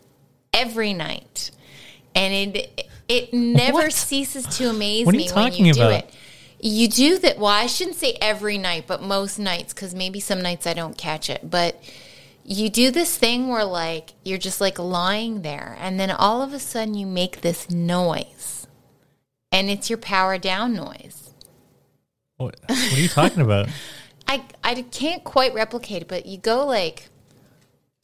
every 0.53 0.93
night, 0.93 1.51
and 2.13 2.33
it 2.57 2.89
it 3.07 3.33
never 3.33 3.73
What? 3.83 3.93
ceases 3.93 4.45
to 4.57 4.69
amaze 4.69 5.05
What 5.05 5.15
are 5.15 5.19
you 5.19 5.25
me 5.27 5.31
when 5.31 5.45
talking 5.51 5.65
you 5.67 5.73
do 5.73 5.81
about? 5.83 5.91
it. 6.03 6.09
You 6.67 6.87
do 6.87 7.19
that. 7.19 7.37
Well, 7.37 7.51
I 7.51 7.67
shouldn't 7.67 7.97
say 7.97 8.17
every 8.19 8.57
night, 8.57 8.85
but 8.87 8.99
most 8.99 9.37
nights, 9.37 9.71
because 9.71 9.93
maybe 9.93 10.19
some 10.19 10.41
nights 10.41 10.65
I 10.65 10.73
don't 10.73 10.97
catch 10.97 11.29
it, 11.29 11.47
but 11.47 11.79
you 12.43 12.69
do 12.69 12.89
this 12.89 13.15
thing 13.17 13.49
where 13.49 13.63
like 13.63 14.13
you're 14.23 14.39
just 14.39 14.59
like 14.59 14.79
lying 14.79 15.43
there 15.43 15.77
and 15.79 15.99
then 15.99 16.09
all 16.09 16.41
of 16.41 16.53
a 16.53 16.59
sudden 16.59 16.95
you 16.95 17.05
make 17.05 17.41
this 17.41 17.69
noise 17.69 18.65
and 19.51 19.69
it's 19.69 19.89
your 19.89 19.97
power 19.97 20.37
down 20.37 20.73
noise 20.73 21.33
What, 22.37 22.55
what 22.67 22.93
are 22.93 22.99
you 22.99 23.09
talking 23.09 23.41
about? 23.41 23.67
i 24.27 24.43
i 24.63 24.79
can't 24.91 25.23
quite 25.23 25.55
replicate 25.55 26.03
it 26.03 26.07
but 26.07 26.27
you 26.27 26.37
go 26.37 26.67
like 26.67 27.09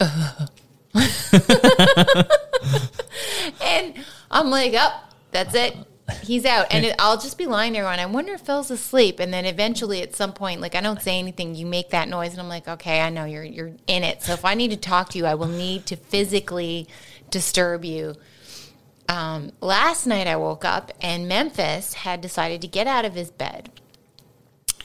and 3.62 3.94
i'm 4.28 4.50
like 4.50 4.74
up 4.74 4.92
oh, 4.92 5.08
that's 5.30 5.54
it 5.54 5.76
he's 6.22 6.44
out. 6.44 6.66
And 6.70 6.84
it, 6.84 6.94
i'll 6.98 7.18
just 7.18 7.38
be 7.38 7.46
lying 7.46 7.72
there 7.72 7.86
and 7.86 8.00
i 8.00 8.06
wonder 8.06 8.34
if 8.34 8.42
Phill's 8.42 8.70
asleep. 8.70 9.20
And 9.20 9.32
then 9.32 9.44
eventually 9.44 10.02
at 10.02 10.14
some 10.14 10.32
point 10.32 10.60
like 10.60 10.74
i 10.74 10.80
don't 10.80 11.00
say 11.00 11.18
anything. 11.18 11.54
You 11.54 11.66
make 11.66 11.90
that 11.90 12.08
noise. 12.08 12.32
And 12.32 12.40
i'm 12.40 12.48
like 12.48 12.68
okay 12.68 13.00
i 13.00 13.10
know 13.10 13.24
you're 13.24 13.44
you're 13.44 13.72
in 13.86 14.02
it. 14.02 14.22
So 14.22 14.32
if 14.32 14.44
i 14.44 14.54
need 14.54 14.70
to 14.70 14.76
talk 14.76 15.10
to 15.10 15.18
you 15.18 15.26
i 15.26 15.34
will 15.34 15.48
need 15.48 15.86
to 15.86 15.96
physically 15.96 16.88
disturb 17.30 17.84
you. 17.84 18.14
Um, 19.08 19.52
last 19.60 20.06
night 20.06 20.26
i 20.26 20.36
woke 20.36 20.64
up 20.64 20.92
and 21.00 21.28
memphis 21.28 21.94
had 21.94 22.20
decided 22.20 22.60
to 22.62 22.68
get 22.68 22.86
out 22.86 23.04
of 23.04 23.14
his 23.14 23.30
bed. 23.30 23.70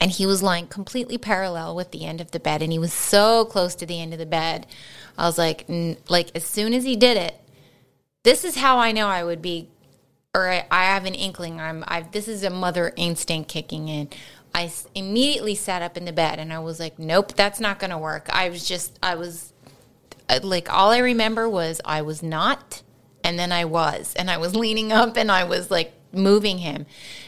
And 0.00 0.12
he 0.12 0.26
was 0.26 0.44
lying 0.44 0.68
completely 0.68 1.18
parallel 1.18 1.74
with 1.74 1.90
the 1.90 2.04
end 2.04 2.20
of 2.20 2.30
the 2.30 2.38
bed. 2.38 2.62
And 2.62 2.70
he 2.70 2.78
was 2.78 2.92
so 2.92 3.44
close 3.44 3.74
to 3.74 3.84
the 3.84 4.00
end 4.00 4.12
of 4.12 4.20
the 4.20 4.26
bed. 4.26 4.64
I 5.16 5.26
was 5.26 5.36
like 5.36 5.64
n- 5.68 5.96
like 6.08 6.30
as 6.36 6.44
soon 6.44 6.72
as 6.72 6.84
he 6.84 6.94
did 6.94 7.16
it 7.16 7.34
this 8.28 8.44
is 8.44 8.56
how 8.56 8.78
i 8.78 8.92
know 8.92 9.08
i 9.08 9.24
would 9.24 9.40
be 9.40 9.68
or 10.34 10.48
I, 10.48 10.66
I 10.70 10.84
have 10.84 11.04
an 11.04 11.14
inkling. 11.14 11.60
I'm. 11.60 11.84
I, 11.86 12.02
this 12.02 12.28
is 12.28 12.44
a 12.44 12.50
mother 12.50 12.92
instinct 12.96 13.48
kicking 13.48 13.88
in. 13.88 14.08
I 14.54 14.70
immediately 14.94 15.54
sat 15.54 15.82
up 15.82 15.96
in 15.96 16.04
the 16.04 16.12
bed 16.12 16.38
and 16.38 16.52
I 16.52 16.58
was 16.58 16.80
like, 16.80 16.98
"Nope, 16.98 17.34
that's 17.34 17.60
not 17.60 17.78
going 17.78 17.90
to 17.90 17.98
work." 17.98 18.28
I 18.30 18.48
was 18.48 18.66
just. 18.66 18.98
I 19.02 19.14
was 19.14 19.52
uh, 20.28 20.40
like, 20.42 20.72
all 20.72 20.90
I 20.90 20.98
remember 20.98 21.48
was 21.48 21.80
I 21.84 22.02
was 22.02 22.22
not, 22.22 22.82
and 23.24 23.38
then 23.38 23.52
I 23.52 23.64
was, 23.64 24.14
and 24.16 24.30
I 24.30 24.36
was 24.36 24.54
leaning 24.54 24.92
up 24.92 25.16
and 25.16 25.30
I 25.30 25.44
was 25.44 25.70
like 25.70 25.94
moving 26.12 26.58
him, 26.58 26.86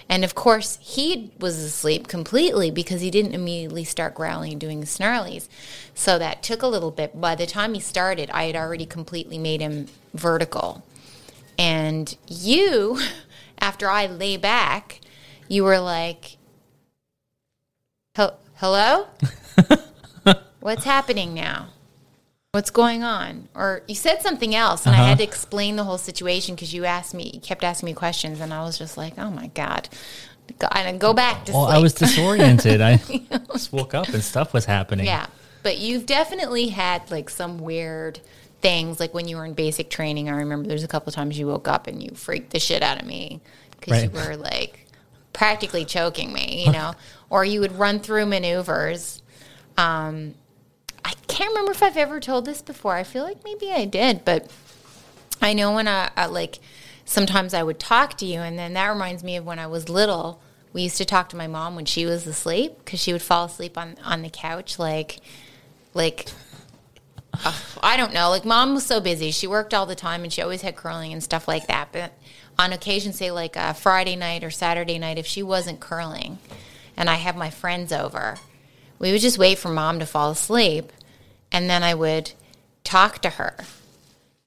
and 0.09 0.25
of 0.25 0.35
course 0.35 0.79
he 0.83 1.33
was 1.39 1.59
asleep 1.59 2.07
completely 2.07 2.71
because 2.71 3.01
he 3.01 3.11
didn't 3.11 3.35
immediately 3.35 3.85
start 3.85 4.15
growling 4.15 4.53
and 4.53 4.61
doing 4.61 4.83
snarlies. 4.83 5.49
So 5.95 6.19
that 6.19 6.43
took 6.43 6.63
a 6.63 6.67
little 6.67 6.91
bit. 6.91 7.19
By 7.19 7.35
the 7.35 7.47
time 7.47 7.75
he 7.75 7.81
started, 7.81 8.31
I 8.31 8.45
had 8.45 8.57
already 8.57 8.87
completely 8.87 9.39
made 9.39 9.61
him 9.61 9.87
vertical. 10.15 10.85
And 11.61 12.17
you, 12.27 12.99
after 13.59 13.91
I 13.91 14.07
lay 14.07 14.39
back, 14.39 15.01
you 15.47 15.63
were 15.63 15.79
like, 15.79 16.39
hello? 18.55 19.07
What's 20.61 20.85
happening 20.85 21.35
now? 21.35 21.69
What's 22.53 22.71
going 22.71 23.03
on? 23.03 23.49
Or 23.55 23.83
you 23.87 23.95
said 23.95 24.23
something 24.23 24.55
else, 24.55 24.87
and 24.87 24.95
I 24.95 25.01
uh-huh. 25.01 25.09
had 25.09 25.19
to 25.19 25.25
explain 25.25 25.77
the 25.77 25.85
whole 25.85 25.99
situation 25.99 26.55
because 26.55 26.73
you 26.73 26.87
asked 26.87 27.15
me, 27.15 27.31
you 27.35 27.41
kept 27.41 27.63
asking 27.63 27.87
me 27.87 27.95
questions, 27.95 28.41
and 28.41 28.55
I 28.55 28.63
was 28.63 28.79
just 28.79 28.97
like, 28.97 29.19
oh 29.19 29.31
my 29.31 29.49
God. 29.49 29.89
Go, 30.59 30.67
and 30.75 30.99
go 30.99 31.13
back 31.13 31.45
to 31.45 31.53
Well, 31.53 31.67
sleep. 31.67 31.77
I 31.77 31.79
was 31.79 31.93
disoriented. 31.93 32.81
I 32.81 32.97
just 33.53 33.73
woke 33.73 33.95
up 33.95 34.09
and 34.09 34.23
stuff 34.23 34.53
was 34.53 34.65
happening. 34.65 35.07
Yeah. 35.07 35.27
But 35.63 35.79
you've 35.79 36.07
definitely 36.07 36.69
had 36.69 37.11
like 37.11 37.31
some 37.31 37.59
weird 37.59 38.21
things. 38.61 39.01
Like 39.01 39.15
when 39.15 39.29
you 39.29 39.37
were 39.37 39.45
in 39.45 39.55
basic 39.55 39.91
training, 39.91 40.29
I 40.29 40.37
remember 40.37 40.69
there's 40.69 40.85
a 40.85 40.89
couple 40.89 41.13
times 41.13 41.39
you 41.39 41.47
woke 41.47 41.69
up 41.69 41.87
and 41.87 42.03
you 42.03 42.11
freaked 42.15 42.51
the 42.51 42.61
shit 42.61 42.83
out 42.83 43.01
of 43.01 43.07
me 43.07 43.41
because 43.73 44.05
you 44.05 44.11
were 44.11 44.37
like 44.37 44.87
practically 45.33 45.85
choking 45.85 46.33
me, 46.33 46.65
you 46.65 46.73
know, 46.73 46.95
or 47.31 47.45
you 47.45 47.61
would 47.61 47.79
run 47.79 48.01
through 48.01 48.27
maneuvers. 48.27 49.23
Um, 49.77 50.35
I 51.05 51.15
can't 51.29 51.51
remember 51.51 51.73
if 51.73 51.83
I've 51.83 51.97
ever 51.97 52.21
told 52.21 52.45
this 52.45 52.63
before. 52.63 52.95
I 52.95 53.05
feel 53.05 53.25
like 53.25 53.43
maybe 53.45 53.73
I 53.73 53.85
did, 53.85 54.25
but 54.25 54.51
I 55.41 55.55
know 55.55 55.75
when 55.75 55.89
I, 55.89 56.11
I 56.17 56.27
like 56.27 56.59
sometimes 57.05 57.55
I 57.55 57.63
would 57.63 57.79
talk 57.79 58.19
to 58.19 58.27
you, 58.27 58.41
and 58.41 58.59
then 58.59 58.75
that 58.75 58.89
reminds 58.89 59.25
me 59.25 59.37
of 59.37 59.45
when 59.45 59.59
I 59.59 59.67
was 59.67 59.89
little. 59.89 60.41
We 60.73 60.83
used 60.83 60.99
to 60.99 61.05
talk 61.05 61.29
to 61.31 61.37
my 61.37 61.47
mom 61.47 61.75
when 61.75 61.85
she 61.85 62.07
was 62.07 62.27
asleep 62.27 62.79
because 62.79 63.01
she 63.01 63.13
would 63.13 63.23
fall 63.23 63.47
asleep 63.47 63.77
on 63.79 63.97
on 64.05 64.23
the 64.23 64.31
couch, 64.31 64.79
like, 64.79 65.21
like 65.95 66.29
I 67.83 67.97
don't 67.97 68.13
know. 68.13 68.29
Like 68.31 68.45
mom 68.45 68.75
was 68.75 68.85
so 68.85 69.01
busy; 69.01 69.31
she 69.31 69.47
worked 69.47 69.73
all 69.73 69.87
the 69.87 69.95
time, 69.95 70.23
and 70.23 70.33
she 70.33 70.43
always 70.43 70.63
had 70.63 70.77
curling 70.77 71.13
and 71.13 71.23
stuff 71.23 71.49
like 71.49 71.67
that. 71.69 71.89
But 71.93 72.13
on 72.59 72.73
occasion, 72.73 73.13
say 73.13 73.31
like 73.31 73.57
a 73.57 73.75
Friday 73.75 74.17
night 74.17 74.45
or 74.45 74.51
Saturday 74.51 74.99
night, 74.99 75.19
if 75.19 75.27
she 75.27 75.43
wasn't 75.43 75.81
curling, 75.81 76.39
and 76.97 77.09
I 77.09 77.15
have 77.15 77.37
my 77.37 77.51
friends 77.51 77.93
over, 77.93 78.37
we 78.99 79.13
would 79.13 79.21
just 79.21 79.39
wait 79.39 79.59
for 79.59 79.69
mom 79.69 79.99
to 80.01 80.07
fall 80.07 80.31
asleep, 80.31 80.93
and 81.53 81.71
then 81.71 81.83
I 81.83 81.95
would 81.95 82.33
talk 82.85 83.21
to 83.21 83.31
her. 83.31 83.55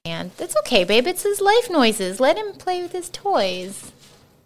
And 0.04 0.32
that's 0.36 0.56
okay, 0.58 0.84
babe. 0.84 1.06
It's 1.06 1.22
his 1.22 1.40
life 1.40 1.70
noises. 1.70 2.20
Let 2.20 2.36
him 2.36 2.52
play 2.52 2.82
with 2.82 2.92
his 2.92 3.08
toys. 3.08 3.90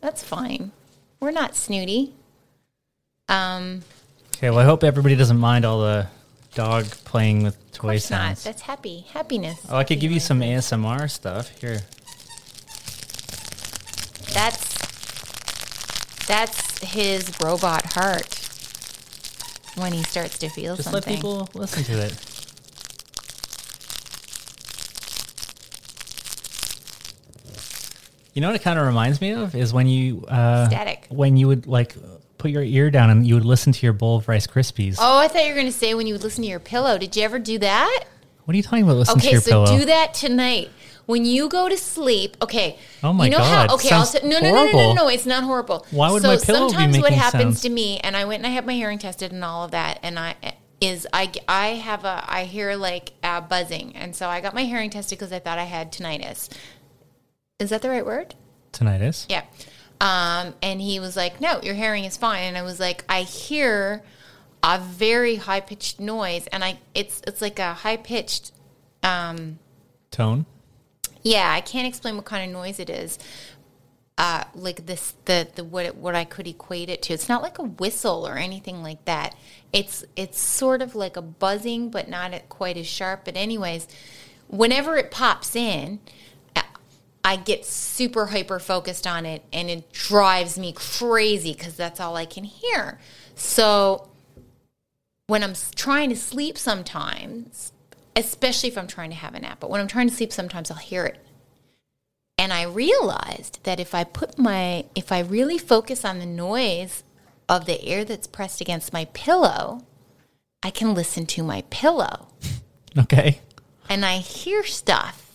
That's 0.01 0.23
fine. 0.23 0.71
We're 1.19 1.33
not 1.33 1.57
snooty. 1.57 2.15
Um, 3.29 3.83
Okay, 4.37 4.51
well, 4.51 4.61
I 4.61 4.65
hope 4.65 4.85
everybody 4.85 5.17
doesn't 5.17 5.39
mind 5.41 5.65
all 5.65 5.81
the 5.81 6.07
dog 6.59 6.87
playing 7.05 7.45
with 7.45 7.57
of 7.57 7.73
toy 7.73 7.93
not. 7.95 8.03
sounds. 8.03 8.43
That's 8.43 8.63
happy. 8.63 9.07
Happiness. 9.13 9.65
Oh, 9.71 9.77
I 9.77 9.85
could 9.85 10.01
give 10.01 10.11
you 10.11 10.19
some 10.19 10.41
ASMR 10.41 11.09
stuff 11.09 11.57
here. 11.61 11.83
That's 14.35 14.67
that's 16.27 16.81
his 16.81 17.33
robot 17.41 17.93
heart 17.93 18.35
when 19.77 19.93
he 19.93 20.03
starts 20.03 20.37
to 20.39 20.49
feel 20.49 20.77
something. 20.77 20.93
Just 20.93 21.07
let 21.07 21.15
people 21.15 21.49
listen 21.55 21.85
to 21.85 21.93
it. 21.93 22.25
You 28.35 28.43
know 28.43 28.49
what 28.49 28.57
it 28.57 28.63
kind 28.63 28.81
of 28.81 28.87
reminds 28.87 29.21
me 29.21 29.31
of 29.31 29.55
is 29.55 29.73
when 29.73 29.87
you 29.87 30.25
uh, 30.27 30.67
Static. 30.67 31.07
when 31.09 31.37
you 31.37 31.47
would 31.47 31.69
like 31.69 31.95
put 32.39 32.51
your 32.51 32.63
ear 32.63 32.91
down 32.91 33.11
and 33.11 33.27
you 33.27 33.35
would 33.35 33.45
listen 33.45 33.73
to 33.73 33.85
your 33.87 33.93
bowl 33.93 34.17
of 34.17 34.29
Rice 34.29 34.47
Krispies. 34.47 34.97
Oh, 34.99 35.19
I 35.19 35.29
thought 35.29 35.43
you 35.43 35.49
were 35.49 35.55
going 35.55 35.67
to 35.67 35.73
say 35.73 35.95
when 35.95 36.07
you 36.07 36.15
would 36.15 36.23
listen 36.23 36.43
to 36.45 36.49
your 36.51 36.61
pillow. 36.61 36.97
Did 36.99 37.17
you 37.17 37.23
ever 37.25 37.39
do 37.39 37.59
that? 37.59 38.05
What 38.45 38.55
are 38.55 38.57
you 38.57 38.63
talking 38.63 38.85
about? 38.85 38.97
Listen 38.97 39.19
to 39.19 39.21
Okay, 39.21 39.33
your 39.33 39.41
so 39.41 39.51
pillow. 39.65 39.79
do 39.79 39.85
that 39.87 40.15
tonight. 40.15 40.71
When 41.07 41.25
you 41.25 41.49
go 41.49 41.69
to 41.71 41.77
sleep, 41.79 42.37
okay. 42.43 42.79
Oh 43.03 43.13
my 43.15 43.25
you 43.27 43.31
know 43.31 43.39
God, 43.39 43.71
How, 43.71 43.75
okay, 43.77 43.89
I'll 43.91 44.05
sounds 44.05 44.11
say, 44.23 44.29
no, 44.29 44.39
no, 44.41 44.41
no, 44.41 44.53
no, 44.53 44.65
no, 44.67 44.71
horrible. 44.73 44.95
no, 44.95 45.09
it's 45.09 45.25
not 45.27 45.43
horrible. 45.43 45.87
Why 45.91 46.11
would 46.11 46.21
so 46.23 46.29
my 46.29 46.37
pillow 46.37 46.69
be 46.69 46.73
sometimes 46.75 46.99
what 46.99 47.13
happens 47.13 47.43
sounds? 47.43 47.61
to 47.63 47.71
me, 47.71 47.99
and 48.01 48.15
I 48.17 48.27
went 48.27 48.41
and 48.41 48.47
I 48.47 48.51
had 48.51 48.67
my 48.67 48.75
hearing 48.75 48.99
tested 48.99 49.33
and 49.33 49.43
all 49.43 49.65
of 49.65 49.71
that, 49.71 50.01
and 50.03 50.19
I 50.19 50.35
is 50.83 51.07
I 51.13 51.33
I 51.49 51.69
have 51.69 52.05
a 52.05 52.23
I 52.29 52.45
hear 52.45 52.77
like 52.77 53.13
uh, 53.23 53.41
buzzing, 53.41 53.97
and 53.97 54.15
so 54.15 54.29
I 54.29 54.43
got 54.43 54.55
my 54.55 54.65
hearing 54.65 54.91
tested 54.91 55.19
because 55.19 55.33
I 55.33 55.39
thought 55.39 55.59
I 55.59 55.65
had 55.65 55.93
tinnitus. 55.93 56.51
Is 57.59 57.71
that 57.71 57.81
the 57.81 57.89
right 57.89 58.05
word? 58.05 58.35
Tinnitus. 58.75 59.25
Yeah. 59.31 59.45
Um, 60.01 60.55
and 60.63 60.81
he 60.81 61.01
was 61.01 61.17
like, 61.17 61.41
"No, 61.41 61.61
your 61.63 61.75
hearing 61.75 62.05
is 62.05 62.17
fine." 62.17 62.45
And 62.45 62.57
I 62.57 62.63
was 62.63 62.79
like, 62.79 63.05
"I 63.09 63.23
hear 63.23 64.03
a 64.63 64.79
very 64.79 65.37
high 65.37 65.61
pitched 65.61 65.99
noise, 66.01 66.47
and 66.49 66.65
I 66.65 66.79
it's 66.95 67.21
it's 67.27 67.43
like 67.43 67.59
a 67.59 67.75
high 67.75 67.97
pitched." 67.97 68.53
Um, 69.03 69.59
Tone. 70.11 70.47
yeah, 71.23 71.51
I 71.53 71.61
can't 71.61 71.87
explain 71.87 72.17
what 72.17 72.25
kind 72.25 72.49
of 72.49 72.57
noise 72.57 72.79
it 72.79 72.91
is. 72.91 73.19
Uh, 74.17 74.43
like 74.55 74.87
this, 74.87 75.15
the 75.27 75.49
the 75.55 75.63
what 75.63 75.87
it, 75.87 75.97
what 75.97 76.15
I 76.15 76.25
could 76.25 76.47
equate 76.49 76.89
it 76.89 77.03
to. 77.03 77.13
It's 77.13 77.29
not 77.29 77.43
like 77.43 77.59
a 77.59 77.63
whistle 77.63 78.27
or 78.27 78.37
anything 78.37 78.83
like 78.83 79.05
that. 79.05 79.37
It's 79.73 80.05
it's 80.17 80.41
sort 80.41 80.83
of 80.83 80.95
like 80.97 81.17
a 81.17 81.23
buzzing, 81.23 81.91
but 81.91 82.09
not 82.09 82.33
quite 82.49 82.77
as 82.77 82.87
sharp. 82.87 83.25
But 83.25 83.37
anyways, 83.37 83.87
whenever 84.49 84.97
it 84.97 85.11
pops 85.13 85.55
in, 85.55 86.01
I- 87.25 87.37
get 87.37 87.65
super 87.67 88.27
hyper 88.27 88.59
focused 88.59 89.07
on 89.07 89.27
it, 89.27 89.45
and 89.53 89.69
it 89.69 89.93
drives 89.93 90.59
me 90.59 90.73
crazy 90.73 91.53
because 91.53 91.77
that's 91.77 92.01
all 92.01 92.17
I 92.17 92.25
can 92.25 92.45
hear. 92.45 92.99
So 93.35 94.09
when 95.27 95.43
I'm 95.45 95.55
trying 95.75 96.09
to 96.11 96.17
sleep, 96.17 96.57
sometimes, 96.57 97.73
especially 98.17 98.71
if 98.71 98.79
I'm 98.79 98.87
trying 98.87 99.11
to 99.11 99.17
have 99.17 99.35
a 99.35 99.41
nap, 99.41 99.59
but 99.61 99.71
when 99.71 99.81
I'm 99.81 99.89
trying 99.89 100.09
to 100.09 100.15
sleep, 100.15 100.33
sometimes 100.33 100.71
I'll 100.71 100.79
hear 100.79 101.05
it. 101.05 101.25
And 102.39 102.53
I 102.53 102.63
realized 102.63 103.59
that 103.65 103.81
if 103.81 103.95
I 103.95 104.05
put 104.05 104.39
my, 104.39 104.85
if 104.95 105.11
I 105.13 105.21
really 105.21 105.59
focus 105.59 106.05
on 106.05 106.19
the 106.19 106.27
noise 106.27 107.03
of 107.49 107.67
the 107.67 107.85
air 107.85 108.05
that's 108.05 108.27
pressed 108.27 108.61
against 108.61 108.93
my 108.93 109.07
pillow, 109.07 109.85
I 110.63 110.71
can 110.71 110.95
listen 110.95 111.27
to 111.27 111.43
my 111.43 111.63
pillow 111.71 112.29
Okay. 112.99 113.41
and 113.89 114.05
I 114.05 114.19
hear 114.19 114.65
stuff. 114.65 115.28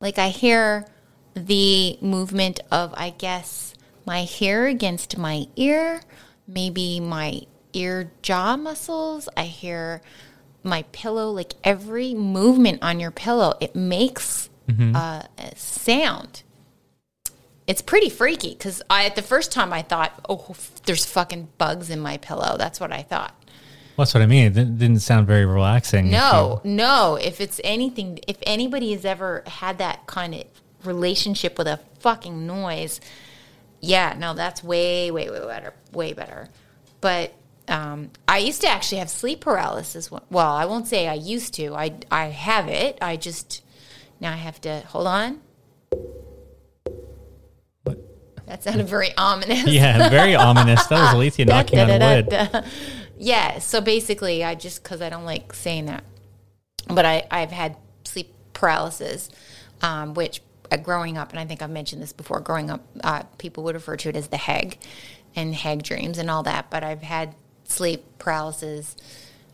Like 0.00 0.18
I 0.18 0.28
hear 0.28 0.86
the 1.34 1.98
movement 2.00 2.60
of, 2.70 2.94
I 2.96 3.10
guess, 3.10 3.74
my 4.06 4.24
hair 4.24 4.66
against 4.66 5.18
my 5.18 5.46
ear, 5.56 6.00
maybe 6.48 7.00
my 7.00 7.42
ear 7.72 8.10
jaw 8.22 8.56
muscles. 8.56 9.28
I 9.36 9.44
hear 9.44 10.00
my 10.62 10.82
pillow, 10.92 11.30
like 11.30 11.54
every 11.64 12.14
movement 12.14 12.82
on 12.82 12.98
your 13.00 13.10
pillow, 13.10 13.54
it 13.60 13.74
makes 13.76 14.48
uh, 14.96 15.22
a 15.38 15.56
sound. 15.56 16.42
It's 17.66 17.82
pretty 17.82 18.08
freaky 18.08 18.50
because 18.50 18.82
I, 18.90 19.04
at 19.04 19.16
the 19.16 19.22
first 19.22 19.52
time, 19.52 19.72
I 19.72 19.82
thought, 19.82 20.12
oh, 20.28 20.54
there's 20.86 21.04
fucking 21.04 21.48
bugs 21.58 21.90
in 21.90 22.00
my 22.00 22.16
pillow. 22.16 22.56
That's 22.56 22.80
what 22.80 22.92
I 22.92 23.02
thought. 23.02 23.34
That's 24.00 24.14
what 24.14 24.22
I 24.22 24.26
mean. 24.26 24.46
It 24.46 24.54
didn't, 24.54 25.00
sound 25.00 25.26
very 25.26 25.44
relaxing. 25.44 26.10
No, 26.10 26.62
no. 26.64 27.16
If 27.20 27.40
it's 27.40 27.60
anything, 27.62 28.18
if 28.26 28.38
anybody 28.44 28.92
has 28.92 29.04
ever 29.04 29.42
had 29.46 29.76
that 29.78 30.06
kind 30.06 30.34
of 30.34 30.44
relationship 30.84 31.58
with 31.58 31.66
a 31.66 31.78
fucking 31.98 32.46
noise, 32.46 33.00
yeah, 33.80 34.14
no, 34.18 34.32
that's 34.32 34.64
way, 34.64 35.10
way, 35.10 35.28
way 35.28 35.40
better, 35.40 35.74
way 35.92 36.14
better. 36.14 36.48
But 37.02 37.34
um, 37.68 38.10
I 38.26 38.38
used 38.38 38.62
to 38.62 38.68
actually 38.68 38.98
have 38.98 39.10
sleep 39.10 39.40
paralysis. 39.40 40.10
Well, 40.10 40.52
I 40.52 40.64
won't 40.64 40.88
say 40.88 41.06
I 41.06 41.14
used 41.14 41.52
to. 41.54 41.74
I 41.74 41.92
I 42.10 42.26
have 42.26 42.68
it. 42.68 42.96
I 43.02 43.16
just 43.16 43.62
now 44.18 44.32
I 44.32 44.36
have 44.36 44.60
to 44.62 44.80
hold 44.80 45.06
on. 45.06 45.40
What? 47.84 47.98
That 48.46 48.64
sounded 48.64 48.88
very 48.88 49.14
ominous. 49.16 49.66
Yeah, 49.66 50.08
very 50.08 50.34
ominous. 50.34 50.86
That 50.86 51.14
was 51.14 51.30
Alethia 51.30 51.46
knocking 51.46 51.78
on 51.78 52.00
wood. 52.00 52.64
Yeah. 53.20 53.58
So 53.58 53.80
basically, 53.80 54.42
I 54.42 54.54
just 54.54 54.82
because 54.82 55.00
I 55.00 55.08
don't 55.08 55.24
like 55.24 55.52
saying 55.52 55.86
that, 55.86 56.04
but 56.88 57.04
I 57.04 57.26
I've 57.30 57.52
had 57.52 57.76
sleep 58.04 58.32
paralysis, 58.52 59.30
um, 59.82 60.14
which 60.14 60.42
uh, 60.70 60.76
growing 60.76 61.18
up, 61.18 61.30
and 61.30 61.38
I 61.38 61.44
think 61.44 61.62
I've 61.62 61.70
mentioned 61.70 62.02
this 62.02 62.12
before. 62.12 62.40
Growing 62.40 62.70
up, 62.70 62.82
uh, 63.02 63.22
people 63.38 63.64
would 63.64 63.74
refer 63.74 63.96
to 63.96 64.08
it 64.08 64.16
as 64.16 64.28
the 64.28 64.36
hag, 64.36 64.78
and 65.36 65.54
hag 65.54 65.82
dreams 65.82 66.18
and 66.18 66.30
all 66.30 66.42
that. 66.44 66.70
But 66.70 66.82
I've 66.82 67.02
had 67.02 67.34
sleep 67.64 68.04
paralysis 68.18 68.96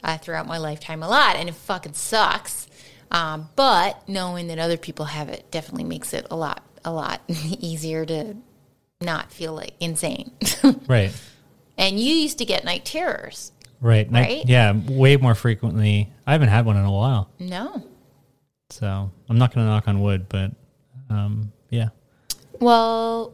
uh, 0.03 0.19
throughout 0.19 0.47
my 0.47 0.59
lifetime 0.59 1.03
a 1.03 1.09
lot, 1.09 1.37
and 1.37 1.49
it 1.49 1.55
fucking 1.55 1.95
sucks. 1.95 2.69
Um, 3.11 3.49
but 3.57 4.09
knowing 4.09 4.49
that 4.49 4.59
other 4.59 4.77
people 4.77 5.07
have 5.07 5.29
it 5.29 5.51
definitely 5.51 5.85
makes 5.85 6.13
it 6.13 6.27
a 6.31 6.37
lot 6.37 6.63
a 6.85 6.93
lot 6.93 7.21
easier 7.29 8.05
to 8.07 8.37
not 9.01 9.33
feel 9.33 9.53
like 9.53 9.75
insane. 9.81 10.31
Right. 10.89 11.13
And 11.79 12.01
you 12.01 12.15
used 12.15 12.39
to 12.39 12.45
get 12.47 12.65
night 12.65 12.85
terrors. 12.85 13.53
Right. 13.87 14.11
Right? 14.11 14.43
yeah, 14.47 14.73
way 14.89 15.17
more 15.17 15.37
frequently. 15.37 16.13
I 16.27 16.33
haven't 16.33 16.49
had 16.49 16.67
one 16.67 16.77
in 16.77 16.85
a 16.85 16.91
while. 16.91 17.31
No. 17.39 17.85
So 18.71 19.11
I'm 19.29 19.39
not 19.39 19.55
going 19.55 19.65
to 19.65 19.71
knock 19.71 19.87
on 19.87 20.01
wood, 20.01 20.29
but 20.29 20.51
um, 21.09 21.53
yeah. 21.71 21.91
Well, 22.61 23.33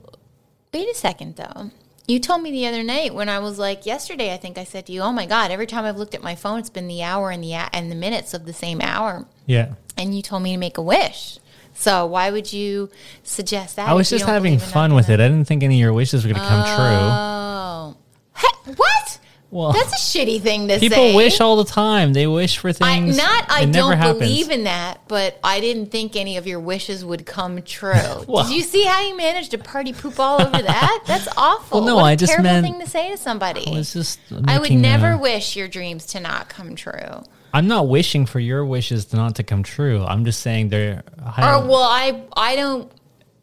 wait 0.75 0.89
a 0.89 0.95
second 0.95 1.37
though. 1.37 1.71
You 2.07 2.19
told 2.21 2.43
me 2.43 2.51
the 2.51 2.67
other 2.67 2.83
night 2.83 3.15
when 3.15 3.31
I 3.31 3.39
was 3.39 3.59
like 3.59 3.87
yesterday. 3.87 4.35
I 4.35 4.37
think 4.37 4.59
I 4.59 4.65
said 4.65 4.87
to 4.87 4.93
you, 4.93 5.01
"Oh 5.01 5.13
my 5.13 5.25
god!" 5.25 5.51
Every 5.51 5.67
time 5.67 5.85
I've 5.85 5.97
looked 5.97 6.15
at 6.15 6.23
my 6.23 6.35
phone, 6.35 6.59
it's 6.59 6.69
been 6.69 6.89
the 6.89 7.03
hour 7.03 7.31
and 7.31 7.43
the 7.43 7.55
and 7.55 7.91
the 7.91 7.95
minutes 7.95 8.35
of 8.35 8.45
the 8.45 8.53
same 8.53 8.81
hour. 8.83 9.27
Yeah. 9.47 9.75
And 9.97 10.15
you 10.15 10.21
told 10.21 10.43
me 10.43 10.53
to 10.53 10.59
make 10.59 10.77
a 10.77 10.83
wish. 10.83 11.39
So 11.75 12.05
why 12.05 12.31
would 12.31 12.53
you 12.53 12.91
suggest 13.23 13.77
that? 13.77 13.89
I 13.89 13.95
was 13.95 14.11
just 14.11 14.27
having 14.27 14.59
fun 14.59 14.95
with 14.95 15.09
it. 15.09 15.21
I 15.21 15.29
didn't 15.29 15.47
think 15.47 15.63
any 15.63 15.77
of 15.77 15.81
your 15.81 15.95
wishes 15.95 16.25
were 16.25 16.33
going 16.33 16.43
to 16.43 16.47
come 16.47 16.65
true. 16.65 16.77
Oh, 16.77 17.97
Hey, 18.37 18.73
what? 18.77 19.19
Well, 19.53 19.73
That's 19.73 19.93
a 19.93 19.97
shitty 20.19 20.41
thing 20.41 20.69
to 20.69 20.79
people 20.81 20.97
say. 20.97 21.05
People 21.09 21.17
wish 21.17 21.39
all 21.39 21.57
the 21.57 21.67
time. 21.71 22.15
They 22.15 22.27
wish 22.27 22.57
for 22.57 22.69
I, 22.71 22.73
things. 22.73 23.19
not 23.19 23.45
I 23.51 23.67
don't 23.67 23.99
happens. 23.99 24.19
believe 24.21 24.51
in 24.51 24.65
that, 24.65 25.03
but 25.09 25.39
I 25.45 25.61
didn't 25.61 25.91
think 25.91 26.17
any 26.17 26.39
of 26.39 26.47
your 26.47 26.59
wishes 26.59 27.05
would 27.05 27.27
come 27.27 27.61
true. 27.61 27.93
Well- 28.27 28.45
Did 28.49 28.57
you 28.57 28.63
see 28.63 28.85
how 28.85 29.03
you 29.03 29.15
managed 29.15 29.51
to 29.51 29.59
party 29.59 29.93
poop 29.93 30.19
all 30.19 30.41
over 30.41 30.63
that? 30.63 31.03
That's 31.07 31.29
awful. 31.37 31.81
Well, 31.81 31.87
no, 31.87 31.97
what 31.97 32.05
a 32.05 32.07
I 32.07 32.17
just 32.17 32.33
terrible 32.33 32.51
meant- 32.51 32.67
thing 32.67 32.81
to 32.81 32.87
say 32.89 33.11
to 33.11 33.19
somebody. 33.19 33.67
I 33.67 33.71
was 33.73 33.93
just. 33.93 34.19
I 34.47 34.59
would 34.59 34.73
never 34.73 35.11
a- 35.13 35.19
wish 35.19 35.55
your 35.55 35.69
dreams 35.69 36.07
to 36.07 36.21
not 36.21 36.49
come 36.49 36.75
true. 36.75 37.23
I'm 37.53 37.67
not 37.69 37.89
wishing 37.89 38.25
for 38.25 38.41
your 38.41 38.65
wishes 38.65 39.05
to 39.07 39.17
not 39.17 39.35
to 39.35 39.43
come 39.43 39.63
true. 39.63 40.03
I'm 40.03 40.25
just 40.25 40.41
saying 40.41 40.71
they're. 40.71 41.03
Or 41.21 41.63
well, 41.67 41.83
I 41.83 42.25
I 42.35 42.57
don't. 42.57 42.91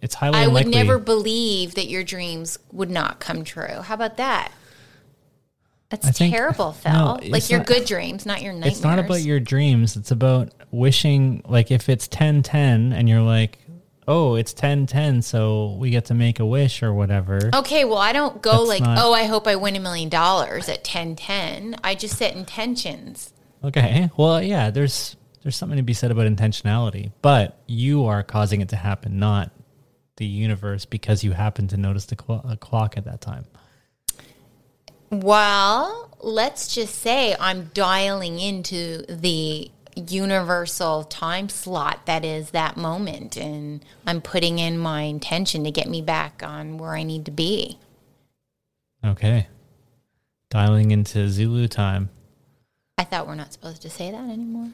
it's 0.01 0.16
highly 0.16 0.39
I 0.39 0.47
would 0.47 0.66
never 0.68 0.97
believe 0.97 1.76
that 1.76 1.86
your 1.88 2.03
dreams 2.03 2.57
would 2.72 2.89
not 2.89 3.20
come 3.20 3.43
true. 3.43 3.82
How 3.84 3.93
about 3.93 4.18
that? 4.18 4.51
That's 5.90 6.08
I 6.08 6.12
think- 6.12 6.34
terrible, 6.34 6.74
Phill. 6.74 6.92
no, 6.94 7.20
like 7.30 7.50
your 7.50 7.60
not- 7.60 7.68
good 7.68 7.86
dreams, 7.86 8.26
not 8.26 8.42
your 8.44 8.54
nightmares. 8.54 8.74
It's 8.76 8.84
not 8.84 9.00
about 9.00 9.22
your 9.22 9.40
dreams. 9.40 9.96
It's 9.98 10.12
about 10.12 10.54
wishing. 10.72 11.42
Like 11.48 11.72
if 11.72 11.90
it's 11.90 12.08
10 12.08 12.44
10 12.44 12.94
and 12.94 13.10
you're 13.10 13.22
like, 13.22 13.58
oh, 14.08 14.36
it's 14.36 14.54
10 14.54 14.86
10, 14.86 15.22
so 15.24 15.76
we 15.80 15.90
get 15.90 16.06
to 16.06 16.14
make 16.14 16.40
a 16.40 16.46
wish 16.46 16.84
or 16.84 16.94
whatever. 16.94 17.50
Okay, 17.54 17.86
well, 17.86 17.98
I 17.98 18.14
don't 18.14 18.40
go 18.42 18.52
That's 18.68 18.70
like, 18.70 18.82
not- 18.84 19.00
oh, 19.02 19.14
I 19.14 19.24
hope 19.24 19.48
I 19.48 19.56
win 19.56 19.76
a 19.76 19.80
million 19.80 20.10
dollars 20.10 20.70
at 20.70 20.84
ten 20.84 21.16
ten 21.16 21.72
ten. 21.72 21.76
I 21.84 21.96
just 21.96 22.18
set 22.18 22.36
intentions. 22.36 23.34
Okay. 23.64 24.10
Well, 24.16 24.42
yeah, 24.44 24.70
there's 24.70 25.16
there's 25.42 25.56
something 25.56 25.78
to 25.78 25.84
be 25.84 25.94
said 25.94 26.12
about 26.12 26.28
intentionality, 26.28 27.12
but 27.24 27.60
you 27.66 28.06
are 28.06 28.22
causing 28.24 28.62
it 28.62 28.70
to 28.70 28.76
happen, 28.76 29.18
not 29.20 29.52
the 30.18 30.26
universe 30.26 30.86
because 30.86 31.24
you 31.24 31.32
happen 31.32 31.68
to 31.70 31.78
notice 31.78 32.06
the 32.06 32.16
clock 32.16 32.98
at 32.98 33.06
that 33.06 33.22
time. 33.22 33.46
Well, 35.12 36.10
let's 36.22 36.74
just 36.74 36.95
say 36.95 37.36
I'm 37.39 37.72
dialing 37.74 38.39
into 38.39 39.03
the 39.07 39.72
universal 39.95 41.03
time 41.03 41.49
slot 41.49 42.05
that 42.05 42.24
is 42.24 42.51
that 42.51 42.78
moment 42.78 43.36
and 43.36 43.84
I'm 44.05 44.22
putting 44.22 44.60
in 44.60 44.78
my 44.78 45.01
intention 45.01 45.64
to 45.66 45.72
get 45.72 45.89
me 45.89 46.01
back 46.01 46.41
on 46.43 46.78
where 46.78 46.95
I 46.95 47.03
need 47.03 47.26
to 47.26 47.32
be. 47.32 47.78
Okay. 49.03 49.47
Dialing 50.49 50.91
into 50.91 51.30
Zulu 51.30 51.68
time. 51.68 52.10
I 52.97 53.03
thought 53.03 53.28
we're 53.28 53.36
not 53.36 53.53
supposed 53.53 53.82
to 53.84 53.89
say 53.89 54.12
that 54.12 54.30
anymore. 54.30 54.70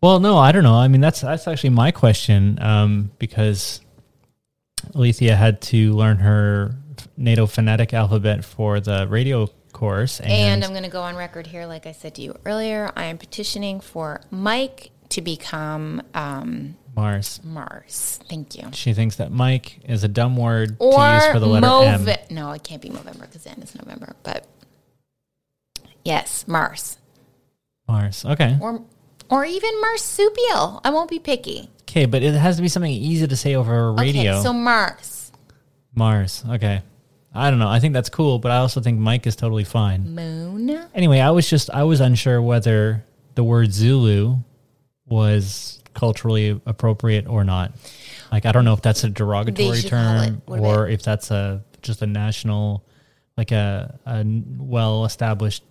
Well, 0.00 0.20
no, 0.20 0.38
I 0.38 0.52
don't 0.52 0.62
know. 0.62 0.76
I 0.76 0.88
mean, 0.88 1.00
that's 1.00 1.20
that's 1.22 1.48
actually 1.48 1.70
my 1.70 1.90
question 1.90 2.58
um, 2.62 3.10
because 3.18 3.80
Alethia 4.94 5.36
had 5.36 5.60
to 5.62 5.92
learn 5.92 6.18
her 6.18 6.76
NATO 7.16 7.46
phonetic 7.46 7.92
alphabet 7.92 8.44
for 8.44 8.78
the 8.78 9.06
radio 9.08 9.48
course, 9.78 10.18
And, 10.20 10.32
and, 10.32 10.64
I'm 10.64 10.70
going 10.70 10.82
to 10.82 10.88
go 10.88 11.02
on 11.02 11.14
record 11.14 11.46
here, 11.46 11.64
like 11.66 11.86
I 11.86 11.92
said 11.92 12.16
to 12.16 12.22
you 12.22 12.34
earlier. 12.44 12.90
I 12.96 13.04
am 13.04 13.16
petitioning 13.16 13.78
for 13.80 14.20
Mike 14.30 14.90
to 15.10 15.22
become 15.22 16.02
um, 16.14 16.76
Mars. 16.96 17.40
Mars. 17.44 18.18
Thank 18.28 18.56
you. 18.56 18.68
She 18.72 18.92
thinks 18.92 19.16
that 19.16 19.30
Mike 19.30 19.78
is 19.84 20.02
a 20.02 20.08
dumb 20.08 20.36
word 20.36 20.76
Or 20.80 20.98
to 20.98 21.14
use 21.14 21.26
for 21.32 21.38
the 21.38 21.46
letter 21.46 21.66
Move- 21.66 22.08
M. 22.08 22.16
No, 22.30 22.50
it 22.50 22.64
can't 22.64 22.82
be 22.82 22.88
November 22.88 23.26
because 23.26 23.44
then 23.44 23.58
it's 23.62 23.76
November. 23.76 24.16
But 24.24 24.46
yes, 26.04 26.48
Mars. 26.48 26.98
Mars. 27.86 28.24
Okay. 28.24 28.58
Or 28.60 28.82
or 29.30 29.44
even 29.44 29.80
marsupial. 29.80 30.80
I 30.82 30.90
won't 30.90 31.08
be 31.08 31.18
picky. 31.18 31.70
Okay, 31.82 32.06
but 32.06 32.22
it 32.22 32.34
has 32.34 32.56
to 32.56 32.62
be 32.62 32.68
something 32.68 32.90
easy 32.90 33.26
to 33.26 33.36
say 33.36 33.54
over 33.54 33.92
radio. 33.92 34.32
Okay, 34.32 34.42
so 34.42 34.52
Mars. 34.52 35.30
Mars. 35.94 36.44
Okay. 36.48 36.82
I 37.38 37.50
don't 37.50 37.58
know. 37.58 37.68
I 37.68 37.80
think 37.80 37.94
that's 37.94 38.08
cool, 38.10 38.38
but 38.38 38.50
I 38.50 38.56
also 38.58 38.80
think 38.80 38.98
Mike 38.98 39.26
is 39.26 39.36
totally 39.36 39.64
fine. 39.64 40.14
Moon. 40.14 40.86
Anyway, 40.94 41.20
I 41.20 41.30
was 41.30 41.48
just 41.48 41.70
I 41.70 41.84
was 41.84 42.00
unsure 42.00 42.40
whether 42.42 43.04
the 43.34 43.44
word 43.44 43.72
Zulu 43.72 44.36
was 45.06 45.82
culturally 45.94 46.60
appropriate 46.66 47.26
or 47.26 47.44
not. 47.44 47.72
Like 48.30 48.46
I 48.46 48.52
don't 48.52 48.64
know 48.64 48.74
if 48.74 48.82
that's 48.82 49.04
a 49.04 49.08
derogatory 49.08 49.80
should 49.80 49.90
call 49.90 50.20
it- 50.22 50.26
term 50.26 50.42
or 50.46 50.88
if 50.88 51.02
that's 51.02 51.30
a 51.30 51.64
just 51.82 52.02
a 52.02 52.06
national 52.06 52.84
like 53.36 53.52
a, 53.52 53.98
a 54.04 54.24
well 54.58 55.04
established 55.04 55.62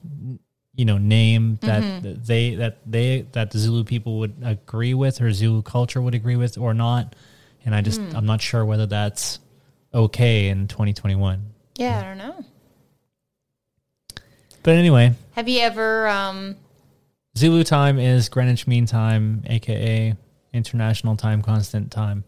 you 0.76 0.86
know 0.86 0.98
name 0.98 1.58
that 1.62 1.84
Mm-hmm. 1.84 2.24
they 2.24 2.56
that 2.56 2.78
they 2.86 3.22
that 3.34 3.52
the 3.52 3.60
Zulu 3.60 3.84
people 3.84 4.20
would 4.20 4.36
agree 4.44 4.94
with 4.94 5.22
or 5.22 5.32
Zulu 5.32 5.62
culture 5.62 6.02
would 6.02 6.16
agree 6.16 6.36
with 6.38 6.58
or 6.58 6.74
not. 6.74 7.16
And 7.66 7.76
I 7.76 7.82
just 7.82 8.00
Hmm. 8.00 8.16
I'm 8.16 8.26
not 8.26 8.42
sure 8.42 8.64
whether 8.66 8.86
that's 8.86 9.40
okay 9.94 10.48
in 10.50 10.68
2021. 10.68 11.44
Yeah, 11.78 12.00
I 12.00 12.04
don't 12.04 12.18
know. 12.18 12.44
But 14.64 14.76
anyway, 14.76 15.14
Have 15.36 15.48
you 15.48 15.62
ever 15.62 16.08
um 16.08 16.56
Zulu 17.38 17.64
time 17.64 18.00
is 18.00 18.30
Greenwich 18.30 18.68
Mean 18.68 18.86
Time, 18.86 19.44
aka 19.46 20.16
International 20.54 21.16
Time 21.16 21.42
Constant 21.42 21.92
Time. 21.92 22.24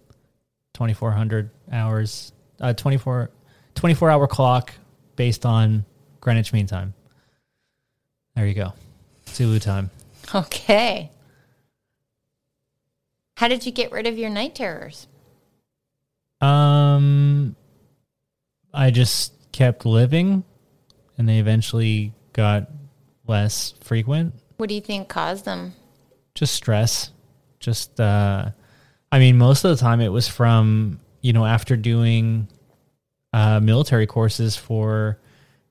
2400 0.76 1.50
hours, 1.74 2.32
uh, 2.62 2.74
24, 2.74 3.32
24 3.76 4.10
hour 4.10 4.28
clock 4.28 4.72
based 5.16 5.46
on 5.46 5.84
Greenwich 6.22 6.54
Mean 6.54 6.68
Time. 6.68 6.94
There 8.36 8.46
you 8.46 8.54
go. 8.54 8.74
Zulu 9.28 9.60
time. 9.60 9.90
okay. 10.34 11.12
How 13.36 13.48
did 13.48 13.66
you 13.66 13.72
get 13.72 13.92
rid 13.92 14.06
of 14.08 14.18
your 14.18 14.30
night 14.30 14.56
terrors? 14.56 15.08
Um, 16.40 17.56
I 18.74 18.92
just 18.92 19.34
kept 19.52 19.86
living 19.86 20.44
and 21.18 21.28
they 21.28 21.40
eventually 21.40 22.14
got 22.34 22.70
less 23.28 23.74
frequent. 23.82 24.34
What 24.58 24.70
do 24.70 24.76
you 24.76 24.82
think 24.82 25.08
caused 25.10 25.46
them? 25.46 25.74
just 26.36 26.54
stress 26.56 27.12
just 27.60 28.00
uh 28.00 28.50
i 29.12 29.20
mean 29.20 29.38
most 29.38 29.66
of 29.66 29.72
the 29.72 29.76
time 29.76 30.00
it 30.00 30.08
was 30.08 30.26
from 30.26 30.98
you 31.22 31.34
know 31.34 31.44
after 31.46 31.76
doing 31.76 32.48
uh 33.34 33.60
military 33.60 34.08
courses 34.08 34.56
for 34.56 35.20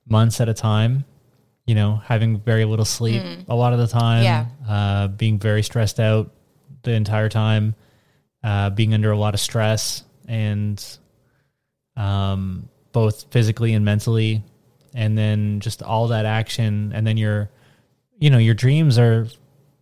months 0.07 0.39
at 0.41 0.47
a 0.49 0.53
time 0.53 1.05
you 1.65 1.73
know 1.73 1.95
having 2.05 2.39
very 2.41 2.65
little 2.65 2.85
sleep 2.85 3.23
a 3.47 3.55
lot 3.55 3.73
of 3.73 3.79
the 3.79 3.87
time 3.87 4.23
Yeah. 4.23 4.45
uh 4.67 5.07
being 5.07 5.39
very 5.39 5.63
stressed 5.63 5.99
out 5.99 6.29
the 6.83 6.91
entire 6.91 7.29
time 7.29 7.73
uh 8.43 8.69
being 8.69 8.93
under 8.93 9.09
a 9.11 9.17
lot 9.17 9.33
of 9.33 9.39
stress 9.39 10.03
and 10.27 10.85
um 11.95 12.69
both 12.91 13.31
physically 13.31 13.73
and 13.73 13.85
mentally 13.85 14.43
and 14.93 15.17
then 15.17 15.59
just 15.59 15.83
all 15.83 16.07
that 16.07 16.25
action 16.25 16.91
and 16.95 17.05
then 17.05 17.17
your 17.17 17.49
you 18.17 18.29
know 18.29 18.37
your 18.39 18.55
dreams 18.55 18.97
are 18.97 19.27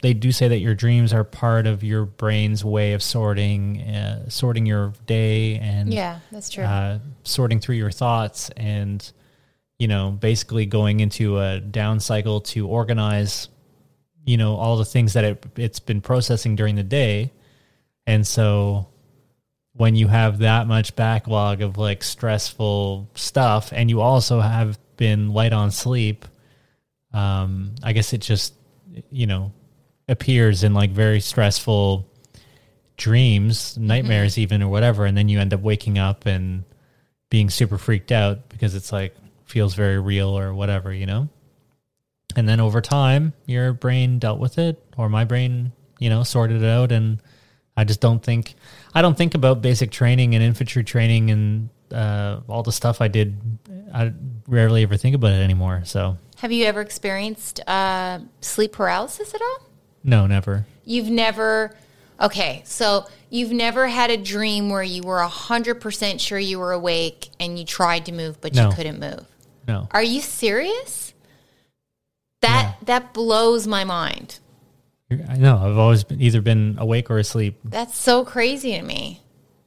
they 0.01 0.13
do 0.13 0.31
say 0.31 0.47
that 0.47 0.59
your 0.59 0.75
dreams 0.75 1.11
are 1.13 1.23
part 1.23 1.65
of 1.65 1.83
your 1.83 2.05
brain's 2.05 2.63
way 2.63 2.93
of 2.93 3.01
sorting 3.01 3.81
uh, 3.81 4.29
sorting 4.29 4.65
your 4.65 4.93
day 5.05 5.55
and 5.57 5.91
Yeah, 5.93 6.19
that's 6.31 6.49
true. 6.49 6.63
uh, 6.65 6.99
sorting 7.23 7.59
through 7.59 7.75
your 7.75 7.89
thoughts 7.91 8.49
and 8.57 9.09
you 9.79 9.87
know 9.87 10.11
basically 10.11 10.65
going 10.65 10.99
into 10.99 11.39
a 11.39 11.59
down 11.59 11.99
cycle 11.99 12.41
to 12.41 12.67
organize 12.67 13.47
you 14.25 14.35
know 14.37 14.55
all 14.55 14.75
the 14.77 14.85
things 14.85 15.13
that 15.13 15.23
it, 15.23 15.45
it's 15.55 15.79
been 15.79 16.01
processing 16.01 16.55
during 16.55 16.75
the 16.75 16.83
day 16.83 17.31
and 18.05 18.25
so 18.27 18.87
when 19.77 19.95
you 19.95 20.07
have 20.07 20.39
that 20.39 20.67
much 20.67 20.95
backlog 20.95 21.61
of 21.61 21.77
like 21.77 22.03
stressful 22.03 23.09
stuff 23.13 23.71
and 23.71 23.89
you 23.89 24.01
also 24.01 24.39
have 24.39 24.77
been 24.97 25.29
light 25.29 25.53
on 25.53 25.71
sleep 25.71 26.25
um 27.13 27.73
i 27.83 27.93
guess 27.93 28.11
it 28.11 28.17
just 28.19 28.53
you 29.11 29.27
know 29.27 29.51
appears 30.09 30.63
in 30.63 30.73
like 30.73 30.89
very 30.89 31.19
stressful 31.19 32.07
dreams 32.97 33.77
nightmares 33.77 34.37
even 34.37 34.63
or 34.63 34.67
whatever 34.67 35.05
and 35.05 35.15
then 35.15 35.29
you 35.29 35.39
end 35.39 35.53
up 35.53 35.61
waking 35.61 35.97
up 35.99 36.25
and 36.25 36.63
being 37.29 37.49
super 37.49 37.77
freaked 37.77 38.11
out 38.11 38.49
because 38.49 38.73
it's 38.73 38.91
like 38.91 39.15
feels 39.45 39.75
very 39.75 39.99
real 39.99 40.37
or 40.37 40.53
whatever 40.53 40.93
you 40.93 41.05
know? 41.05 41.29
And 42.35 42.47
then 42.47 42.59
over 42.59 42.81
time 42.81 43.33
your 43.45 43.73
brain 43.73 44.19
dealt 44.19 44.39
with 44.39 44.57
it 44.57 44.83
or 44.97 45.09
my 45.09 45.25
brain 45.25 45.71
you 45.99 46.09
know 46.09 46.23
sorted 46.23 46.61
it 46.63 46.67
out 46.67 46.91
and 46.91 47.21
i 47.75 47.83
just 47.83 48.01
don't 48.01 48.23
think 48.23 48.55
i 48.97 49.01
don't 49.01 49.17
think 49.17 49.33
about 49.35 49.61
basic 49.61 49.89
training 49.91 50.35
and 50.35 50.43
infantry 50.43 50.83
training 50.83 51.29
and 51.31 51.69
uh, 51.93 52.41
all 52.47 52.63
the 52.63 52.71
stuff 52.71 52.99
i 53.01 53.07
did 53.07 53.29
i 53.93 54.11
rarely 54.47 54.83
ever 54.83 54.97
think 54.97 55.15
about 55.15 55.31
it 55.31 55.41
anymore 55.49 55.81
so 55.85 56.17
Have 56.43 56.51
you 56.51 56.65
ever 56.65 56.81
experienced 56.81 57.61
uh, 57.67 58.19
sleep 58.41 58.71
paralysis 58.73 59.33
at 59.33 59.41
all? 59.41 59.59
no 60.03 60.27
never 60.27 60.65
You've 60.89 61.09
never, 61.09 61.75
okay, 62.27 62.61
so 62.65 63.05
you've 63.29 63.51
never 63.51 63.87
had 63.89 64.09
a 64.09 64.15
dream 64.15 64.69
where 64.69 64.81
you 64.95 65.03
were 65.03 65.19
100% 65.19 66.19
sure 66.21 66.39
you 66.39 66.59
were 66.59 66.71
awake 66.71 67.27
and 67.41 67.59
you 67.59 67.65
tried 67.65 68.05
to 68.05 68.13
move, 68.13 68.39
but 68.39 68.55
No. 68.55 68.69
you 68.69 68.75
couldn't 68.77 68.99
move. 69.01 69.25
no 69.67 69.89
Are 69.91 70.01
you 70.13 70.21
serious? 70.21 71.13
That 72.41 72.75
that 72.85 73.13
blows 73.13 73.67
my 73.67 73.83
mind. 73.83 74.39
I 75.09 75.37
know 75.37 75.57
i've 75.57 75.77
always 75.77 76.03
been, 76.03 76.21
either 76.21 76.41
been 76.41 76.75
awake 76.79 77.09
or 77.09 77.17
asleep 77.17 77.59
That's 77.63 77.97
so 77.97 78.25
crazy 78.25 78.73
to 78.73 78.81
me. 78.81 79.21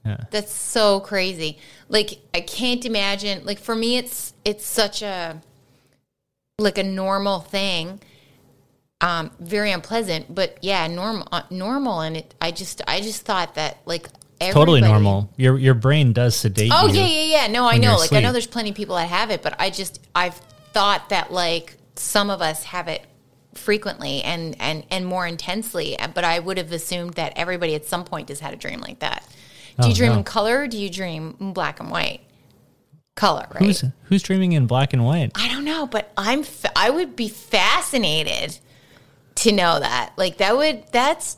yeah 0.04 0.24
That's 0.30 0.52
so 0.52 1.00
crazy. 1.00 1.58
Like 1.88 2.18
I 2.34 2.40
can't 2.40 2.84
imagine. 2.84 3.44
Like 3.44 3.58
for 3.58 3.74
me, 3.74 3.96
it's 3.96 4.32
it's 4.44 4.64
such 4.64 5.02
a 5.02 5.40
like 6.58 6.78
a 6.78 6.82
normal 6.82 7.40
thing. 7.40 8.00
Um, 9.02 9.30
very 9.40 9.72
unpleasant, 9.72 10.34
but 10.34 10.58
yeah, 10.60 10.86
normal, 10.86 11.26
uh, 11.32 11.42
normal. 11.48 12.00
And 12.00 12.18
it, 12.18 12.34
I 12.40 12.50
just, 12.50 12.82
I 12.86 13.00
just 13.00 13.22
thought 13.22 13.54
that 13.54 13.78
like 13.86 14.08
totally 14.52 14.80
normal 14.82 15.30
your 15.36 15.58
your 15.58 15.74
brain 15.74 16.12
does 16.14 16.34
sedate 16.36 16.70
Oh 16.74 16.86
yeah, 16.86 17.06
yeah, 17.06 17.42
yeah. 17.42 17.46
No, 17.46 17.66
I 17.66 17.78
know. 17.78 17.96
Like 17.96 18.12
I 18.12 18.20
know 18.20 18.32
there's 18.32 18.46
plenty 18.46 18.70
of 18.70 18.76
people 18.76 18.96
that 18.96 19.08
have 19.08 19.30
it, 19.30 19.42
but 19.42 19.54
I 19.58 19.70
just 19.70 20.06
I've 20.14 20.34
thought 20.72 21.08
that 21.08 21.32
like 21.32 21.76
some 21.96 22.30
of 22.30 22.40
us 22.42 22.64
have 22.64 22.88
it 22.88 23.04
frequently 23.54 24.22
and 24.22 24.56
and 24.60 24.84
and 24.90 25.06
more 25.06 25.26
intensely. 25.26 25.96
But 26.14 26.24
I 26.24 26.38
would 26.38 26.58
have 26.58 26.72
assumed 26.72 27.14
that 27.14 27.32
everybody 27.36 27.74
at 27.74 27.84
some 27.86 28.04
point 28.04 28.28
has 28.28 28.40
had 28.40 28.52
a 28.52 28.56
dream 28.56 28.80
like 28.80 29.00
that. 29.00 29.24
Do 29.80 29.88
you 29.88 29.92
Oh, 29.92 29.96
dream 29.96 30.12
no. 30.12 30.18
in 30.18 30.24
color? 30.24 30.60
Or 30.60 30.68
do 30.68 30.78
you 30.78 30.90
dream 30.90 31.36
in 31.40 31.52
black 31.52 31.80
and 31.80 31.90
white? 31.90 32.20
Color, 33.16 33.46
right? 33.52 33.62
who's 33.64 33.84
who's 34.04 34.22
dreaming 34.22 34.52
in 34.52 34.66
black 34.66 34.92
and 34.94 35.04
white 35.04 35.32
I 35.34 35.48
don't 35.48 35.64
know, 35.64 35.86
but 35.86 36.10
I'm 36.16 36.42
fa- 36.42 36.70
I 36.76 36.88
would 36.88 37.16
be 37.16 37.28
fascinated 37.28 38.58
to 39.36 39.52
know 39.52 39.78
that. 39.78 40.12
Like 40.16 40.38
that 40.38 40.56
would 40.56 40.84
that's 40.92 41.36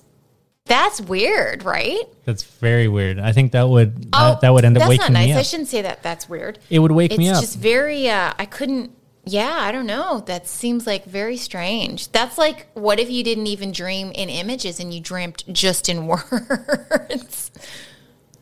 that's 0.67 1.01
weird, 1.01 1.65
right? 1.65 2.03
That's 2.25 2.45
very 2.45 2.87
weird. 2.87 3.19
I 3.19 3.33
think 3.33 3.53
that 3.53 3.69
would 3.69 4.11
Oh, 4.13 4.31
that, 4.33 4.43
that 4.43 4.51
would 4.51 4.65
end 4.65 4.77
up 4.77 4.83
that's 4.83 4.91
waking 4.91 5.05
not 5.05 5.13
nice. 5.13 5.29
me 5.29 5.35
I 5.35 5.43
shouldn't 5.43 5.69
say 5.71 5.83
that. 5.83 6.03
That's 6.05 6.29
weird. 6.29 6.59
It 6.71 6.79
would 6.79 6.93
wake 6.93 7.13
it's 7.13 7.19
me 7.19 7.31
up. 7.31 7.43
It's 7.43 7.53
just 7.53 7.59
very 7.59 8.09
uh 8.09 8.33
i 8.39 8.45
couldn't 8.47 8.93
yeah 9.25 9.57
i 9.61 9.71
don't 9.73 9.87
know. 9.87 10.21
That 10.27 10.47
seems 10.49 10.87
like 10.87 11.05
very 11.05 11.37
strange. 11.37 12.11
That's 12.13 12.37
like 12.39 12.67
what 12.75 12.99
if 13.01 13.11
you 13.11 13.23
didn't 13.25 13.47
even 13.47 13.73
dream 13.73 14.11
in 14.13 14.29
images 14.29 14.81
and 14.81 14.93
you 14.93 15.01
dreamt 15.01 15.45
just 15.53 15.89
in 15.89 16.07
words? 16.07 17.51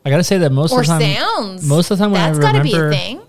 I 0.05 0.11
gotta 0.11 0.25
say 0.25 0.39
that 0.39 0.51
most 0.53 0.73
or 0.73 0.81
of 0.81 0.87
the 0.87 0.93
time, 0.93 1.15
sounds. 1.15 1.69
most 1.69 1.91
of 1.91 1.99
the 1.99 2.05
time 2.05 2.13
when 2.13 2.21
That's 2.23 2.39
I 2.39 2.43
gotta 2.53 2.59
remember, 2.59 2.91
be 2.91 2.97
a 2.97 2.99
thing. 2.99 3.21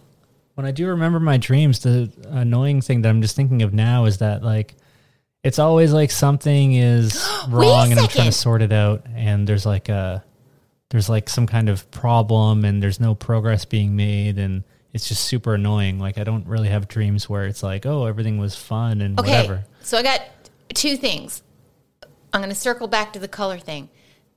when 0.55 0.65
I 0.65 0.71
do 0.71 0.87
remember 0.87 1.19
my 1.19 1.37
dreams, 1.37 1.79
the 1.79 2.11
annoying 2.29 2.81
thing 2.81 3.01
that 3.01 3.09
I'm 3.09 3.21
just 3.21 3.35
thinking 3.35 3.61
of 3.61 3.73
now 3.73 4.05
is 4.05 4.19
that 4.19 4.43
like 4.43 4.75
it's 5.43 5.59
always 5.59 5.91
like 5.91 6.11
something 6.11 6.73
is 6.75 7.27
wrong 7.49 7.91
and 7.91 7.99
I'm 7.99 8.07
trying 8.07 8.27
to 8.27 8.31
sort 8.31 8.61
it 8.61 8.71
out 8.71 9.05
and 9.13 9.45
there's 9.47 9.65
like 9.65 9.89
a 9.89 10.23
there's 10.91 11.09
like 11.09 11.27
some 11.29 11.47
kind 11.47 11.67
of 11.69 11.89
problem 11.91 12.63
and 12.63 12.81
there's 12.81 12.99
no 12.99 13.15
progress 13.15 13.65
being 13.65 13.95
made 13.95 14.37
and 14.37 14.63
it's 14.93 15.07
just 15.07 15.25
super 15.25 15.55
annoying. 15.55 15.99
Like 15.99 16.17
I 16.17 16.23
don't 16.23 16.45
really 16.47 16.69
have 16.69 16.87
dreams 16.87 17.29
where 17.29 17.45
it's 17.45 17.63
like, 17.63 17.85
oh, 17.85 18.05
everything 18.05 18.37
was 18.37 18.55
fun 18.55 19.01
and 19.01 19.19
Okay, 19.19 19.31
whatever. 19.31 19.65
so 19.81 19.97
I 19.97 20.03
got 20.03 20.21
two 20.73 20.97
things. 20.97 21.43
I'm 22.33 22.41
going 22.41 22.49
to 22.49 22.55
circle 22.55 22.87
back 22.87 23.11
to 23.13 23.19
the 23.19 23.27
color 23.27 23.57
thing. 23.59 23.89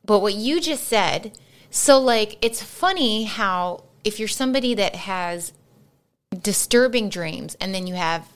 But 0.05 0.21
what 0.21 0.35
you 0.35 0.61
just 0.61 0.85
said, 0.85 1.39
so 1.71 1.99
like 2.01 2.39
it's 2.43 2.63
funny 2.63 3.25
how 3.25 3.85
if 4.05 4.19
you're 4.19 4.29
somebody 4.29 4.75
that 4.75 4.95
has 4.95 5.53
disturbing 6.43 7.09
dreams 7.09 7.57
and 7.61 7.75
then 7.75 7.87
you 7.87 7.95
have 7.95 8.27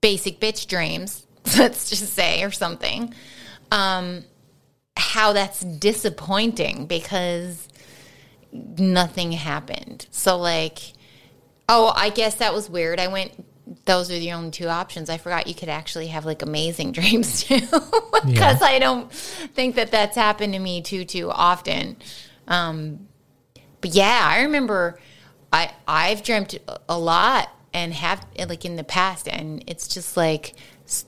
basic 0.00 0.40
bitch 0.40 0.66
dreams, 0.66 1.26
let's 1.58 1.88
just 1.90 2.12
say, 2.14 2.42
or 2.42 2.50
something, 2.50 3.14
um, 3.70 4.24
how 4.96 5.32
that's 5.32 5.60
disappointing 5.60 6.86
because 6.86 7.68
nothing 8.52 9.32
happened. 9.32 10.06
So, 10.10 10.38
like, 10.38 10.78
oh, 11.68 11.92
I 11.94 12.10
guess 12.10 12.36
that 12.36 12.52
was 12.52 12.68
weird. 12.68 12.98
I 12.98 13.08
went, 13.08 13.32
those 13.84 14.10
are 14.10 14.18
the 14.18 14.32
only 14.32 14.50
two 14.50 14.68
options. 14.68 15.08
I 15.08 15.18
forgot 15.18 15.46
you 15.46 15.54
could 15.54 15.68
actually 15.68 16.08
have 16.08 16.24
like 16.24 16.42
amazing 16.42 16.92
dreams 16.98 17.44
too, 17.44 17.60
because 18.26 18.62
I 18.62 18.78
don't 18.78 19.10
think 19.12 19.76
that 19.76 19.90
that's 19.90 20.16
happened 20.16 20.54
to 20.54 20.58
me 20.58 20.82
too, 20.82 21.04
too 21.04 21.30
often. 21.30 21.96
Um, 22.48 23.06
but 23.80 23.94
yeah, 23.94 24.20
I 24.22 24.42
remember 24.42 24.98
I 25.52 25.72
I've 25.86 26.22
dreamt 26.22 26.58
a 26.88 26.98
lot 26.98 27.48
and 27.72 27.94
have 27.94 28.26
like 28.48 28.64
in 28.64 28.76
the 28.76 28.84
past, 28.84 29.28
and 29.28 29.62
it's 29.66 29.88
just 29.88 30.16
like 30.16 30.54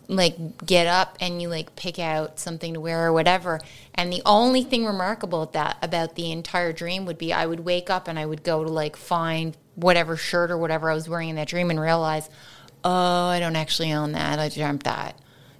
like 0.08 0.64
get 0.64 0.86
up 0.86 1.16
and 1.20 1.40
you 1.40 1.48
like 1.48 1.74
pick 1.76 1.98
out 1.98 2.38
something 2.38 2.74
to 2.74 2.80
wear 2.80 3.06
or 3.06 3.12
whatever. 3.12 3.60
And 3.94 4.12
the 4.12 4.22
only 4.24 4.62
thing 4.62 4.86
remarkable 4.86 5.42
at 5.42 5.52
that 5.52 5.78
about 5.82 6.14
the 6.14 6.30
entire 6.32 6.72
dream 6.72 7.06
would 7.06 7.18
be 7.18 7.32
I 7.32 7.46
would 7.46 7.60
wake 7.60 7.90
up 7.90 8.08
and 8.08 8.18
I 8.18 8.26
would 8.26 8.42
go 8.42 8.64
to 8.64 8.70
like 8.70 8.96
find 8.96 9.56
whatever 9.74 10.16
shirt 10.16 10.50
or 10.50 10.58
whatever 10.58 10.90
I 10.90 10.94
was 10.94 11.08
wearing 11.08 11.30
in 11.30 11.36
that 11.36 11.48
dream 11.48 11.70
and 11.70 11.80
realize, 11.80 12.28
oh, 12.84 13.26
I 13.26 13.40
don't 13.40 13.56
actually 13.56 13.92
own 13.92 14.12
that. 14.12 14.38
I 14.38 14.48
dreamt 14.48 14.84
that. 14.84 15.18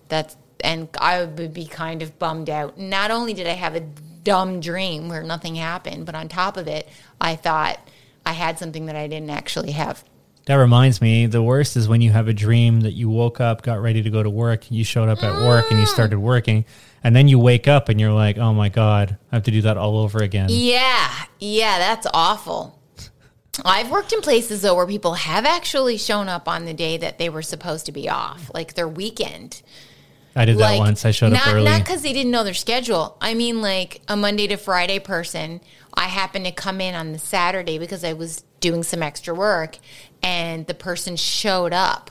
That's 0.09 0.37
and 0.61 0.89
I 1.01 1.25
would 1.25 1.53
be 1.53 1.67
kind 1.67 2.03
of 2.03 2.19
bummed 2.19 2.49
out. 2.49 2.79
Not 2.79 3.11
only 3.11 3.35
did 3.35 3.47
I 3.47 3.55
have 3.55 3.75
a 3.75 3.81
dumb 3.81 4.61
dream 4.61 5.09
where 5.09 5.23
nothing 5.23 5.57
happened, 5.57 6.07
but 6.07 6.15
on 6.15 6.29
top 6.29 6.57
of 6.57 6.69
it, 6.69 6.89
I 7.21 7.35
thought 7.37 7.79
I 8.25 8.33
had 8.33 8.59
something 8.59 8.87
that 8.87 8.97
I 8.97 9.09
didn't 9.09 9.31
actually 9.31 9.73
have. 9.73 10.05
That 10.47 10.57
reminds 10.57 11.01
me, 11.01 11.27
the 11.27 11.43
worst 11.43 11.77
is 11.77 11.89
when 11.89 12.01
you 12.01 12.11
have 12.11 12.27
a 12.27 12.33
dream 12.33 12.81
that 12.81 12.93
you 12.93 13.09
woke 13.09 13.41
up, 13.41 13.63
got 13.63 13.81
ready 13.81 14.03
to 14.03 14.11
go 14.11 14.23
to 14.23 14.31
work, 14.31 14.71
you 14.71 14.83
showed 14.83 15.09
up 15.09 15.23
at 15.23 15.47
work 15.47 15.71
and 15.71 15.79
you 15.79 15.87
ah. 15.87 15.93
started 15.93 16.19
working, 16.19 16.65
and 17.05 17.15
then 17.15 17.29
you 17.29 17.39
wake 17.39 17.69
up 17.69 17.89
and 17.89 18.01
you're 18.01 18.13
like, 18.13 18.39
"Oh 18.39 18.53
my 18.53 18.69
god, 18.69 19.19
I 19.31 19.37
have 19.37 19.45
to 19.45 19.53
do 19.53 19.63
that 19.63 19.77
all 19.77 19.99
over 19.99 20.19
again." 20.19 20.49
Yeah, 20.51 21.11
yeah, 21.39 21.79
that's 21.79 22.09
awful. 22.13 22.79
I've 23.65 23.91
worked 23.91 24.13
in 24.13 24.21
places 24.21 24.63
though 24.63 24.75
where 24.75 24.87
people 24.87 25.15
have 25.15 25.45
actually 25.45 25.99
shown 25.99 26.29
up 26.29 26.49
on 26.49 26.65
the 26.65 26.75
day 26.75 26.97
that 26.97 27.19
they 27.19 27.29
were 27.29 27.43
supposed 27.43 27.87
to 27.87 27.93
be 27.93 28.09
off, 28.09 28.51
like 28.53 28.75
their 28.75 28.89
weekend. 28.89 29.63
I 30.35 30.47
did 30.47 30.59
that 30.59 30.79
once. 30.79 31.05
I 31.05 31.11
showed 31.11 31.33
not, 31.33 31.47
up 31.47 31.55
early. 31.55 31.65
Not 31.65 31.81
because 31.81 32.03
they 32.03 32.13
didn't 32.13 32.33
know 32.33 32.43
their 32.43 32.55
schedule. 32.55 33.17
I 33.21 33.35
mean, 33.35 33.61
like 33.61 34.01
a 34.09 34.17
Monday 34.17 34.47
to 34.49 34.57
Friday 34.57 34.99
person. 34.99 35.61
I 35.95 36.05
happened 36.05 36.47
to 36.47 36.53
come 36.53 36.81
in 36.81 36.95
on 36.95 37.13
the 37.13 37.19
Saturday 37.19 37.79
because 37.79 38.03
I 38.03 38.15
was 38.15 38.43
doing 38.61 38.83
some 38.83 39.03
extra 39.03 39.35
work, 39.35 39.77
and 40.23 40.67
the 40.67 40.75
person 40.75 41.17
showed 41.17 41.73
up, 41.73 42.11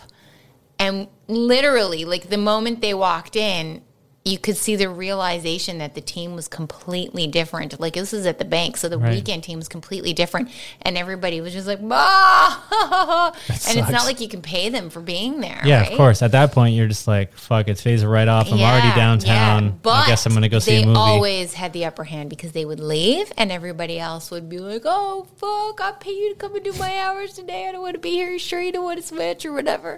and 0.77 1.07
literally, 1.27 2.05
like 2.05 2.29
the 2.29 2.37
moment 2.37 2.81
they 2.81 2.93
walked 2.93 3.35
in. 3.35 3.83
You 4.23 4.37
could 4.37 4.55
see 4.55 4.75
the 4.75 4.87
realization 4.87 5.79
that 5.79 5.95
the 5.95 6.01
team 6.01 6.35
was 6.35 6.47
completely 6.47 7.25
different. 7.25 7.79
Like 7.79 7.93
this 7.93 8.13
is 8.13 8.27
at 8.27 8.37
the 8.37 8.45
bank, 8.45 8.77
so 8.77 8.87
the 8.87 8.99
Right. 8.99 9.15
weekend 9.15 9.43
team 9.43 9.57
was 9.57 9.67
completely 9.67 10.13
different, 10.13 10.49
and 10.83 10.95
everybody 10.95 11.41
was 11.41 11.53
just 11.53 11.65
like, 11.65 11.79
"Bah!" 11.81 13.31
and 13.49 13.79
it's 13.79 13.89
not 13.89 14.05
like 14.05 14.19
you 14.21 14.27
can 14.27 14.43
pay 14.43 14.69
them 14.69 14.91
for 14.91 14.99
being 14.99 15.39
there. 15.41 15.59
yeah, 15.65 15.81
right? 15.81 15.91
of 15.91 15.97
course. 15.97 16.21
At 16.21 16.33
that 16.33 16.51
point, 16.51 16.75
you're 16.75 16.87
just 16.87 17.07
like, 17.07 17.33
"Fuck, 17.35 17.67
it's 17.67 17.81
phase 17.81 18.05
right 18.05 18.27
off. 18.27 18.51
I'm 18.51 18.59
already 18.59 18.93
downtown. 18.95 19.65
yeah. 19.65 19.71
But 19.81 19.89
I 19.89 20.07
guess 20.07 20.25
I'm 20.27 20.33
gonna 20.35 20.49
go 20.49 20.59
see 20.59 20.75
they 20.77 20.83
a 20.83 20.85
movie." 20.85 20.99
always 20.99 21.53
had 21.55 21.73
the 21.73 21.85
upper 21.85 22.03
hand 22.03 22.29
because 22.29 22.51
they 22.51 22.63
would 22.63 22.79
leave, 22.79 23.31
and 23.37 23.51
everybody 23.51 23.97
else 23.99 24.29
would 24.29 24.47
be 24.49 24.59
like, 24.59 24.83
"Oh 24.85 25.25
fuck, 25.37 25.81
I 25.81 25.93
pay 25.99 26.11
you 26.11 26.29
to 26.29 26.35
come 26.35 26.53
and 26.55 26.63
do 26.63 26.73
my 26.73 26.95
hours 26.99 27.33
today. 27.33 27.67
I 27.67 27.71
don't 27.71 27.81
want 27.81 27.95
to 27.95 27.99
be 27.99 28.11
here. 28.11 28.37
Sure, 28.37 28.61
you 28.61 28.71
don't 28.71 28.83
want 28.83 29.01
to 29.01 29.07
switch 29.07 29.47
or 29.47 29.51
whatever." 29.51 29.93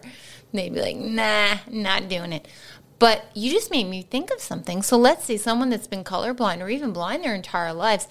And 0.54 0.60
they'd 0.62 0.74
be 0.74 0.80
like, 0.82 0.96
"Nah, 0.96 1.58
not 1.70 2.08
doing 2.08 2.32
it." 2.32 2.48
But 3.00 3.26
you 3.34 3.52
just 3.52 3.72
made 3.72 3.86
me 3.86 4.02
think 4.02 4.32
of 4.32 4.40
something. 4.40 4.82
So 4.82 4.98
let's 4.98 5.26
say 5.26 5.38
someone 5.38 5.70
that's 5.70 5.88
been 5.88 6.04
colorblind 6.04 6.62
or 6.62 6.70
even 6.70 6.94
blind 6.94 7.24
their 7.24 7.36
entire 7.36 7.74
lives. 7.74 8.08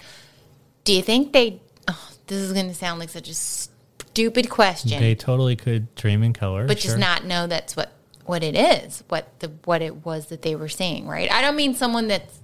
Do 0.84 0.92
you 0.92 1.02
think 1.02 1.32
they? 1.32 1.60
Oh, 1.88 2.10
this 2.26 2.38
is 2.38 2.52
going 2.52 2.68
to 2.68 2.74
sound 2.74 3.00
like 3.00 3.08
such 3.08 3.28
a 3.28 3.34
stupid 3.34 4.50
question 4.50 5.00
they 5.00 5.14
totally 5.14 5.56
could 5.56 5.94
dream 5.94 6.22
in 6.22 6.32
color, 6.32 6.66
but 6.66 6.78
sure. 6.78 6.90
just 6.90 6.98
not 6.98 7.24
know 7.24 7.46
that's 7.46 7.76
what 7.76 7.92
what 8.24 8.42
it 8.42 8.56
is, 8.56 9.02
what 9.08 9.28
the 9.40 9.50
what 9.64 9.82
it 9.82 10.04
was 10.04 10.26
that 10.26 10.42
they 10.42 10.54
were 10.54 10.68
seeing, 10.68 11.06
right? 11.06 11.30
I 11.30 11.40
don't 11.40 11.56
mean 11.56 11.74
someone 11.74 12.08
that's 12.08 12.40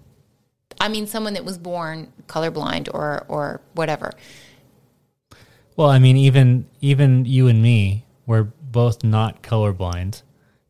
I 0.80 0.88
mean 0.88 1.06
someone 1.06 1.34
that 1.34 1.44
was 1.44 1.58
born 1.58 2.12
colorblind 2.26 2.88
or 2.92 3.24
or 3.28 3.60
whatever. 3.74 4.12
Well, 5.76 5.90
I 5.90 5.98
mean, 5.98 6.16
even 6.16 6.66
even 6.80 7.24
you 7.24 7.48
and 7.48 7.62
me, 7.62 8.04
we're 8.26 8.48
both 8.62 9.04
not 9.04 9.42
colorblind. 9.42 10.22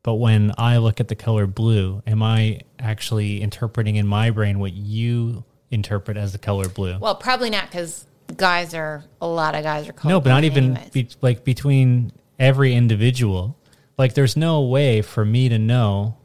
But 0.09 0.15
when 0.15 0.55
I 0.57 0.79
look 0.79 1.01
at 1.01 1.09
the 1.09 1.15
color 1.15 1.47
blue, 1.47 2.03
am 2.07 2.23
I 2.23 2.61
actually 2.79 3.43
interpreting 3.43 3.97
in 3.97 4.07
my 4.07 4.31
brain 4.31 4.59
what 4.59 4.73
you 4.73 5.45
interpret 5.71 6.17
as 6.17 6.33
the 6.33 6.39
color 6.39 6.67
blue? 6.67 6.97
Well, 6.99 7.15
probably 7.15 7.51
not 7.51 7.67
because 7.67 8.07
guys 8.35 8.73
are 8.73 9.05
a 9.21 9.27
lot 9.27 9.55
of 9.55 9.65
guys 9.65 9.87
are 9.87 9.93
colorblind. 9.93 10.09
no, 10.09 10.21
but 10.21 10.31
not 10.31 10.45
even 10.45 10.81
be, 10.95 11.11
like 11.21 11.45
between 11.45 12.11
every 12.39 12.73
individual. 12.73 13.59
Like, 13.99 14.15
there's 14.15 14.35
no 14.35 14.63
way 14.63 15.03
for 15.03 15.27
me 15.27 15.51
to 15.51 15.59
know 15.59 16.17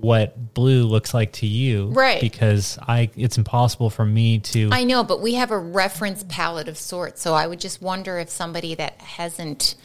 what 0.00 0.52
blue 0.52 0.82
looks 0.82 1.14
like 1.14 1.30
to 1.34 1.46
you, 1.46 1.90
Right. 1.90 2.20
Because 2.20 2.80
I, 2.82 3.10
it's 3.14 3.38
impossible 3.38 3.90
for 3.90 4.04
me 4.04 4.40
to. 4.40 4.70
I 4.72 4.82
know, 4.82 5.04
but 5.04 5.22
we 5.22 5.34
have 5.34 5.52
a 5.52 5.58
reference 5.58 6.24
palette 6.28 6.66
of 6.66 6.76
sorts. 6.76 7.22
So 7.22 7.32
I 7.32 7.46
would 7.46 7.60
just 7.60 7.80
wonder 7.80 8.18
if 8.18 8.28
somebody 8.28 8.74
that 8.74 9.00
hasn't 9.00 9.76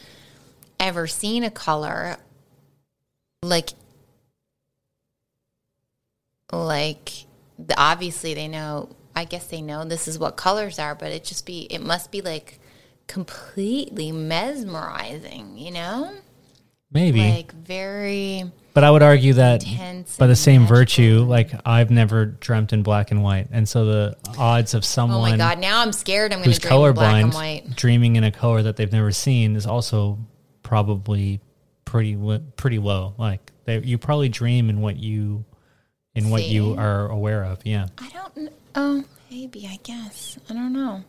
ever 0.80 1.06
seen 1.06 1.44
a 1.44 1.52
color, 1.52 2.18
like, 3.50 3.70
like 6.52 7.10
obviously 7.78 8.34
they 8.34 8.48
know. 8.48 8.96
I 9.18 9.24
guess 9.24 9.48
they 9.48 9.62
know 9.62 9.86
this 9.86 10.10
is 10.10 10.20
what 10.20 10.36
colors 10.36 10.78
are, 10.78 10.94
but 10.94 11.14
it 11.14 11.24
just 11.24 11.46
be 11.46 11.68
it 11.72 11.80
must 11.80 12.12
be 12.12 12.22
like 12.22 12.60
completely 13.08 14.12
mesmerizing, 14.12 15.58
you 15.58 15.72
know, 15.72 16.14
maybe, 16.92 17.22
like 17.22 17.54
very. 17.54 18.52
But 18.74 18.84
I 18.84 18.92
would 18.92 19.04
argue 19.04 19.34
that 19.34 19.64
by 20.20 20.28
the 20.28 20.36
same 20.36 20.64
magical. 20.64 20.78
virtue, 20.78 21.26
like 21.26 21.52
I've 21.66 21.92
never 21.92 22.26
dreamt 22.26 22.74
in 22.74 22.84
black 22.84 23.12
and 23.12 23.24
white, 23.24 23.48
and 23.52 23.70
so 23.70 23.86
the 23.86 24.18
odds 24.38 24.74
of 24.74 24.84
someone 24.84 25.18
oh 25.18 25.22
my 25.22 25.38
god! 25.38 25.60
Now 25.60 25.82
I'm 25.82 25.94
scared. 25.94 26.34
I'm 26.34 26.44
going 26.44 26.52
to 26.52 26.60
dream 26.60 26.74
in 26.74 26.94
black 26.94 27.24
and 27.24 27.32
colorblind 27.32 27.36
white. 27.36 27.76
dreaming 27.76 28.18
in 28.18 28.26
a 28.26 28.32
color 28.32 28.62
that 28.64 28.76
they've 28.76 28.92
never 28.92 29.14
seen 29.14 29.56
is 29.56 29.66
also 29.66 30.20
probably 30.62 31.40
pretty 31.86 32.18
pretty 32.58 32.80
low. 32.80 33.14
Like 33.18 33.52
they, 33.66 33.80
you 33.80 33.98
probably 33.98 34.30
dream 34.30 34.70
in 34.70 34.82
what 34.82 34.98
you 34.98 35.46
in 36.14 36.30
what 36.30 36.44
you 36.44 36.76
are 36.78 37.08
aware 37.08 37.44
of. 37.44 37.60
Yeah, 37.66 37.88
I 37.98 38.10
don't. 38.10 38.52
Oh, 38.76 39.04
maybe. 39.30 39.68
I 39.68 39.78
guess. 39.84 40.38
I 40.50 40.54
don't 40.54 40.74
know. 40.74 41.04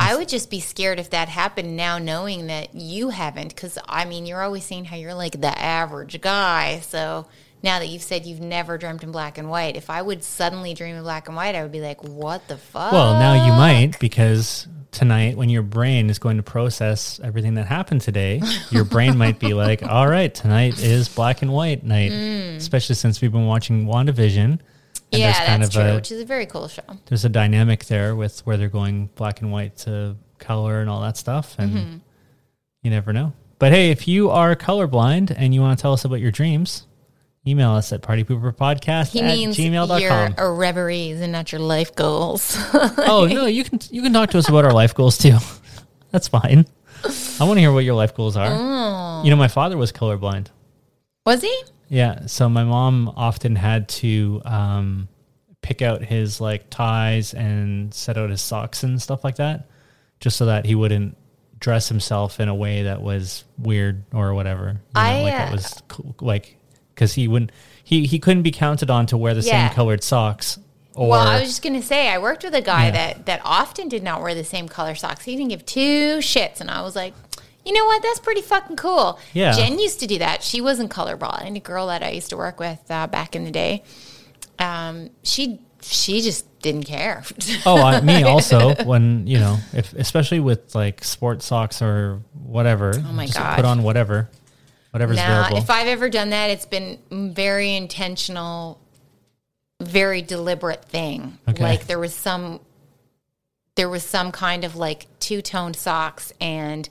I 0.00 0.16
would 0.16 0.28
just 0.28 0.48
be 0.50 0.60
scared 0.60 1.00
if 1.00 1.10
that 1.10 1.28
happened 1.28 1.76
now, 1.76 1.98
knowing 1.98 2.46
that 2.46 2.74
you 2.74 3.10
haven't. 3.10 3.48
Because 3.48 3.78
I 3.88 4.04
mean, 4.04 4.26
you're 4.26 4.42
always 4.42 4.64
saying 4.64 4.86
how 4.86 4.96
you're 4.96 5.14
like 5.14 5.40
the 5.40 5.58
average 5.58 6.20
guy. 6.20 6.80
So 6.80 7.26
now 7.62 7.80
that 7.80 7.88
you've 7.88 8.02
said 8.02 8.24
you've 8.24 8.40
never 8.40 8.78
dreamt 8.78 9.02
in 9.02 9.10
black 9.10 9.38
and 9.38 9.50
white, 9.50 9.76
if 9.76 9.90
I 9.90 10.00
would 10.00 10.22
suddenly 10.22 10.74
dream 10.74 10.96
in 10.96 11.02
black 11.02 11.26
and 11.26 11.36
white, 11.36 11.54
I 11.54 11.62
would 11.62 11.72
be 11.72 11.80
like, 11.80 12.02
"What 12.02 12.46
the 12.48 12.56
fuck?" 12.56 12.92
Well, 12.92 13.18
now 13.18 13.46
you 13.46 13.52
might 13.52 13.98
because 13.98 14.68
tonight 14.90 15.36
when 15.36 15.48
your 15.50 15.62
brain 15.62 16.10
is 16.10 16.18
going 16.18 16.36
to 16.38 16.42
process 16.42 17.20
everything 17.22 17.54
that 17.54 17.66
happened 17.66 18.00
today, 18.00 18.40
your 18.70 18.84
brain 18.84 19.16
might 19.18 19.38
be 19.38 19.54
like, 19.64 19.82
"All 19.82 20.08
right, 20.08 20.34
tonight 20.34 20.78
is 20.82 21.08
black 21.08 21.42
and 21.42 21.52
white 21.52 21.84
night." 21.84 22.10
Especially 22.12 22.94
since 22.94 23.20
we've 23.20 23.32
been 23.32 23.46
watching 23.46 23.86
WandaVision. 23.86 24.44
And 24.44 24.60
Mm. 25.12 25.18
yeah, 25.20 25.46
kind 25.46 25.62
that's 25.62 25.74
of 25.74 25.82
true. 25.82 25.90
a 25.92 25.94
which 25.94 26.12
is 26.12 26.20
a 26.20 26.24
very 26.26 26.44
cool 26.44 26.68
show. 26.68 26.82
there's 27.06 27.24
a 27.24 27.30
dynamic 27.30 27.86
there 27.86 28.14
with 28.14 28.40
where 28.46 28.56
they're 28.58 28.68
going 28.68 29.08
black 29.14 29.40
and 29.40 29.50
white 29.50 29.74
to 29.78 30.16
color 30.38 30.80
and 30.82 30.90
all 30.90 31.00
that 31.00 31.16
stuff 31.16 31.54
and 31.58 31.72
Mm-hmm. 31.72 31.96
you 32.82 32.90
never 32.90 33.14
know. 33.14 33.32
But 33.58 33.72
hey, 33.72 33.90
if 33.90 34.06
you 34.06 34.28
are 34.30 34.54
colorblind 34.54 35.32
and 35.34 35.54
you 35.54 35.62
want 35.62 35.78
to 35.78 35.80
tell 35.82 35.94
us 35.94 36.04
about 36.04 36.20
your 36.20 36.30
dreams, 36.30 36.86
email 37.46 37.70
us 37.72 37.92
at 37.92 38.02
partypooperpodcast 38.02 39.10
He 39.10 39.20
at 39.20 39.26
means 39.26 39.56
gmail.com. 39.56 40.34
your 40.36 40.54
reveries 40.54 41.20
and 41.20 41.32
not 41.32 41.52
your 41.52 41.60
life 41.60 41.94
goals. 41.94 42.56
oh 42.74 43.26
no, 43.30 43.46
you 43.46 43.64
can 43.64 43.80
you 43.90 44.02
can 44.02 44.12
talk 44.12 44.30
to 44.30 44.38
us 44.38 44.48
about 44.48 44.64
our 44.64 44.72
life 44.72 44.94
goals 44.94 45.18
too. 45.18 45.36
That's 46.10 46.28
fine. 46.28 46.66
I 47.04 47.44
want 47.44 47.56
to 47.56 47.60
hear 47.60 47.72
what 47.72 47.84
your 47.84 47.94
life 47.94 48.14
goals 48.14 48.36
are. 48.36 49.24
You 49.24 49.30
know, 49.30 49.36
my 49.36 49.48
father 49.48 49.76
was 49.76 49.92
colorblind. 49.92 50.48
Was 51.24 51.42
he? 51.42 51.62
Yeah, 51.88 52.26
so 52.26 52.48
my 52.48 52.64
mom 52.64 53.12
often 53.16 53.56
had 53.56 53.88
to 53.90 54.42
um, 54.44 55.08
pick 55.62 55.80
out 55.80 56.02
his 56.02 56.40
like 56.40 56.70
ties 56.70 57.34
and 57.34 57.92
set 57.94 58.18
out 58.18 58.30
his 58.30 58.42
socks 58.42 58.82
and 58.82 59.00
stuff 59.00 59.24
like 59.24 59.36
that, 59.36 59.68
just 60.20 60.36
so 60.36 60.46
that 60.46 60.66
he 60.66 60.74
wouldn't 60.74 61.16
dress 61.60 61.88
himself 61.88 62.40
in 62.40 62.48
a 62.48 62.54
way 62.54 62.82
that 62.84 63.00
was 63.00 63.44
weird 63.58 64.04
or 64.12 64.34
whatever. 64.34 64.66
You 64.66 64.72
know, 64.74 64.80
I, 64.94 65.22
like 65.22 65.34
uh, 65.34 65.38
that 65.38 65.52
was 65.52 65.82
cool, 65.88 66.14
like 66.20 66.56
because 66.98 67.14
he 67.14 67.28
wouldn't 67.28 67.52
he 67.84 68.06
he 68.06 68.18
couldn't 68.18 68.42
be 68.42 68.50
counted 68.50 68.90
on 68.90 69.06
to 69.06 69.16
wear 69.16 69.32
the 69.34 69.40
Yeah. 69.40 69.68
same 69.68 69.74
colored 69.74 70.02
socks. 70.02 70.58
Or 70.94 71.10
well, 71.10 71.20
I 71.28 71.38
was 71.38 71.48
just 71.48 71.62
gonna 71.62 71.80
say 71.80 72.08
I 72.08 72.18
worked 72.18 72.42
with 72.42 72.54
a 72.56 72.60
guy 72.60 72.90
that 72.90 73.26
that 73.26 73.40
often 73.44 73.88
did 73.88 74.02
not 74.02 74.20
wear 74.20 74.34
the 74.34 74.42
same 74.44 74.68
color 74.68 74.96
socks. 74.96 75.24
He 75.24 75.36
didn't 75.36 75.50
give 75.50 75.64
two 75.64 76.18
shits, 76.18 76.60
and 76.60 76.68
I 76.68 76.82
was 76.82 76.96
like, 76.96 77.14
you 77.64 77.72
know 77.72 77.84
what? 77.84 78.02
That's 78.02 78.18
pretty 78.18 78.40
fucking 78.42 78.74
cool. 78.76 79.20
Yeah. 79.32 79.52
Jen 79.52 79.78
used 79.78 80.00
to 80.00 80.08
do 80.08 80.18
that. 80.18 80.42
She 80.42 80.60
wasn't 80.60 80.90
colorblind. 80.90 81.56
A 81.56 81.60
girl 81.60 81.86
that 81.86 82.02
I 82.02 82.10
used 82.10 82.30
to 82.30 82.36
work 82.36 82.58
with 82.58 82.80
uh, 82.90 83.06
back 83.06 83.36
in 83.36 83.44
the 83.44 83.52
day. 83.52 83.84
Um, 84.58 85.10
she 85.22 85.60
she 85.82 86.20
just 86.20 86.46
didn't 86.60 86.84
care. 86.84 87.22
oh, 87.64 87.80
I, 87.80 88.00
me 88.00 88.22
also 88.34 88.74
when 88.84 89.26
you 89.28 89.38
know 89.38 89.58
if 89.72 89.92
especially 89.92 90.40
with 90.40 90.74
like 90.74 91.04
sport 91.04 91.42
socks 91.42 91.80
or 91.80 92.20
whatever. 92.34 92.92
Oh 92.96 93.12
my 93.12 93.26
just 93.26 93.38
gosh. 93.38 93.56
Put 93.56 93.64
on 93.64 93.84
whatever, 93.84 94.30
whatever's 94.90 95.16
Now, 95.16 95.40
available. 95.40 95.58
if 95.58 95.70
I've 95.70 95.88
ever 95.88 96.08
done 96.08 96.30
that, 96.30 96.50
it's 96.50 96.66
been 96.66 96.98
very 97.10 97.74
intentional, 97.74 98.80
very 99.80 100.22
deliberate 100.22 100.84
thing. 100.84 101.38
Okay. 101.48 101.62
Like 101.62 101.86
there 101.86 101.98
was 101.98 102.14
some, 102.14 102.60
there 103.76 103.88
was 103.88 104.02
some 104.02 104.32
kind 104.32 104.64
of 104.64 104.76
like 104.76 105.06
two 105.20 105.42
toned 105.42 105.76
socks, 105.76 106.32
and 106.40 106.88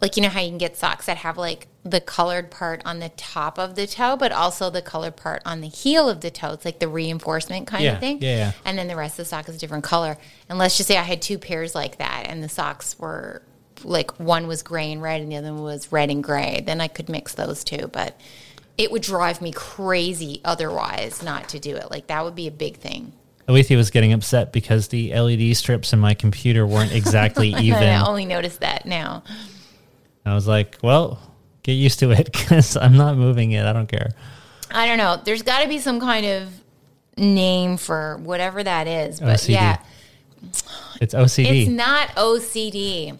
like 0.00 0.16
you 0.16 0.22
know 0.22 0.28
how 0.28 0.40
you 0.40 0.48
can 0.48 0.58
get 0.58 0.76
socks 0.76 1.06
that 1.06 1.18
have 1.18 1.36
like 1.36 1.66
the 1.82 2.00
colored 2.00 2.50
part 2.50 2.82
on 2.84 2.98
the 2.98 3.08
top 3.10 3.58
of 3.58 3.74
the 3.74 3.86
toe, 3.86 4.14
but 4.16 4.30
also 4.32 4.68
the 4.68 4.82
colored 4.82 5.16
part 5.16 5.40
on 5.46 5.60
the 5.62 5.66
heel 5.68 6.08
of 6.10 6.20
the 6.20 6.30
toe. 6.30 6.52
It's 6.52 6.64
like 6.64 6.78
the 6.78 6.88
reinforcement 6.88 7.66
kind 7.66 7.82
Yeah, 7.82 7.94
of 7.94 8.00
thing. 8.00 8.18
yeah, 8.20 8.36
yeah. 8.36 8.52
And 8.66 8.76
then 8.78 8.86
the 8.86 8.96
rest 8.96 9.14
of 9.18 9.24
the 9.24 9.28
sock 9.30 9.48
is 9.48 9.56
a 9.56 9.58
different 9.58 9.82
color. 9.84 10.18
And 10.48 10.58
let's 10.58 10.76
just 10.76 10.88
say 10.88 10.98
I 10.98 11.02
had 11.02 11.22
two 11.22 11.38
pairs 11.38 11.74
like 11.74 11.96
that, 11.96 12.26
and 12.28 12.42
the 12.42 12.48
socks 12.50 12.98
were 12.98 13.40
like 13.84 14.18
one 14.20 14.46
was 14.46 14.62
gray 14.62 14.90
and 14.92 15.00
red, 15.02 15.20
and 15.20 15.30
the 15.30 15.36
other 15.36 15.52
one 15.52 15.62
was 15.62 15.90
red 15.92 16.10
and 16.10 16.22
gray. 16.22 16.62
Then 16.64 16.80
I 16.80 16.88
could 16.88 17.08
mix 17.08 17.34
those 17.34 17.64
two, 17.64 17.88
but 17.88 18.18
it 18.78 18.90
would 18.90 19.02
drive 19.02 19.42
me 19.42 19.52
crazy 19.52 20.40
otherwise 20.44 21.22
not 21.22 21.48
to 21.50 21.58
do 21.58 21.76
it. 21.76 21.90
Like 21.90 22.06
that 22.08 22.24
would 22.24 22.34
be 22.34 22.46
a 22.46 22.50
big 22.52 22.76
thing. 22.76 23.12
Alethia 23.48 23.76
was 23.76 23.90
getting 23.90 24.12
upset 24.12 24.52
because 24.52 24.88
the 24.88 25.12
LED 25.18 25.56
strips 25.56 25.92
in 25.92 25.98
my 25.98 26.14
computer 26.14 26.66
weren't 26.66 26.92
exactly 26.92 27.48
even. 27.58 27.82
I 27.82 28.06
only 28.06 28.24
noticed 28.24 28.60
that 28.60 28.86
now. 28.86 29.24
I 30.24 30.34
was 30.34 30.46
like, 30.46 30.78
well, 30.82 31.18
get 31.62 31.72
used 31.72 31.98
to 32.00 32.10
it 32.12 32.26
because 32.32 32.76
I'm 32.76 32.96
not 32.96 33.16
moving 33.16 33.52
it. 33.52 33.64
I 33.66 33.72
don't 33.72 33.88
care. 33.88 34.10
I 34.70 34.86
don't 34.86 34.98
know. 34.98 35.20
There's 35.24 35.42
got 35.42 35.62
to 35.62 35.68
be 35.68 35.78
some 35.78 35.98
kind 35.98 36.24
of 36.26 36.48
name 37.16 37.76
for 37.76 38.18
whatever 38.18 38.62
that 38.62 38.86
is. 38.86 39.18
But 39.18 39.40
OCD. 39.40 39.48
yeah, 39.48 39.78
It's 41.00 41.12
OCD. 41.14 41.62
it's 41.62 41.70
not 41.70 42.08
OCD. 42.10 43.18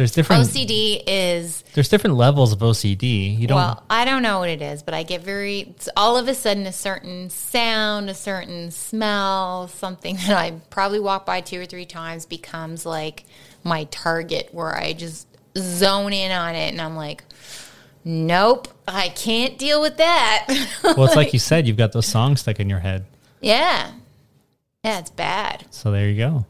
There's 0.00 0.12
different. 0.12 0.48
OCD 0.48 1.02
is 1.06 1.62
There's 1.74 1.90
different 1.90 2.16
levels 2.16 2.54
of 2.54 2.60
OCD. 2.60 3.38
You 3.38 3.46
don't. 3.46 3.56
well, 3.56 3.84
I 3.90 4.06
don't 4.06 4.22
know 4.22 4.38
what 4.38 4.48
it 4.48 4.62
is, 4.62 4.82
but 4.82 4.94
I 4.94 5.02
get 5.02 5.20
very 5.20 5.58
it's 5.58 5.90
all 5.94 6.16
of 6.16 6.26
a 6.26 6.34
sudden 6.34 6.64
a 6.64 6.72
certain 6.72 7.28
sound, 7.28 8.08
a 8.08 8.14
certain 8.14 8.70
smell, 8.70 9.68
something 9.68 10.16
that 10.26 10.38
I 10.38 10.52
probably 10.70 11.00
walk 11.00 11.26
by 11.26 11.42
two 11.42 11.60
or 11.60 11.66
three 11.66 11.84
times 11.84 12.24
becomes 12.24 12.86
like 12.86 13.24
my 13.62 13.84
target 13.90 14.48
where 14.52 14.74
I 14.74 14.94
just 14.94 15.26
zone 15.58 16.14
in 16.14 16.32
on 16.32 16.54
it 16.54 16.72
and 16.72 16.80
I'm 16.80 16.96
like, 16.96 17.22
nope, 18.02 18.68
I 18.88 19.10
can't 19.10 19.58
deal 19.58 19.82
with 19.82 19.98
that. 19.98 20.46
well, 20.82 21.04
it's 21.04 21.14
like 21.14 21.34
you 21.34 21.38
said. 21.38 21.68
You've 21.68 21.76
got 21.76 21.92
those 21.92 22.06
songs 22.06 22.40
stuck 22.40 22.58
in 22.58 22.70
your 22.70 22.80
head. 22.80 23.04
yeah. 23.42 23.92
Yeah, 24.82 25.00
it's 25.00 25.10
bad. 25.10 25.66
So 25.68 25.90
there 25.90 26.08
you 26.08 26.16
go. 26.16 26.46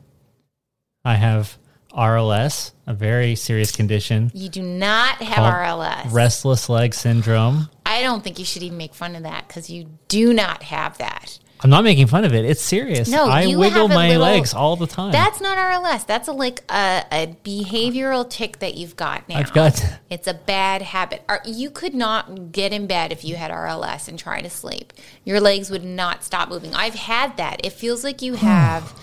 I 1.05 1.17
have 1.17 1.59
RLS, 1.93 2.73
a 2.87 2.95
very 2.95 3.35
serious 3.35 3.73
condition, 3.73 4.31
You 4.35 4.49
do 4.49 4.63
not 4.63 5.17
have 5.23 5.53
RLS. 5.53 6.13
restless 6.13 6.69
leg 6.69 6.95
syndrome. 6.95 7.69
I 7.87 8.03
don't 8.03 8.23
think 8.23 8.39
you 8.39 8.45
should 8.45 8.63
even 8.63 8.79
make 8.79 8.95
fun 8.95 9.17
of 9.17 9.25
that 9.25 9.49
because 9.49 9.69
you 9.71 9.87
do 10.09 10.33
not 10.33 10.63
have 10.65 10.99
that. 10.99 11.39
I'm 11.63 11.69
not 11.69 11.85
making 11.85 12.07
fun 12.07 12.25
of 12.25 12.33
it. 12.33 12.47
It's 12.47 12.63
serious. 12.63 13.07
No, 13.11 13.29
I 13.29 13.55
wiggle 13.55 13.89
my 13.89 14.09
little- 14.09 14.23
legs 14.23 14.55
all 14.55 14.77
the 14.77 14.87
time. 14.87 15.13
That's 15.13 15.43
not 15.43 15.59
RLS. 15.59 16.07
That's 16.07 16.27
a 16.27 16.33
like 16.33 16.63
a, 16.71 17.05
a 17.13 17.37
behavioral 17.45 18.29
tick 18.31 18.61
that 18.61 18.77
you've 18.77 18.97
got 18.97 19.29
now. 19.29 19.37
I've 19.39 19.53
got- 19.53 19.85
It's 20.11 20.27
a 20.27 20.33
bad 20.35 20.81
habit. 20.81 21.23
You 21.45 21.71
could 21.71 21.95
not 21.95 22.51
get 22.53 22.73
in 22.73 22.87
bed 22.87 23.13
if 23.13 23.25
you 23.25 23.37
had 23.37 23.51
RLS 23.51 24.09
and 24.09 24.19
try 24.19 24.41
to 24.41 24.49
sleep. 24.49 24.95
Your 25.25 25.39
legs 25.39 25.71
would 25.71 25.85
not 25.85 26.25
stop 26.25 26.49
moving. 26.49 26.75
I've 26.75 26.95
had 26.95 27.37
that. 27.37 27.65
It 27.65 27.75
feels 27.75 28.05
like 28.05 28.23
you 28.23 28.35
have 28.37 28.95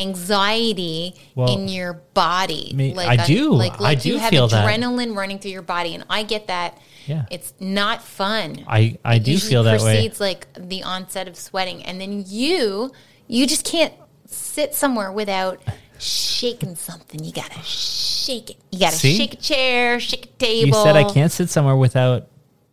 anxiety 0.00 1.14
Well, 1.34 1.52
in 1.52 1.68
your 1.68 1.94
body. 2.14 2.72
me- 2.74 2.94
like 2.94 3.08
I 3.18 3.22
uh, 3.22 3.26
do. 3.26 3.52
Like, 3.52 3.74
I 3.80 3.82
like 3.82 4.00
do 4.02 4.08
you 4.10 4.18
have 4.18 4.30
feel 4.30 4.48
that. 4.48 4.66
adrenaline 4.66 5.16
running 5.16 5.38
through 5.38 5.52
your 5.52 5.62
body, 5.62 5.94
and 5.94 6.04
I 6.10 6.22
get 6.22 6.46
that. 6.48 6.78
Yeah. 7.06 7.24
It's 7.30 7.54
not 7.58 8.02
fun 8.02 8.64
I 8.68 8.98
I 9.04 9.18
do 9.18 9.36
feel 9.38 9.64
that 9.64 9.80
way. 9.80 9.94
precedes 9.94 10.20
like 10.20 10.46
the 10.54 10.82
onset 10.84 11.26
of 11.26 11.34
sweating 11.36 11.82
and 11.82 12.00
then 12.00 12.22
you 12.26 12.92
you 13.26 13.46
just 13.48 13.64
can't 13.66 13.92
sit 14.26 14.74
somewhere 14.74 15.10
without 15.10 15.60
shaking 15.98 16.76
something 16.76 17.24
you 17.24 17.32
gotta 17.32 17.60
shake 17.62 18.50
it 18.50 18.56
you 18.70 18.78
gotta 18.80 18.94
See? 18.96 19.16
shake 19.16 19.32
a 19.32 19.36
chair 19.38 19.98
shake 19.98 20.26
a 20.26 20.28
table 20.38 20.66
You 20.68 20.84
said 20.84 20.94
I 20.94 21.10
can't 21.10 21.32
sit 21.32 21.48
somewhere 21.50 21.74
without. 21.74 22.28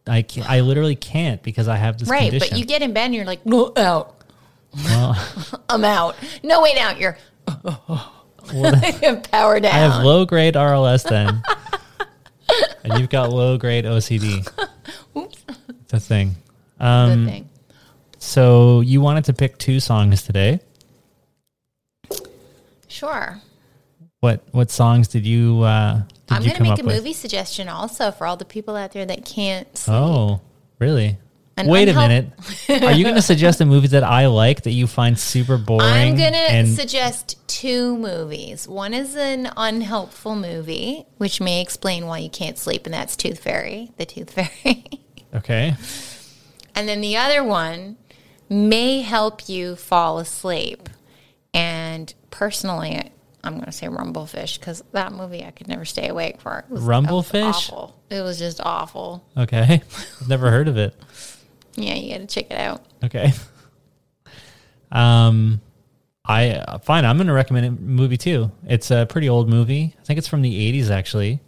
I 0.05 0.21
can 0.21 0.43
I 0.47 0.59
literally 0.59 0.95
can't 0.95 1.41
because 1.41 1.67
I 1.67 1.77
have 1.77 1.97
this 1.97 2.07
right 2.09 2.29
condition. 2.29 2.49
but 2.51 2.59
you 2.59 2.65
get 2.65 2.81
in 2.83 2.93
bed 2.93 3.05
and 3.05 3.15
you're 3.15 3.25
like 3.25 3.45
no 3.45 3.71
out 3.75 4.16
Well, 4.75 5.17
i'm 5.69 5.83
out 5.85 6.15
no 6.43 6.61
wait 6.61 6.77
out 6.77 6.99
you're 6.99 7.17
well, 7.63 8.13
power 9.31 9.59
down 9.59 9.73
I 9.73 9.77
have 9.77 10.03
low 10.03 10.25
grade 10.25 10.53
RLS 10.55 11.07
then, 11.07 11.41
and 12.83 12.99
you've 12.99 13.09
got 13.09 13.31
low 13.31 13.57
grade 13.57 13.85
OCD. 13.85 14.47
The 15.89 15.99
thing. 15.99 16.35
Um, 16.79 17.25
Good 17.25 17.31
thing. 17.31 17.49
So 18.19 18.81
you 18.81 19.01
wanted 19.01 19.25
to 19.25 19.33
pick 19.33 19.57
two 19.57 19.79
songs 19.79 20.23
today. 20.23 20.59
sure 22.87 23.41
What 24.21 24.43
what 24.51 24.71
songs 24.71 25.07
did 25.07 25.25
you 25.25 25.61
uh, 25.61 25.95
did 25.95 26.05
i'm 26.29 26.43
gonna 26.43 26.59
make 26.61 26.79
a 26.79 26.83
with? 26.83 26.95
movie 26.95 27.13
suggestion 27.13 27.69
also 27.69 28.11
for 28.11 28.25
all 28.27 28.37
the 28.37 28.45
people 28.45 28.75
out 28.75 28.91
there 28.91 29.05
that 29.05 29.25
can't 29.25 29.77
sleep. 29.77 29.95
Oh, 29.95 30.41
really? 30.79 31.17
Wait 31.65 31.89
a 31.89 31.93
minute. 31.93 32.31
Are 32.69 32.91
you 32.91 33.03
going 33.03 33.15
to 33.15 33.21
suggest 33.21 33.61
a 33.61 33.65
movie 33.65 33.87
that 33.87 34.03
I 34.03 34.27
like 34.27 34.63
that 34.63 34.71
you 34.71 34.85
find 34.87 35.17
super 35.17 35.57
boring? 35.57 35.87
I'm 35.87 36.15
gonna 36.15 36.37
and 36.37 36.67
suggest 36.67 37.37
two 37.47 37.97
movies. 37.97 38.67
One 38.67 38.93
is 38.93 39.15
an 39.15 39.49
unhelpful 39.57 40.35
movie, 40.35 41.05
which 41.17 41.41
may 41.41 41.61
explain 41.61 42.05
why 42.05 42.19
you 42.19 42.29
can't 42.29 42.57
sleep, 42.57 42.85
and 42.85 42.93
that's 42.93 43.15
Tooth 43.15 43.39
Fairy, 43.39 43.91
the 43.97 44.05
Tooth 44.05 44.31
Fairy. 44.63 44.85
okay. 45.33 45.75
and 46.75 46.87
then 46.87 47.01
the 47.01 47.17
other 47.17 47.43
one 47.43 47.97
may 48.49 49.01
help 49.01 49.49
you 49.49 49.75
fall 49.75 50.19
asleep. 50.19 50.89
And 51.53 52.13
personally, 52.29 53.11
I'm 53.43 53.53
going 53.53 53.65
to 53.65 53.71
say 53.71 53.87
Rumble 53.87 54.25
Fish 54.25 54.57
because 54.57 54.83
that 54.91 55.11
movie 55.11 55.43
I 55.43 55.51
could 55.51 55.67
never 55.67 55.85
stay 55.85 56.07
awake 56.09 56.41
for. 56.41 56.59
It 56.59 56.65
was, 56.69 56.69
that 56.69 56.73
was 56.73 56.83
Rumble 56.83 57.23
Fish? 57.23 57.69
awful. 57.69 57.99
It 58.09 58.21
was 58.21 58.37
just 58.37 58.61
awful. 58.61 59.25
Okay. 59.35 59.81
I've 60.21 60.29
never 60.29 60.51
heard 60.51 60.67
of 60.67 60.77
it. 60.77 60.93
Yeah, 61.77 61.93
you 61.93 62.11
got 62.11 62.27
to 62.27 62.27
check 62.27 62.51
it 62.51 62.57
out. 62.57 62.83
Okay. 63.03 63.31
Um, 64.91 65.61
I 66.23 66.51
uh, 66.51 66.77
fine. 66.79 67.05
I'm 67.05 67.17
going 67.17 67.27
to 67.27 67.33
recommend 67.33 67.65
a 67.65 67.71
movie 67.71 68.17
too. 68.17 68.51
It's 68.67 68.91
a 68.91 69.05
pretty 69.05 69.29
old 69.29 69.49
movie. 69.49 69.95
I 69.99 70.03
think 70.03 70.17
it's 70.17 70.27
from 70.27 70.41
the 70.41 70.71
80s 70.81 70.89
actually. 70.89 71.41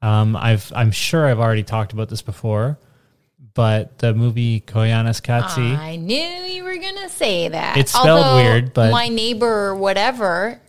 Um, 0.00 0.36
I've 0.36 0.72
I'm 0.74 0.92
sure 0.92 1.26
I've 1.26 1.40
already 1.40 1.64
talked 1.64 1.92
about 1.92 2.08
this 2.08 2.22
before, 2.22 2.78
but 3.54 3.98
the 3.98 4.14
movie 4.14 4.60
Koyaanisqatsi. 4.60 5.76
I 5.76 5.96
knew 5.96 6.14
you 6.14 6.62
were 6.62 6.76
gonna 6.76 7.08
say 7.08 7.48
that. 7.48 7.76
It's 7.76 7.90
spelled 7.92 8.36
weird, 8.36 8.74
but- 8.74 8.92
my 8.92 9.08
neighbor 9.08 9.66
or 9.66 9.74
whatever, 9.74 10.60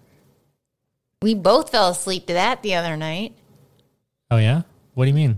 we 1.21 1.35
both 1.35 1.69
fell 1.69 1.89
asleep 1.89 2.25
to 2.27 2.33
that 2.33 2.63
the 2.63 2.73
other 2.75 2.97
night. 2.97 3.35
oh 4.31 4.37
yeah. 4.37 4.63
What 4.95 5.05
do 5.05 5.09
you 5.09 5.15
mean? 5.15 5.37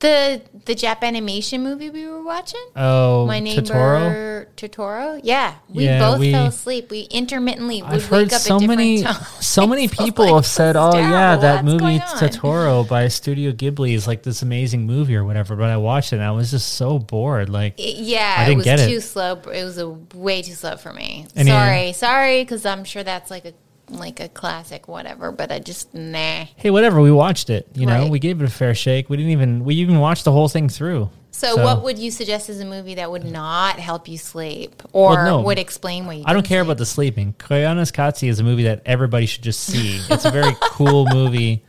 The 0.00 0.42
the 0.64 0.76
Jap 0.76 1.02
animation 1.02 1.64
movie 1.64 1.90
we 1.90 2.06
were 2.06 2.22
watching. 2.22 2.64
Oh, 2.76 3.26
My 3.26 3.40
neighbor 3.40 3.62
Totoro. 3.62 4.46
Totoro. 4.56 5.20
Yeah, 5.24 5.54
we 5.68 5.86
Yeah, 5.86 5.98
both 5.98 6.20
we- 6.20 6.30
fell 6.30 6.46
asleep. 6.46 6.88
We 6.88 7.00
intermittently 7.10 7.82
I've 7.82 8.08
wake 8.08 8.30
heard 8.30 8.32
up 8.32 8.40
so 8.40 8.60
many, 8.60 9.02
so 9.40 9.66
many 9.66 9.88
people 10.02 10.26
like, 10.26 10.34
have 10.36 10.46
said, 10.46 10.76
"Oh 10.76 10.96
yeah, 10.96 11.34
that 11.38 11.64
movie? 11.64 11.98
Totoro 11.98 12.88
by 12.88 13.08
Studio 13.08 13.50
Ghibli 13.50 13.94
is 13.94 14.06
like 14.06 14.22
this 14.22 14.40
amazing 14.42 14.86
movie 14.86 15.16
or 15.16 15.24
whatever." 15.24 15.56
But 15.56 15.68
I 15.70 15.78
watched 15.78 16.12
it 16.12 16.16
and 16.16 16.24
I 16.24 16.30
was 16.30 16.52
just 16.52 16.74
so 16.74 17.00
bored. 17.00 17.48
Like, 17.48 17.74
It- 17.80 17.96
yeah, 17.96 18.36
I 18.38 18.42
it 18.42 18.46
didn't 18.46 18.56
was 18.58 18.64
get 18.66 18.78
it. 18.78 18.88
too 18.88 19.00
slow. 19.00 19.32
It 19.52 19.64
was 19.64 19.78
a 19.78 19.88
way 20.14 20.42
too 20.42 20.52
slow 20.54 20.76
for 20.76 20.92
me. 20.92 21.26
Sorry, 21.36 21.92
sorry, 21.92 22.42
because 22.44 22.64
I'm 22.64 22.84
sure 22.84 23.02
that's 23.02 23.32
like 23.32 23.46
a 23.46 23.52
like 23.90 24.20
a 24.20 24.28
classic, 24.28 24.88
whatever. 24.88 25.32
But 25.32 25.50
I 25.52 25.58
just 25.58 25.92
nah. 25.94 26.44
Hey, 26.56 26.70
whatever. 26.70 27.00
We 27.00 27.12
watched 27.12 27.50
it. 27.50 27.66
You 27.74 27.86
know, 27.86 28.00
Right. 28.02 28.10
we 28.10 28.18
gave 28.18 28.40
it 28.40 28.44
a 28.44 28.50
fair 28.50 28.74
shake. 28.74 29.08
We 29.10 29.16
didn't 29.16 29.32
even 29.32 29.64
we 29.64 29.74
even 29.76 29.98
watched 30.00 30.24
the 30.24 30.32
whole 30.32 30.48
thing 30.48 30.68
through. 30.68 31.10
So, 31.30 31.62
what 31.62 31.84
would 31.84 31.98
you 31.98 32.10
suggest 32.10 32.48
as 32.50 32.58
a 32.58 32.64
movie 32.64 32.96
that 32.96 33.12
would 33.12 33.22
not 33.24 33.78
help 33.78 34.08
you 34.08 34.18
sleep 34.18 34.82
or 34.92 35.10
Well, 35.14 35.24
no. 35.38 35.40
would 35.42 35.58
explain 35.58 36.06
why 36.06 36.14
you? 36.14 36.24
I 36.26 36.32
don't 36.32 36.42
care 36.44 36.62
sleep? 36.62 36.66
about 36.66 36.78
the 36.78 36.86
sleeping. 36.86 37.34
Koyaanisqatsi 37.38 38.28
is 38.28 38.40
a 38.40 38.42
movie 38.44 38.64
that 38.64 38.82
everybody 38.84 39.26
should 39.26 39.44
just 39.44 39.60
see. 39.60 40.00
It's 40.10 40.24
a 40.24 40.32
very 40.32 40.52
cool 40.60 41.06
movie. 41.06 41.62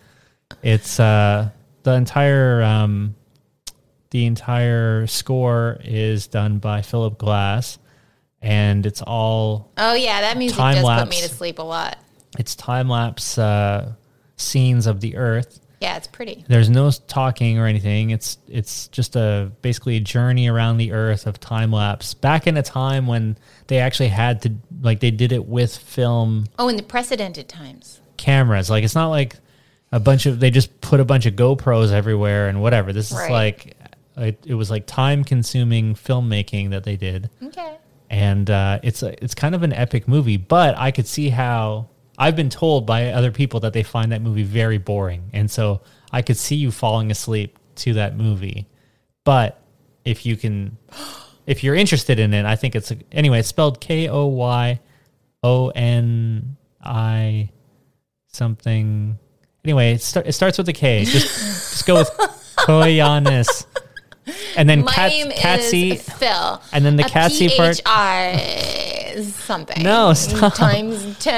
It's 0.64 1.00
uh 1.00 1.50
the 1.84 1.92
entire 1.94 2.64
um 2.64 3.16
the 4.10 4.26
entire 4.26 5.06
score 5.06 5.78
is 5.84 6.26
done 6.26 6.58
by 6.58 6.82
Philip 6.82 7.20
Glass 7.20 7.78
and 8.42 8.88
it's 8.88 9.04
all 9.04 9.70
Oh 9.78 9.94
yeah, 9.94 10.22
that 10.22 10.38
music 10.38 10.58
does 10.58 10.82
put 10.84 11.10
me 11.10 11.22
to 11.22 11.30
sleep 11.30 11.60
a 11.60 11.64
lot. 11.64 12.00
It's 12.38 12.56
time 12.56 12.88
lapse 12.90 13.38
uh 13.38 13.94
scenes 14.38 14.88
of 14.88 15.02
the 15.02 15.16
earth. 15.18 15.60
Yeah, 15.82 15.96
it's 15.96 16.08
pretty. 16.08 16.44
There's 16.48 16.70
no 16.70 16.92
talking 16.92 17.58
or 17.58 17.66
anything. 17.66 18.10
It's 18.10 18.38
it's 18.50 18.90
just 18.90 19.16
a 19.16 19.52
basically 19.62 19.96
a 19.96 20.00
journey 20.02 20.50
around 20.50 20.78
the 20.78 20.92
earth 20.92 21.26
of 21.26 21.40
time 21.40 21.72
lapse. 21.72 22.14
Back 22.14 22.48
in 22.48 22.58
a 22.58 22.64
time 22.64 23.08
when 23.08 23.38
they 23.68 23.80
actually 23.80 24.10
had 24.10 24.42
to 24.42 24.54
like 24.82 25.00
they 25.00 25.12
did 25.12 25.32
it 25.32 25.46
with 25.46 25.76
film 25.76 26.48
Oh, 26.58 26.68
in 26.68 26.76
the 26.76 26.84
precedented 26.84 27.48
times. 27.48 28.02
cameras. 28.18 28.70
Like 28.70 28.84
it's 28.84 28.96
not 28.96 29.08
like 29.08 29.38
a 29.94 30.00
bunch 30.02 30.26
of 30.26 30.42
they 30.42 30.52
just 30.52 30.82
put 30.82 31.00
a 31.00 31.06
bunch 31.06 31.26
of 31.26 31.36
GoPros 31.36 31.92
everywhere 31.94 32.50
and 32.50 32.62
whatever. 32.62 32.92
This 32.92 33.12
is 33.14 33.30
like 33.30 33.78
it, 34.18 34.38
it 34.46 34.56
was 34.56 34.70
like 34.70 34.86
time 34.86 35.24
consuming 35.24 35.96
filmmaking 35.96 36.72
that 36.72 36.84
they 36.84 36.98
did, 36.98 37.30
Okay. 37.42 37.78
and 38.10 38.50
uh, 38.50 38.80
it's 38.84 39.02
a, 39.02 39.24
it's 39.24 39.34
kind 39.34 39.56
of 39.56 39.64
an 39.64 39.72
epic 39.72 40.10
movie. 40.10 40.36
But 40.36 40.78
I 40.78 40.92
could 40.92 41.08
see 41.08 41.30
how 41.30 41.88
I've 42.20 42.36
been 42.36 42.50
told 42.50 42.86
by 42.86 43.12
other 43.12 43.32
people 43.32 43.62
that 43.62 43.72
they 43.72 43.82
find 43.82 44.12
that 44.12 44.22
movie 44.22 44.44
very 44.44 44.78
boring, 44.78 45.30
and 45.32 45.50
so 45.50 45.82
I 46.12 46.22
could 46.22 46.36
see 46.36 46.58
you 46.58 46.70
falling 46.70 47.12
asleep 47.12 47.58
to 47.76 47.94
that 47.94 48.18
movie. 48.18 48.68
But 49.24 49.62
if 50.04 50.26
you 50.26 50.36
can, 50.36 50.78
if 51.48 51.64
you're 51.64 51.76
interested 51.76 52.20
in 52.20 52.34
it, 52.34 52.46
I 52.46 52.58
think 52.58 52.76
it's 52.76 52.92
a, 52.92 52.98
anyway. 53.14 53.40
It's 53.40 53.48
spelled 53.48 53.80
K 53.80 54.10
O 54.10 54.26
Y 54.26 54.82
O 55.44 55.70
N 55.70 56.58
I 56.84 57.50
something. 58.28 59.18
Anyway, 59.64 59.94
it, 59.94 60.02
start, 60.02 60.28
it 60.28 60.34
starts 60.34 60.58
with 60.58 60.68
a 60.68 60.74
K. 60.74 61.06
Just 61.06 61.72
just 61.72 61.88
go 61.88 61.96
with 61.96 62.10
Koyanis. 62.58 63.66
And 64.58 64.70
then 64.70 64.84
My 64.84 64.92
cat, 64.92 65.10
name 65.12 65.32
Catsy. 65.32 65.94
is 65.96 66.04
Phil. 66.04 66.62
and 66.74 66.86
then 66.86 66.96
the 66.96 67.06
A 67.06 67.10
Catsy 67.10 67.56
part- 67.56 67.82
PHI 67.86 69.16
something. 69.34 69.82
No, 69.84 70.14
stop. 70.14 70.54
Times 70.56 71.02
two. 71.20 71.30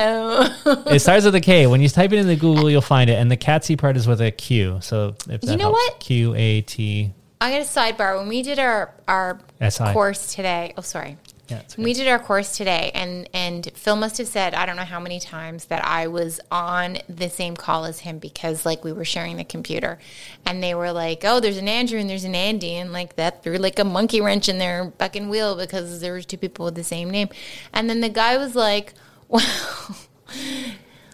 It 0.94 1.02
starts 1.02 1.26
with 1.26 1.36
a 1.36 1.42
K. 1.42 1.68
When 1.68 1.82
you 1.82 1.90
type 1.90 2.12
it 2.12 2.20
into 2.20 2.36
Google, 2.36 2.70
you'll 2.70 2.82
find 2.82 3.10
it. 3.10 3.14
And 3.14 3.32
the 3.32 3.38
Catsy 3.38 3.78
part 3.78 3.98
is 3.98 4.08
with 4.08 4.22
a 4.22 4.32
Q. 4.32 4.80
So 4.82 5.16
if 5.30 5.42
that 5.42 5.58
know 5.58 5.66
helps. 5.66 5.74
what? 5.74 6.00
Q 6.00 6.34
A 6.36 6.62
T 6.62 7.14
I 7.40 7.52
got 7.52 7.62
a 7.62 7.64
sidebar. 7.64 8.18
When 8.20 8.28
we 8.28 8.44
did 8.44 8.60
our 8.60 8.94
our 9.08 9.40
S-I. 9.60 9.94
course 9.94 10.34
today, 10.36 10.74
oh 10.78 10.82
sorry, 10.82 11.18
Yeah, 11.52 11.60
it's 11.60 11.78
we 11.78 11.94
did 11.94 12.08
our 12.08 12.18
course 12.18 12.56
today, 12.56 12.92
and 12.94 13.30
and 13.34 13.70
Phill 13.76 13.98
must 13.98 14.18
have 14.20 14.28
said 14.28 14.54
I 14.54 14.66
don't 14.66 14.78
know 14.78 14.84
how 14.84 15.02
many 15.02 15.20
times 15.20 15.66
that 15.66 15.84
I 15.86 16.08
was 16.08 16.40
on 16.50 17.00
the 17.10 17.30
same 17.30 17.58
call 17.58 17.84
as 17.84 18.00
him 18.00 18.20
because 18.20 18.66
like 18.66 18.86
we 18.86 18.94
were 18.94 19.04
sharing 19.04 19.36
the 19.36 19.44
computer, 19.44 20.00
and 20.46 20.64
they 20.64 20.74
were 20.74 20.94
like, 20.94 21.24
oh, 21.26 21.42
there's 21.42 21.58
an 21.58 21.68
Andrew 21.68 22.00
and 22.00 22.10
there's 22.10 22.24
an 22.24 22.36
Andy, 22.36 22.76
and 22.76 22.94
like 22.94 23.18
that 23.18 23.44
threw 23.44 23.58
like 23.58 23.80
a 23.80 23.84
monkey 23.84 24.22
wrench 24.22 24.48
in 24.48 24.60
their 24.60 24.94
fucking 24.98 25.28
wheel 25.30 25.58
because 25.58 26.00
there 26.00 26.14
was 26.14 26.26
two 26.26 26.38
people 26.38 26.66
with 26.66 26.76
the 26.76 26.84
same 26.84 27.10
name, 27.10 27.28
and 27.74 27.90
then 27.90 28.00
the 28.00 28.10
guy 28.10 28.38
was 28.38 28.56
like, 28.56 28.94
well, 29.28 29.98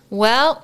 well. 0.10 0.64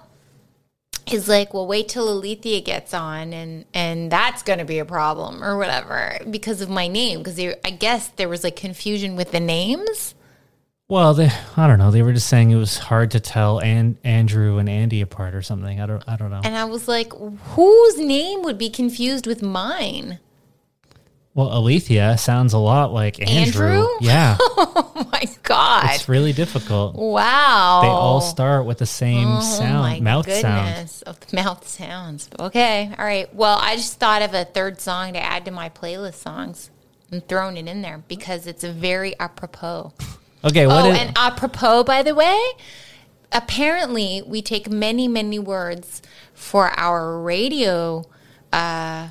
He's 1.05 1.27
like, 1.27 1.53
well, 1.53 1.67
wait 1.67 1.89
till 1.89 2.07
Alethia 2.07 2.63
gets 2.63 2.93
on, 2.93 3.33
and 3.33 3.65
and 3.73 4.11
that's 4.11 4.43
going 4.43 4.59
to 4.59 4.65
be 4.65 4.79
a 4.79 4.85
problem 4.85 5.43
or 5.43 5.57
whatever 5.57 6.19
because 6.29 6.61
of 6.61 6.69
my 6.69 6.87
name. 6.87 7.19
Because 7.19 7.39
I 7.39 7.71
guess 7.71 8.07
there 8.09 8.29
was 8.29 8.43
like 8.43 8.55
confusion 8.55 9.15
with 9.15 9.31
the 9.31 9.39
names. 9.39 10.15
Well, 10.87 11.13
they, 11.13 11.31
I 11.57 11.67
don't 11.67 11.79
know. 11.79 11.91
They 11.91 12.03
were 12.03 12.13
just 12.13 12.27
saying 12.27 12.51
it 12.51 12.55
was 12.55 12.77
hard 12.77 13.11
to 13.11 13.19
tell 13.19 13.59
and 13.59 13.97
Andrew 14.03 14.57
and 14.57 14.69
Andy 14.69 15.01
apart 15.01 15.33
or 15.33 15.41
something. 15.41 15.79
I 15.79 15.85
don't. 15.85 16.03
I 16.07 16.15
don't 16.15 16.29
know. 16.29 16.41
And 16.43 16.55
I 16.55 16.65
was 16.65 16.87
like, 16.87 17.11
whose 17.13 17.97
name 17.97 18.43
would 18.43 18.57
be 18.57 18.69
confused 18.69 19.25
with 19.25 19.41
mine? 19.41 20.19
Well, 21.35 21.49
Alethia 21.49 22.19
sounds 22.19 22.53
a 22.53 22.59
lot 22.59 22.93
like 22.93 23.19
Andrew. 23.19 23.67
Andrew? 23.67 23.87
Yeah, 24.01 24.37
Oh 24.39 25.09
my 25.11 25.23
God. 25.43 25.89
it's 25.95 26.07
really 26.07 26.33
difficult. 26.33 26.95
wow. 26.95 27.79
They 27.81 27.87
all 27.87 28.21
start 28.21 28.65
with 28.65 28.77
the 28.77 28.85
same 28.85 29.27
Oh 29.27 29.39
sound, 29.41 30.01
mouth 30.03 30.31
sound. 30.31 30.93
Oh, 31.07 31.15
mouth 31.33 31.67
sounds. 31.67 32.29
Okay. 32.39 32.93
All 32.97 33.05
right. 33.05 33.33
Well, 33.33 33.57
I 33.59 33.75
just 33.75 33.99
thought 33.99 34.21
of 34.21 34.33
a 34.33 34.45
third 34.45 34.79
song 34.81 35.13
to 35.13 35.19
add 35.23 35.45
to 35.45 35.51
my 35.51 35.69
playlist 35.69 36.15
songs. 36.15 36.69
I'm 37.11 37.21
throwing 37.21 37.57
it 37.57 37.67
in 37.67 37.81
there 37.81 38.03
because 38.07 38.45
it's 38.47 38.63
a 38.63 38.71
very 38.71 39.17
apropos. 39.19 39.93
Okay, 40.45 40.67
what 40.67 40.83
oh, 40.83 40.89
is- 40.91 40.99
and 40.99 41.17
apropos, 41.17 41.85
by 41.85 42.03
the 42.03 42.13
way, 42.13 42.37
apparently 43.31 44.21
we 44.25 44.41
take 44.41 44.69
many, 44.69 45.07
many 45.07 45.39
words 45.39 46.01
for 46.33 46.67
our 46.77 47.17
radio 47.19 48.03
uh, 48.51 49.09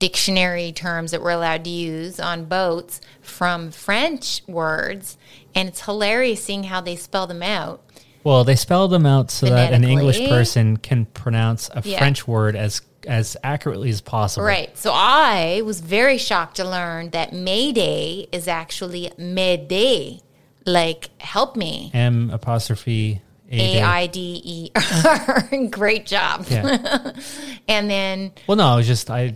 dictionary 0.00 0.72
terms 0.72 1.12
that 1.12 1.22
we're 1.22 1.30
allowed 1.30 1.62
to 1.64 1.70
use 1.70 2.18
on 2.18 2.46
boats 2.46 3.00
from 3.20 3.70
French 3.70 4.42
words, 4.48 5.16
and 5.54 5.68
it's 5.68 5.82
hilarious 5.84 6.42
seeing 6.42 6.64
how 6.64 6.80
they 6.80 6.96
spell 6.96 7.26
them 7.28 7.42
out. 7.42 7.80
well, 8.24 8.44
they 8.44 8.56
spell 8.56 8.86
them 8.88 9.06
out 9.06 9.30
so 9.30 9.46
that 9.46 9.72
an 9.72 9.82
English 9.84 10.18
person 10.28 10.76
can 10.76 11.06
pronounce 11.06 11.70
a 11.74 11.80
Yeah. 11.84 11.98
French 11.98 12.26
word 12.26 12.56
as 12.56 12.82
as 13.06 13.34
accurately 13.42 13.88
as 13.88 14.02
possible. 14.02 14.44
Right. 14.44 14.76
So 14.76 14.92
I 14.92 15.62
was 15.64 15.80
very 15.80 16.18
shocked 16.18 16.56
to 16.56 16.64
learn 16.68 17.08
that 17.10 17.32
Mayday 17.32 18.28
is 18.30 18.46
actually 18.46 19.10
Mayday, 19.16 20.20
like 20.66 21.08
help 21.18 21.56
me. 21.56 21.90
M 21.94 22.28
apostrophe 22.30 23.22
A. 23.50 23.82
I 23.82 24.06
D 24.06 24.40
E 24.44 24.70
R. 24.74 25.66
Great 25.70 26.06
job. 26.06 26.46
Yeah. 26.48 27.12
And 27.68 27.88
then 27.88 28.32
Well, 28.48 28.56
no, 28.56 28.72
it 28.74 28.76
was 28.78 28.86
just 28.88 29.10
I. 29.10 29.34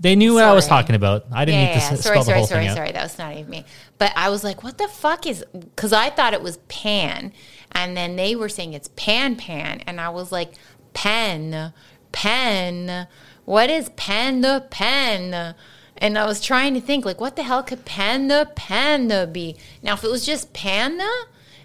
They 0.00 0.16
knew 0.16 0.34
what 0.34 0.44
I 0.44 0.52
was 0.52 0.66
talking 0.66 0.96
about. 0.96 1.26
I 1.30 1.44
didn't 1.44 1.60
yeah, 1.60 1.66
need 1.66 1.72
to 1.72 1.78
yeah, 1.78 1.88
sorry, 1.88 1.98
spell 1.98 2.14
the 2.14 2.24
sorry, 2.24 2.38
whole 2.38 2.46
sorry, 2.46 2.60
thing 2.62 2.68
out. 2.68 2.76
sorry. 2.76 2.92
That 2.92 3.02
was 3.02 3.18
not 3.18 3.36
even 3.36 3.50
me. 3.50 3.64
But 3.98 4.12
I 4.16 4.30
was 4.30 4.44
like, 4.44 4.62
what 4.62 4.78
the 4.78 4.88
fuck 4.88 5.26
is? 5.26 5.44
Because 5.52 5.92
I 5.92 6.08
thought 6.08 6.32
it 6.32 6.42
was 6.42 6.56
pan, 6.68 7.32
and 7.72 7.96
then 7.96 8.16
they 8.16 8.34
were 8.34 8.48
saying 8.48 8.72
it's 8.72 8.88
pan 8.96 9.36
pan, 9.36 9.82
and 9.86 10.00
I 10.00 10.08
was 10.08 10.32
like, 10.32 10.52
pen, 10.94 11.72
pen. 12.12 13.06
What 13.44 13.68
is 13.68 13.90
pen 13.90 14.40
the 14.40 14.66
pen? 14.70 15.54
And 15.98 16.18
I 16.18 16.24
was 16.26 16.40
trying 16.40 16.74
to 16.74 16.80
think, 16.80 17.04
like, 17.04 17.20
what 17.20 17.36
the 17.36 17.42
hell 17.42 17.62
could 17.62 17.84
panda 17.84 18.50
panda 18.56 19.26
be? 19.26 19.56
Now, 19.82 19.94
if 19.94 20.04
it 20.04 20.10
was 20.10 20.24
just 20.24 20.52
panda, 20.54 21.10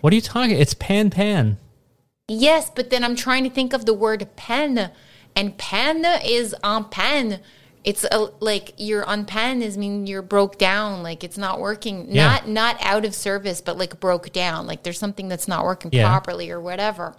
What 0.02 0.14
are 0.14 0.16
you 0.16 0.22
talking? 0.22 0.58
It's 0.58 0.74
pan 0.74 1.10
pan. 1.10 1.58
Yes, 2.28 2.70
but 2.74 2.90
then 2.90 3.04
I'm 3.04 3.16
trying 3.16 3.44
to 3.44 3.50
think 3.50 3.74
of 3.74 3.86
the 3.86 3.94
word 3.94 4.28
pen, 4.36 4.92
and 5.36 5.58
pen 5.58 6.06
is 6.24 6.56
en 6.64 6.86
pen. 6.86 7.40
It's 7.84 8.04
a, 8.04 8.30
like 8.40 8.74
you're 8.78 9.06
on 9.06 9.26
pen 9.26 9.62
is 9.62 9.78
mean 9.78 10.06
you're 10.06 10.22
broke 10.22 10.58
down, 10.58 11.02
like 11.02 11.24
it's 11.24 11.38
not 11.38 11.60
working. 11.60 12.08
Yeah. 12.10 12.28
Not 12.28 12.48
not 12.48 12.78
out 12.82 13.06
of 13.06 13.16
service, 13.16 13.62
but 13.62 13.78
like 13.78 14.00
broke 14.00 14.32
down, 14.32 14.68
like 14.68 14.84
there's 14.84 15.00
something 15.00 15.28
that's 15.28 15.48
not 15.48 15.64
working 15.64 15.90
Yeah. 15.94 16.08
properly 16.08 16.52
or 16.52 16.60
whatever. 16.60 17.16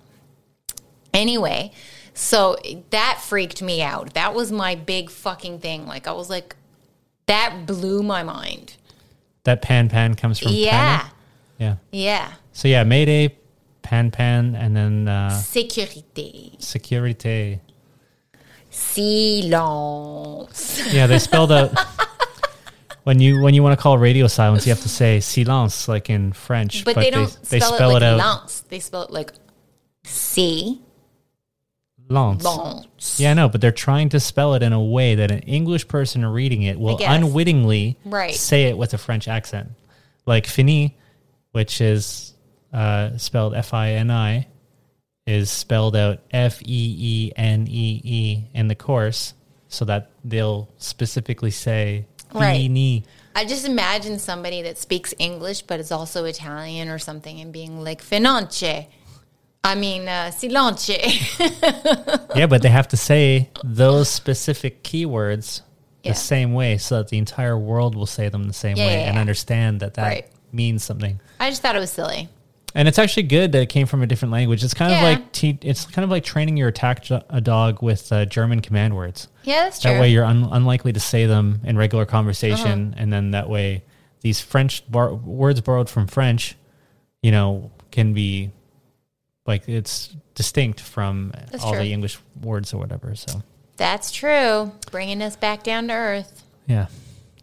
Anyway, 1.12 1.72
so 2.14 2.56
that 2.90 3.20
freaked 3.20 3.62
me 3.62 3.82
out. 3.82 4.14
That 4.14 4.34
was 4.34 4.52
my 4.52 4.74
big 4.74 5.10
fucking 5.10 5.58
thing. 5.60 5.86
Like 5.86 6.06
I 6.06 6.12
was 6.12 6.30
like, 6.30 6.54
that 7.26 7.66
blew 7.66 8.02
my 8.02 8.22
mind. 8.22 8.76
That 9.44 9.62
pan 9.62 9.88
pan 9.88 10.14
comes 10.14 10.38
from 10.38 10.52
Yeah? 10.52 11.08
Yeah. 11.58 11.76
yeah. 11.90 12.32
So 12.61 12.68
yeah, 12.68 12.84
Mayday, 12.84 13.34
pan 13.80 14.11
pan, 14.11 14.54
and 14.54 14.76
then 14.76 15.08
uh, 15.08 15.30
Sécurité, 15.30 16.61
security. 16.62 17.58
silence. 18.68 19.32
Yeah, 20.92 21.06
they 21.06 21.18
spelled 21.18 21.52
out. 21.52 21.72
when 23.04 23.18
you 23.18 23.40
when 23.40 23.54
you 23.54 23.62
want 23.62 23.78
to 23.78 23.82
call 23.82 23.96
radio 23.96 24.26
silence, 24.26 24.66
you 24.66 24.72
have 24.74 24.82
to 24.82 24.90
say 24.90 25.20
silence, 25.20 25.88
like 25.88 26.11
in 26.11 26.34
French. 26.34 26.84
But, 26.84 26.96
they 26.96 27.08
don't 27.11 27.34
they, 27.48 27.61
spell, 27.61 27.72
spell 27.76 27.90
it 27.96 28.02
like 28.02 28.02
out 28.02 28.18
lance. 28.18 28.61
They 28.68 28.80
spell 28.80 29.04
it 29.04 29.11
like 29.11 29.32
C 30.04 30.82
lance. 32.11 32.44
lance. 32.44 33.18
Yeah, 33.18 33.30
I 33.30 33.34
know, 33.34 33.48
but 33.48 33.62
they're 33.62 33.72
trying 33.72 34.11
to 34.11 34.20
spell 34.20 34.52
it 34.52 34.62
in 34.62 34.74
a 34.74 34.84
way 34.84 35.14
that 35.14 35.30
an 35.30 35.38
English 35.44 35.88
person 35.88 36.26
reading 36.26 36.61
it 36.61 36.78
will 36.78 36.98
unwittingly 37.02 37.96
Right. 38.04 38.34
say 38.34 38.64
it 38.64 38.76
with 38.76 38.92
a 38.92 38.98
French 38.98 39.28
accent. 39.28 39.70
Like 40.26 40.46
fini, 40.46 40.98
which 41.52 41.80
is 41.80 42.29
uh, 42.72 43.16
spelled 43.18 43.54
F 43.54 43.74
I 43.74 43.92
N 43.92 44.10
I, 44.10 44.46
is 45.26 45.50
spelled 45.50 45.96
out 45.96 46.20
F 46.30 46.60
E 46.62 46.96
E 46.98 47.32
N 47.36 47.66
E 47.68 48.00
E 48.04 48.44
in 48.54 48.68
the 48.68 48.74
course, 48.74 49.34
so 49.68 49.84
that 49.86 50.10
they'll 50.24 50.68
specifically 50.78 51.50
say 51.50 52.06
Right. 52.32 52.56
fini. 52.56 53.04
I 53.34 53.44
just 53.44 53.66
imagine 53.66 54.18
somebody 54.18 54.62
that 54.62 54.78
speaks 54.78 55.14
English 55.18 55.62
but 55.62 55.80
is 55.80 55.90
also 55.92 56.24
Italian 56.24 56.88
or 56.88 56.98
something 56.98 57.40
and 57.40 57.52
being 57.52 57.82
like 57.82 58.02
finance 58.02 58.62
I 59.62 59.74
mean, 59.74 60.08
uh, 60.08 60.30
silence. 60.30 60.88
yeah, 62.34 62.46
but 62.46 62.62
they 62.62 62.68
have 62.70 62.88
to 62.88 62.96
say 62.96 63.50
those 63.64 64.08
specific 64.08 64.82
keywords 64.82 65.60
Yeah. 66.02 66.12
the 66.12 66.18
same 66.18 66.54
way 66.54 66.78
so 66.78 66.96
that 66.98 67.08
the 67.08 67.18
entire 67.18 67.58
world 67.58 67.94
will 67.94 68.06
say 68.06 68.28
them 68.30 68.44
the 68.44 68.54
same 68.54 68.76
Yeah, 68.78 68.86
way 68.86 69.00
yeah, 69.00 69.08
and 69.10 69.18
understand 69.18 69.80
that 69.80 69.94
that 69.94 70.02
Right. 70.06 70.26
means 70.52 70.82
something. 70.82 71.20
I 71.38 71.50
just 71.50 71.60
thought 71.62 71.76
it 71.76 71.80
was 71.80 71.90
silly. 71.90 72.28
And 72.74 72.86
it's 72.86 72.98
actually 73.00 73.24
good 73.24 73.50
that 73.52 73.62
it 73.62 73.68
came 73.68 73.86
from 73.86 74.02
a 74.02 74.06
different 74.06 74.30
language. 74.32 74.62
It's 74.62 74.74
kind 74.74 74.92
of 74.92 75.02
like 75.02 75.32
te- 75.32 75.58
it's 75.62 75.84
kind 75.86 76.04
of 76.04 76.10
like 76.10 76.22
training 76.22 76.56
your 76.56 76.68
attack 76.68 77.02
jo- 77.02 77.22
a 77.28 77.40
dog 77.40 77.82
with 77.82 78.12
uh, 78.12 78.26
German 78.26 78.60
command 78.60 78.94
words. 78.94 79.26
Yeah, 79.42 79.64
that's 79.64 79.80
true. 79.80 79.90
That 79.92 80.00
way, 80.00 80.10
you're 80.10 80.24
un- 80.24 80.48
unlikely 80.52 80.92
to 80.92 81.00
say 81.00 81.26
them 81.26 81.60
in 81.64 81.76
regular 81.76 82.04
conversation, 82.06 82.92
Uh-huh. 82.92 83.02
and 83.02 83.12
then 83.12 83.32
that 83.32 83.48
way, 83.48 83.82
these 84.20 84.40
French 84.40 84.88
bar- 84.90 85.12
words 85.14 85.60
borrowed 85.60 85.90
from 85.90 86.06
French, 86.06 86.54
you 87.22 87.32
know, 87.32 87.72
can 87.90 88.12
be 88.14 88.52
like 89.46 89.68
it's 89.68 90.14
distinct 90.36 90.78
from 90.80 91.32
That's 91.50 91.64
all 91.64 91.72
true. 91.72 91.82
the 91.82 91.92
English 91.92 92.18
words 92.40 92.72
or 92.72 92.78
whatever. 92.78 93.14
So 93.16 93.42
that's 93.78 94.12
true. 94.12 94.70
Bringing 94.92 95.22
us 95.22 95.34
back 95.34 95.64
down 95.64 95.88
to 95.88 95.94
earth. 95.94 96.44
yeah. 96.66 96.86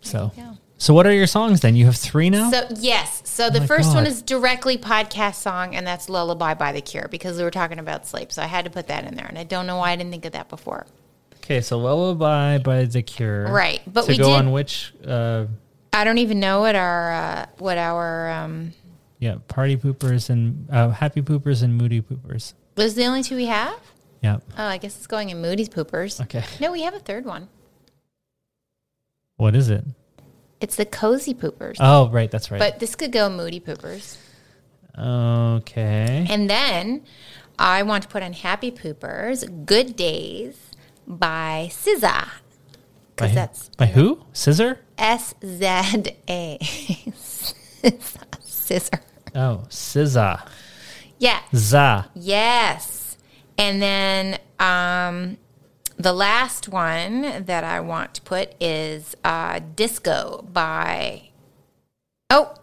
So 0.01 0.31
Yeah. 0.37 0.53
So 0.77 0.93
what 0.93 1.05
are 1.07 1.13
your 1.13 1.27
songs 1.27 1.61
then? 1.61 1.75
You 1.75 1.85
have 1.85 1.95
three 1.95 2.29
now. 2.29 2.51
So 2.51 2.67
yes, 2.75 3.21
so 3.25 3.49
the 3.49 3.57
Oh 3.57 3.61
my 3.61 3.67
first 3.67 3.93
one 3.95 4.05
is 4.05 4.21
directly 4.21 4.77
podcast 4.77 5.35
song, 5.35 5.75
and 5.75 5.85
that's 5.85 6.09
"Lullaby" 6.09 6.53
by 6.53 6.71
The 6.71 6.81
Cure 6.81 7.07
because 7.09 7.37
we 7.37 7.43
were 7.43 7.51
talking 7.51 7.79
about 7.79 8.05
sleep, 8.07 8.31
so 8.31 8.41
I 8.41 8.45
had 8.47 8.65
to 8.65 8.71
put 8.71 8.87
that 8.87 9.05
in 9.05 9.15
there, 9.15 9.25
and 9.25 9.37
I 9.37 9.43
don't 9.43 9.67
know 9.67 9.77
why 9.77 9.91
I 9.91 9.95
didn't 9.95 10.11
think 10.11 10.25
of 10.25 10.33
that 10.33 10.49
before. 10.49 10.85
okay, 11.43 11.61
so 11.61 11.77
Lullaby 11.79 12.59
by 12.59 12.85
The 12.85 13.01
Cure. 13.01 13.47
Right, 13.51 13.81
but 13.87 14.03
to 14.05 14.11
we 14.11 14.17
go 14.17 14.25
did- 14.25 14.35
on 14.35 14.51
which? 14.51 14.93
Uh, 15.05 15.45
I 15.93 16.03
don't 16.03 16.19
even 16.19 16.39
know 16.39 16.59
what 16.61 16.75
our 16.75 17.11
uh, 17.13 17.45
what 17.57 17.77
our 17.77 18.29
um, 18.29 18.73
yeah, 19.19 19.37
Party 19.47 19.77
Poopers 19.77 20.29
and 20.29 20.67
uh, 20.71 20.89
Happy 20.89 21.21
Poopers 21.23 21.63
and 21.63 21.75
Moody 21.75 22.01
Poopers. 22.01 22.53
was 22.75 22.93
the 22.93 23.05
only 23.05 23.23
two 23.23 23.35
we 23.35 23.45
have. 23.47 23.79
Yeah. 24.21 24.37
Oh, 24.57 24.63
I 24.65 24.77
guess 24.77 24.95
it's 24.97 25.07
going 25.07 25.29
in 25.29 25.41
Moody's 25.41 25.69
Poopers. 25.69 26.21
Okay. 26.21 26.43
No, 26.59 26.71
we 26.71 26.81
have 26.83 26.93
a 26.93 26.99
third 26.99 27.25
one. 27.25 27.49
What 29.37 29.55
is 29.55 29.69
it? 29.69 29.83
It's 30.59 30.75
the 30.75 30.85
Cozy 30.85 31.33
Poopers, 31.33 31.77
Oh, 31.79 32.09
right. 32.09 32.29
That's 32.31 32.49
right. 32.51 32.59
but 32.59 32.79
this 32.79 32.95
could 32.95 33.11
go 33.11 33.29
Moody 33.29 33.59
Poopers. 33.59 34.17
okay. 34.97 36.25
And 36.29 36.49
then 36.49 37.03
I 37.59 37.83
want 37.83 38.03
to 38.03 38.09
put 38.09 38.23
on 38.23 38.33
Happy 38.33 38.71
Poopers, 38.71 39.65
Good 39.65 39.95
Days 39.95 40.55
by 41.07 41.69
SZA. 41.71 42.01
By, 42.01 42.29
Because 43.15 43.33
that's 43.35 43.69
by 43.69 43.87
who? 43.87 44.23
Scissor? 44.33 44.79
S 44.97 45.33
Z 45.45 45.65
A. 46.29 46.57
Scissor. 48.41 49.01
Oh, 49.35 49.65
SZA. 49.69 50.47
Yeah. 51.19 51.39
Za. 51.53 52.09
Yes. 52.15 53.17
And 53.57 53.79
then 53.81 54.39
um, 54.59 55.37
the 55.97 56.13
last 56.13 56.69
one 56.69 57.43
that 57.45 57.63
I 57.63 57.79
want 57.79 58.13
to 58.15 58.21
put 58.21 58.53
is 58.61 59.15
uh, 59.23 59.59
Disco 59.75 60.45
by. 60.51 61.29
Oh. 62.29 62.53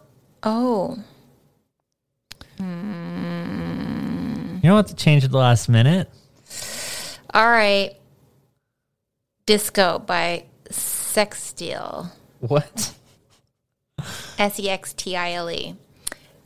Oh. 0.43 1.03
You 2.57 2.65
don't 4.63 4.77
have 4.77 4.87
to 4.87 4.95
change 4.95 5.23
at 5.23 5.31
the 5.31 5.37
last 5.37 5.69
minute. 5.69 6.09
All 7.33 7.47
right. 7.47 7.95
Disco 9.45 9.99
by 9.99 10.45
Sextile. 10.71 12.11
What? 12.39 12.93
S 14.37 14.59
E 14.59 14.69
X 14.69 14.93
T 14.93 15.15
I 15.15 15.33
L 15.33 15.51
E. 15.51 15.75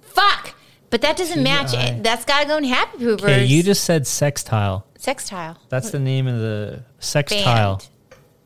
Fuck! 0.02 0.56
But 0.90 1.02
that 1.02 1.18
doesn't 1.18 1.44
match 1.44 1.74
it. 1.74 2.04
That's 2.04 2.26
got 2.26 2.42
to 2.42 2.48
go 2.48 2.58
in 2.58 2.64
Happy 2.64 2.98
Poopers. 2.98 3.24
Okay, 3.24 3.46
you 3.46 3.62
just 3.62 3.84
said 3.84 4.08
sextile. 4.08 4.86
Sextile. 5.00 5.58
That's 5.70 5.92
the 5.92 6.00
name 6.00 6.28
of 6.28 6.40
the 6.40 6.84
sextile. 7.00 7.78
Band. 7.78 7.90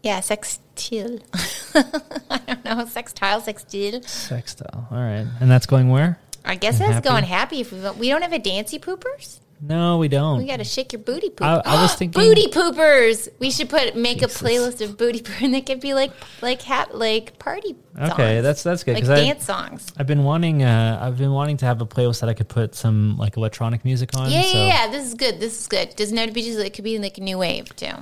Yeah, 0.03 0.19
sextile. 0.19 1.17
I 1.73 2.39
don't 2.45 2.63
know. 2.63 2.85
Sextile, 2.85 3.41
sextile. 3.41 4.03
Sextile. 4.03 4.87
All 4.91 4.97
right. 4.97 5.25
And 5.41 5.49
that's 5.49 5.65
going 5.65 5.89
where? 5.89 6.19
I 6.45 6.53
guess 6.55 6.75
And 6.75 6.81
that's 6.83 6.93
happy? 7.05 7.09
going 7.09 7.23
happy. 7.23 7.61
If 7.61 7.71
we, 7.71 7.79
we 7.99 8.09
don't 8.09 8.21
have 8.21 8.33
a 8.33 8.39
dancy 8.39 8.77
poopers, 8.77 9.39
No, 9.65 9.97
we 9.97 10.09
don't. 10.09 10.39
we 10.39 10.45
got 10.45 10.57
to 10.57 10.65
shake 10.65 10.91
your 10.91 11.01
booty 11.01 11.29
poop. 11.29 11.41
I- 11.41 11.61
I 11.65 11.81
was 11.81 11.93
thinking- 11.99 12.21
booty 12.21 12.47
poopers. 12.47 13.29
We 13.39 13.49
should 13.49 13.69
put 13.69 13.95
make 13.95 14.19
Jesus. 14.19 14.41
a 14.41 14.43
playlist 14.43 14.81
of 14.81 14.97
booty 14.97 15.21
poop, 15.21 15.41
and 15.41 15.53
that 15.53 15.65
could 15.65 15.79
be 15.79 15.93
like 15.93 16.11
like 16.41 16.61
hat 16.61 16.93
like 16.97 17.39
party. 17.39 17.75
Okay, 17.97 18.07
songs. 18.35 18.43
that's 18.43 18.63
that's 18.63 18.83
good 18.83 18.95
like 18.95 19.03
because 19.03 19.19
I 19.21 19.23
dance 19.23 19.45
songs. 19.45 19.93
I've 19.97 20.07
been 20.07 20.23
wanting 20.25 20.63
uh 20.63 20.99
I've 21.01 21.17
been 21.17 21.31
wanting 21.31 21.57
to 21.57 21.65
have 21.65 21.79
a 21.81 21.85
playlist 21.85 22.19
that 22.19 22.29
I 22.29 22.33
could 22.33 22.49
put 22.49 22.75
some 22.75 23.17
like 23.17 23.37
electronic 23.37 23.85
music 23.85 24.09
on. 24.17 24.29
Yeah, 24.29 24.41
so. 24.41 24.57
yeah, 24.57 24.65
yeah. 24.65 24.87
This 24.91 25.07
is 25.07 25.13
good. 25.13 25.39
This 25.39 25.61
is 25.61 25.67
good. 25.67 25.95
Doesn't 25.95 26.17
have 26.17 26.27
to 26.27 26.33
be 26.33 26.41
just. 26.41 26.59
It 26.59 26.73
could 26.73 26.83
be 26.83 26.99
like 26.99 27.17
a 27.17 27.21
new 27.21 27.37
wave 27.37 27.73
too. 27.75 27.93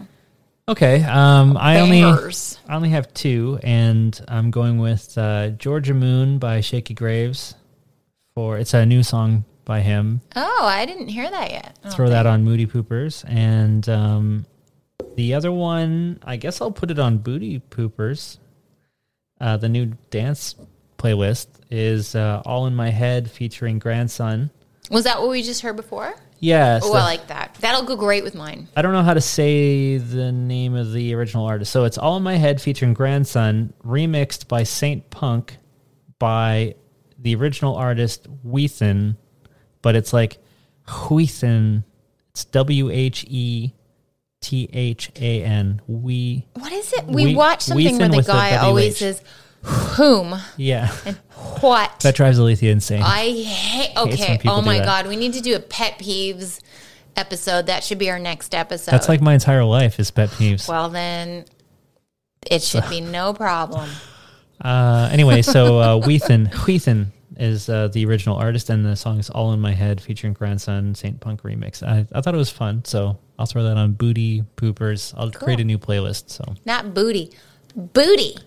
Okay. 0.68 1.03
Um, 1.03 1.57
I 1.57 1.80
only 1.80 2.03
I 2.03 2.76
only 2.76 2.89
have 2.89 3.14
two, 3.14 3.59
and 3.62 4.20
I'm 4.28 4.49
going 4.49 4.80
with 4.80 5.16
uh, 5.18 5.49
Georgia 5.49 5.93
Moon 5.93 6.39
by 6.39 6.62
Shakey 6.62 6.93
Graves. 6.95 7.53
For 8.34 8.57
it's 8.57 8.74
a 8.74 8.86
new 8.86 9.03
song 9.03 9.43
by 9.66 9.82
him. 9.82 10.22
Oh, 10.36 10.59
I 10.66 10.86
didn't 10.86 11.07
hear 11.09 11.30
that 11.30 11.51
yet. 11.51 11.78
Throw 11.91 12.09
that 12.09 12.26
on 12.26 12.43
Moody 12.43 12.66
Poopers, 12.68 13.24
and 13.28 13.88
um, 13.89 14.45
the 15.16 15.34
other 15.34 15.51
one, 15.51 16.20
I 16.24 16.38
guess 16.38 16.62
I'll 16.62 16.72
put 16.72 16.91
it 16.91 16.99
on 16.99 17.18
Booty 17.20 17.59
Poopers. 17.59 18.38
Uh, 19.39 19.57
the 19.57 19.70
new 19.70 19.93
dance 20.09 20.55
playlist 20.97 21.47
is 21.70 22.16
uh, 22.16 22.41
"All 22.45 22.68
in 22.68 22.76
My 22.76 22.89
Head" 22.89 23.30
featuring 23.30 23.80
Grandson. 23.80 24.51
Was 24.89 25.05
that 25.05 25.20
what 25.20 25.30
we 25.30 25.41
just 25.41 25.62
heard 25.62 25.76
before? 25.76 26.14
Yes, 26.39 26.82
Oh, 26.84 26.91
the- 26.93 26.99
I 26.99 27.03
like 27.03 27.28
that. 27.28 27.55
That'll 27.62 27.84
go 27.84 27.95
great 27.95 28.24
with 28.24 28.34
mine. 28.36 28.68
I 28.76 28.82
don't 28.82 28.93
know 28.93 29.03
how 29.03 29.14
to 29.14 29.22
say 29.22 29.97
the 29.97 30.32
name 30.32 30.76
of 30.76 30.91
the 30.91 31.14
original 31.14 31.45
artist. 31.45 31.72
So 31.72 31.84
it's 31.86 31.99
All 31.99 32.18
in 32.18 32.24
My 32.24 32.36
Head 32.36 32.59
featuring 32.62 32.93
Grandson, 32.95 33.74
remixed 33.86 34.47
by 34.47 34.64
Saint 34.64 35.09
Punk 35.12 35.57
by 36.18 36.76
the 37.20 37.36
original 37.36 37.76
artist 37.76 38.28
Whethan, 38.43 39.18
but 39.82 39.95
it's 39.95 40.13
like 40.13 40.38
Whethan. 40.88 41.84
It's 42.32 42.45
W 42.45 42.89
H 42.89 43.25
E 43.27 43.73
T 44.41 44.69
H 44.71 45.11
A 45.17 45.43
N. 45.43 45.82
We 45.88 46.45
What 46.53 46.71
is 46.71 46.93
it? 46.93 47.05
We 47.05 47.25
We- 47.25 47.36
watched 47.36 47.63
something 47.63 47.86
Weathen 47.86 48.11
where 48.11 48.21
the 48.21 48.32
guy 48.32 48.55
always 48.57 48.97
says 48.97 49.21
whom 49.63 50.36
yeah. 50.57 50.91
and 51.05 51.17
what. 51.59 51.99
that 51.99 52.15
drives 52.15 52.39
Alethia 52.39 52.71
insane. 52.71 53.03
I 53.03 53.29
hate. 53.32 53.95
Okay. 53.97 54.39
Oh 54.45 54.61
my 54.61 54.79
god, 54.79 55.07
we 55.07 55.15
need 55.15 55.34
to 55.34 55.41
do 55.41 55.55
a 55.55 55.59
pet 55.59 55.99
peeves 55.99 56.59
episode. 57.15 57.67
That 57.67 57.84
should 57.84 57.99
be 57.99 58.09
our 58.09 58.17
next 58.19 58.55
episode. 58.55 58.91
That's 58.91 59.09
like 59.09 59.21
my 59.21 59.34
entire 59.34 59.63
life 59.63 59.99
is 59.99 60.09
pet 60.09 60.29
peeves. 60.29 60.67
Well, 60.67 60.89
then 60.89 61.45
it 62.49 62.63
should 62.63 62.89
be 62.89 63.01
no 63.01 63.34
problem. 63.34 63.89
Uh, 64.63 65.09
anyway, 65.11 65.41
so 65.41 65.79
uh, 65.79 65.99
Whethan, 65.99 66.49
Whethan 66.51 67.07
is 67.42 67.68
uh, 67.70 67.88
the 67.89 68.06
original 68.06 68.38
artist, 68.38 68.70
and 68.70 68.86
the 68.86 68.96
song 68.96 69.20
is 69.20 69.30
"All 69.30 69.52
in 69.52 69.60
My 69.60 69.74
Head" 69.74 70.00
featuring 70.00 70.34
Grandson 70.34 70.94
Saint 70.96 71.20
Punk 71.20 71.42
remix. 71.42 71.82
I, 71.82 72.06
I 72.14 72.22
thought 72.22 72.34
it 72.36 72.38
was 72.38 72.52
fun, 72.52 72.86
so 72.86 73.18
I'll 73.39 73.48
throw 73.48 73.64
that 73.64 73.76
on 73.78 73.94
Booty 73.94 74.44
Poopers. 74.56 75.14
I'll 75.18 75.32
create 75.32 75.60
a 75.60 75.64
new 75.64 75.80
playlist. 75.80 76.30
So 76.30 76.44
Not 76.66 76.94
booty, 76.94 77.32
booty. 77.76 78.38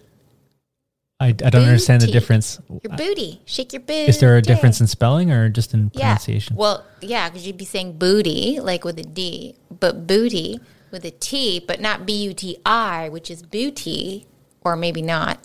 I, 1.21 1.29
I 1.29 1.33
don't 1.33 1.63
understand 1.63 2.03
the 2.03 2.09
difference. 2.09 2.61
Your 2.69 2.97
booty. 2.97 3.41
Shake 3.47 3.73
your 3.73 3.81
booty. 3.81 4.09
Is 4.11 4.19
there 4.21 4.37
a 4.37 4.43
difference 4.43 4.81
in 4.81 4.87
spelling 4.87 5.31
or 5.31 5.49
just 5.49 5.73
in 5.73 5.91
Yeah. 5.95 6.01
pronunciation? 6.07 6.57
Well, 6.57 6.85
yeah, 7.01 7.29
because 7.31 7.47
you'd 7.47 7.57
be 7.57 7.65
saying 7.65 7.99
booty, 7.99 8.59
like 8.61 8.85
with 8.85 8.99
a 8.99 9.05
D, 9.05 9.55
but 9.81 10.07
booty 10.07 10.59
with 10.91 11.05
a 11.05 11.11
T, 11.13 11.65
but 11.67 11.81
not 11.81 12.05
B 12.05 12.13
U 12.25 12.35
T 12.35 12.59
I, 12.67 13.09
which 13.09 13.31
is 13.31 13.43
booty, 13.43 14.27
or 14.63 14.77
maybe 14.77 15.03
not, 15.03 15.39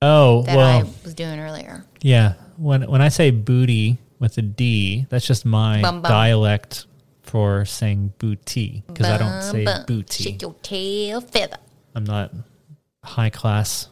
oh, 0.00 0.42
that 0.42 0.56
well, 0.56 0.80
I 0.86 0.90
was 1.04 1.14
doing 1.14 1.38
earlier. 1.40 1.84
yeah. 2.00 2.34
When 2.62 2.82
when 2.88 3.00
I 3.02 3.08
say 3.08 3.30
booty 3.32 3.98
with 4.20 4.38
a 4.38 4.42
D, 4.42 5.06
that's 5.10 5.26
just 5.26 5.44
my 5.44 5.82
Bum, 5.82 6.00
bum. 6.00 6.08
dialect 6.10 6.86
for 7.22 7.64
saying 7.64 8.12
booty 8.18 8.84
because 8.86 9.06
I 9.08 9.18
don't 9.18 9.42
say 9.42 9.66
booty. 9.86 10.22
Shake 10.22 10.42
your 10.42 10.54
tail 10.62 11.20
feather. 11.20 11.56
I'm 11.96 12.04
not 12.04 12.30
high 13.02 13.30
class 13.30 13.88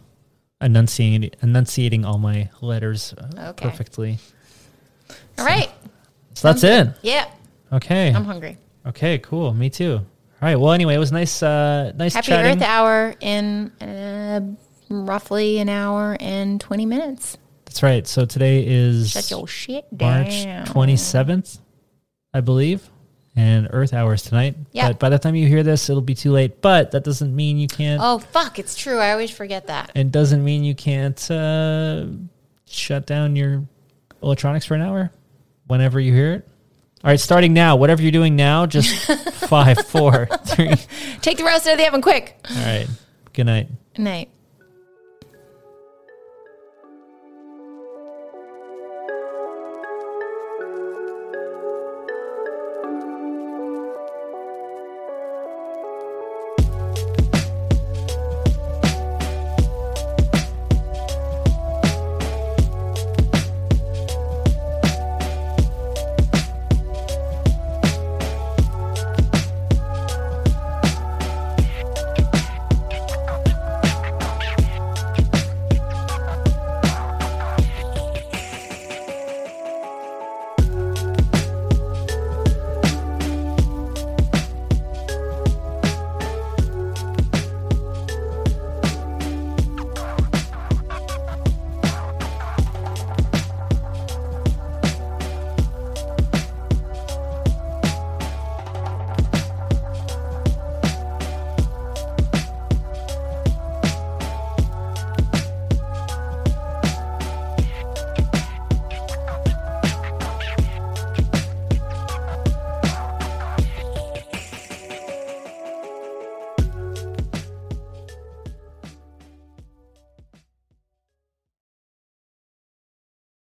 enunciating 0.60 1.30
enunciating 1.42 2.04
all 2.04 2.18
my 2.18 2.48
letters 2.60 3.12
uh, 3.14 3.48
Okay. 3.50 3.68
perfectly. 3.68 4.18
All 5.38 5.44
right. 5.44 5.70
So 6.34 6.48
that's 6.52 6.62
it. 6.62 6.94
Yeah, 7.02 7.26
Okay. 7.72 8.12
I'm 8.14 8.24
hungry. 8.24 8.56
okay, 8.86 9.18
cool. 9.18 9.52
Me 9.52 9.68
too. 9.68 9.94
All 9.96 10.06
right. 10.48 10.54
Well, 10.56 10.72
anyway, 10.72 10.94
it 10.94 10.98
was 10.98 11.10
nice 11.12 11.42
uh 11.42 11.92
nice 11.96 12.14
Happy 12.14 12.28
chatting. 12.28 12.58
Earth 12.58 12.62
Hour 12.62 13.14
in 13.20 13.70
uh, 13.80 14.40
roughly 14.88 15.58
an 15.58 15.68
hour 15.68 16.16
and 16.20 16.60
20 16.60 16.86
minutes. 16.86 17.36
That's 17.70 17.84
right. 17.84 18.04
So 18.04 18.24
today 18.24 18.64
is 18.66 19.12
Shut 19.12 19.30
your 19.30 19.46
shit 19.46 19.86
March 19.92 20.42
down. 20.42 20.66
27th, 20.66 21.60
I 22.34 22.40
believe. 22.40 22.90
And 23.36 23.68
Earth 23.70 23.94
Hours 23.94 24.22
tonight. 24.22 24.56
Yeah. 24.72 24.88
But 24.88 24.98
by 24.98 25.08
the 25.08 25.20
time 25.20 25.36
you 25.36 25.46
hear 25.46 25.62
this, 25.62 25.88
it'll 25.88 26.02
be 26.02 26.16
too 26.16 26.32
late. 26.32 26.60
But 26.60 26.90
that 26.90 27.04
doesn't 27.04 27.34
mean 27.34 27.58
you 27.58 27.68
can't 27.68 28.00
Oh, 28.02 28.18
fuck. 28.18 28.58
It's 28.58 28.74
true. 28.74 28.98
I 28.98 29.12
always 29.12 29.30
forget 29.30 29.68
that. 29.68 29.92
it 29.94 30.10
doesn't 30.10 30.42
mean 30.44 30.64
you 30.64 30.74
can't 30.74 31.30
uh, 31.30 32.06
shut 32.66 33.06
down 33.06 33.36
your 33.36 33.62
electronics 34.20 34.66
for 34.66 34.74
an 34.74 34.82
hour 34.82 35.12
whenever 35.68 36.00
you 36.00 36.12
hear 36.12 36.32
it. 36.34 36.48
All 37.04 37.10
right, 37.10 37.20
starting 37.20 37.52
now. 37.54 37.76
Whatever 37.76 38.02
you're 38.02 38.10
doing 38.10 38.34
now, 38.34 38.66
just 38.66 38.92
five, 39.46 39.86
four, 39.86 40.26
three. 40.44 40.74
Take 41.22 41.38
the 41.38 41.44
roast 41.44 41.68
out 41.68 41.74
of 41.74 41.78
the 41.78 41.86
oven 41.86 42.02
quick. 42.02 42.36
All 42.50 42.56
right. 42.56 42.88
Good 43.32 43.46
night. 43.46 43.68
Night. 43.96 44.28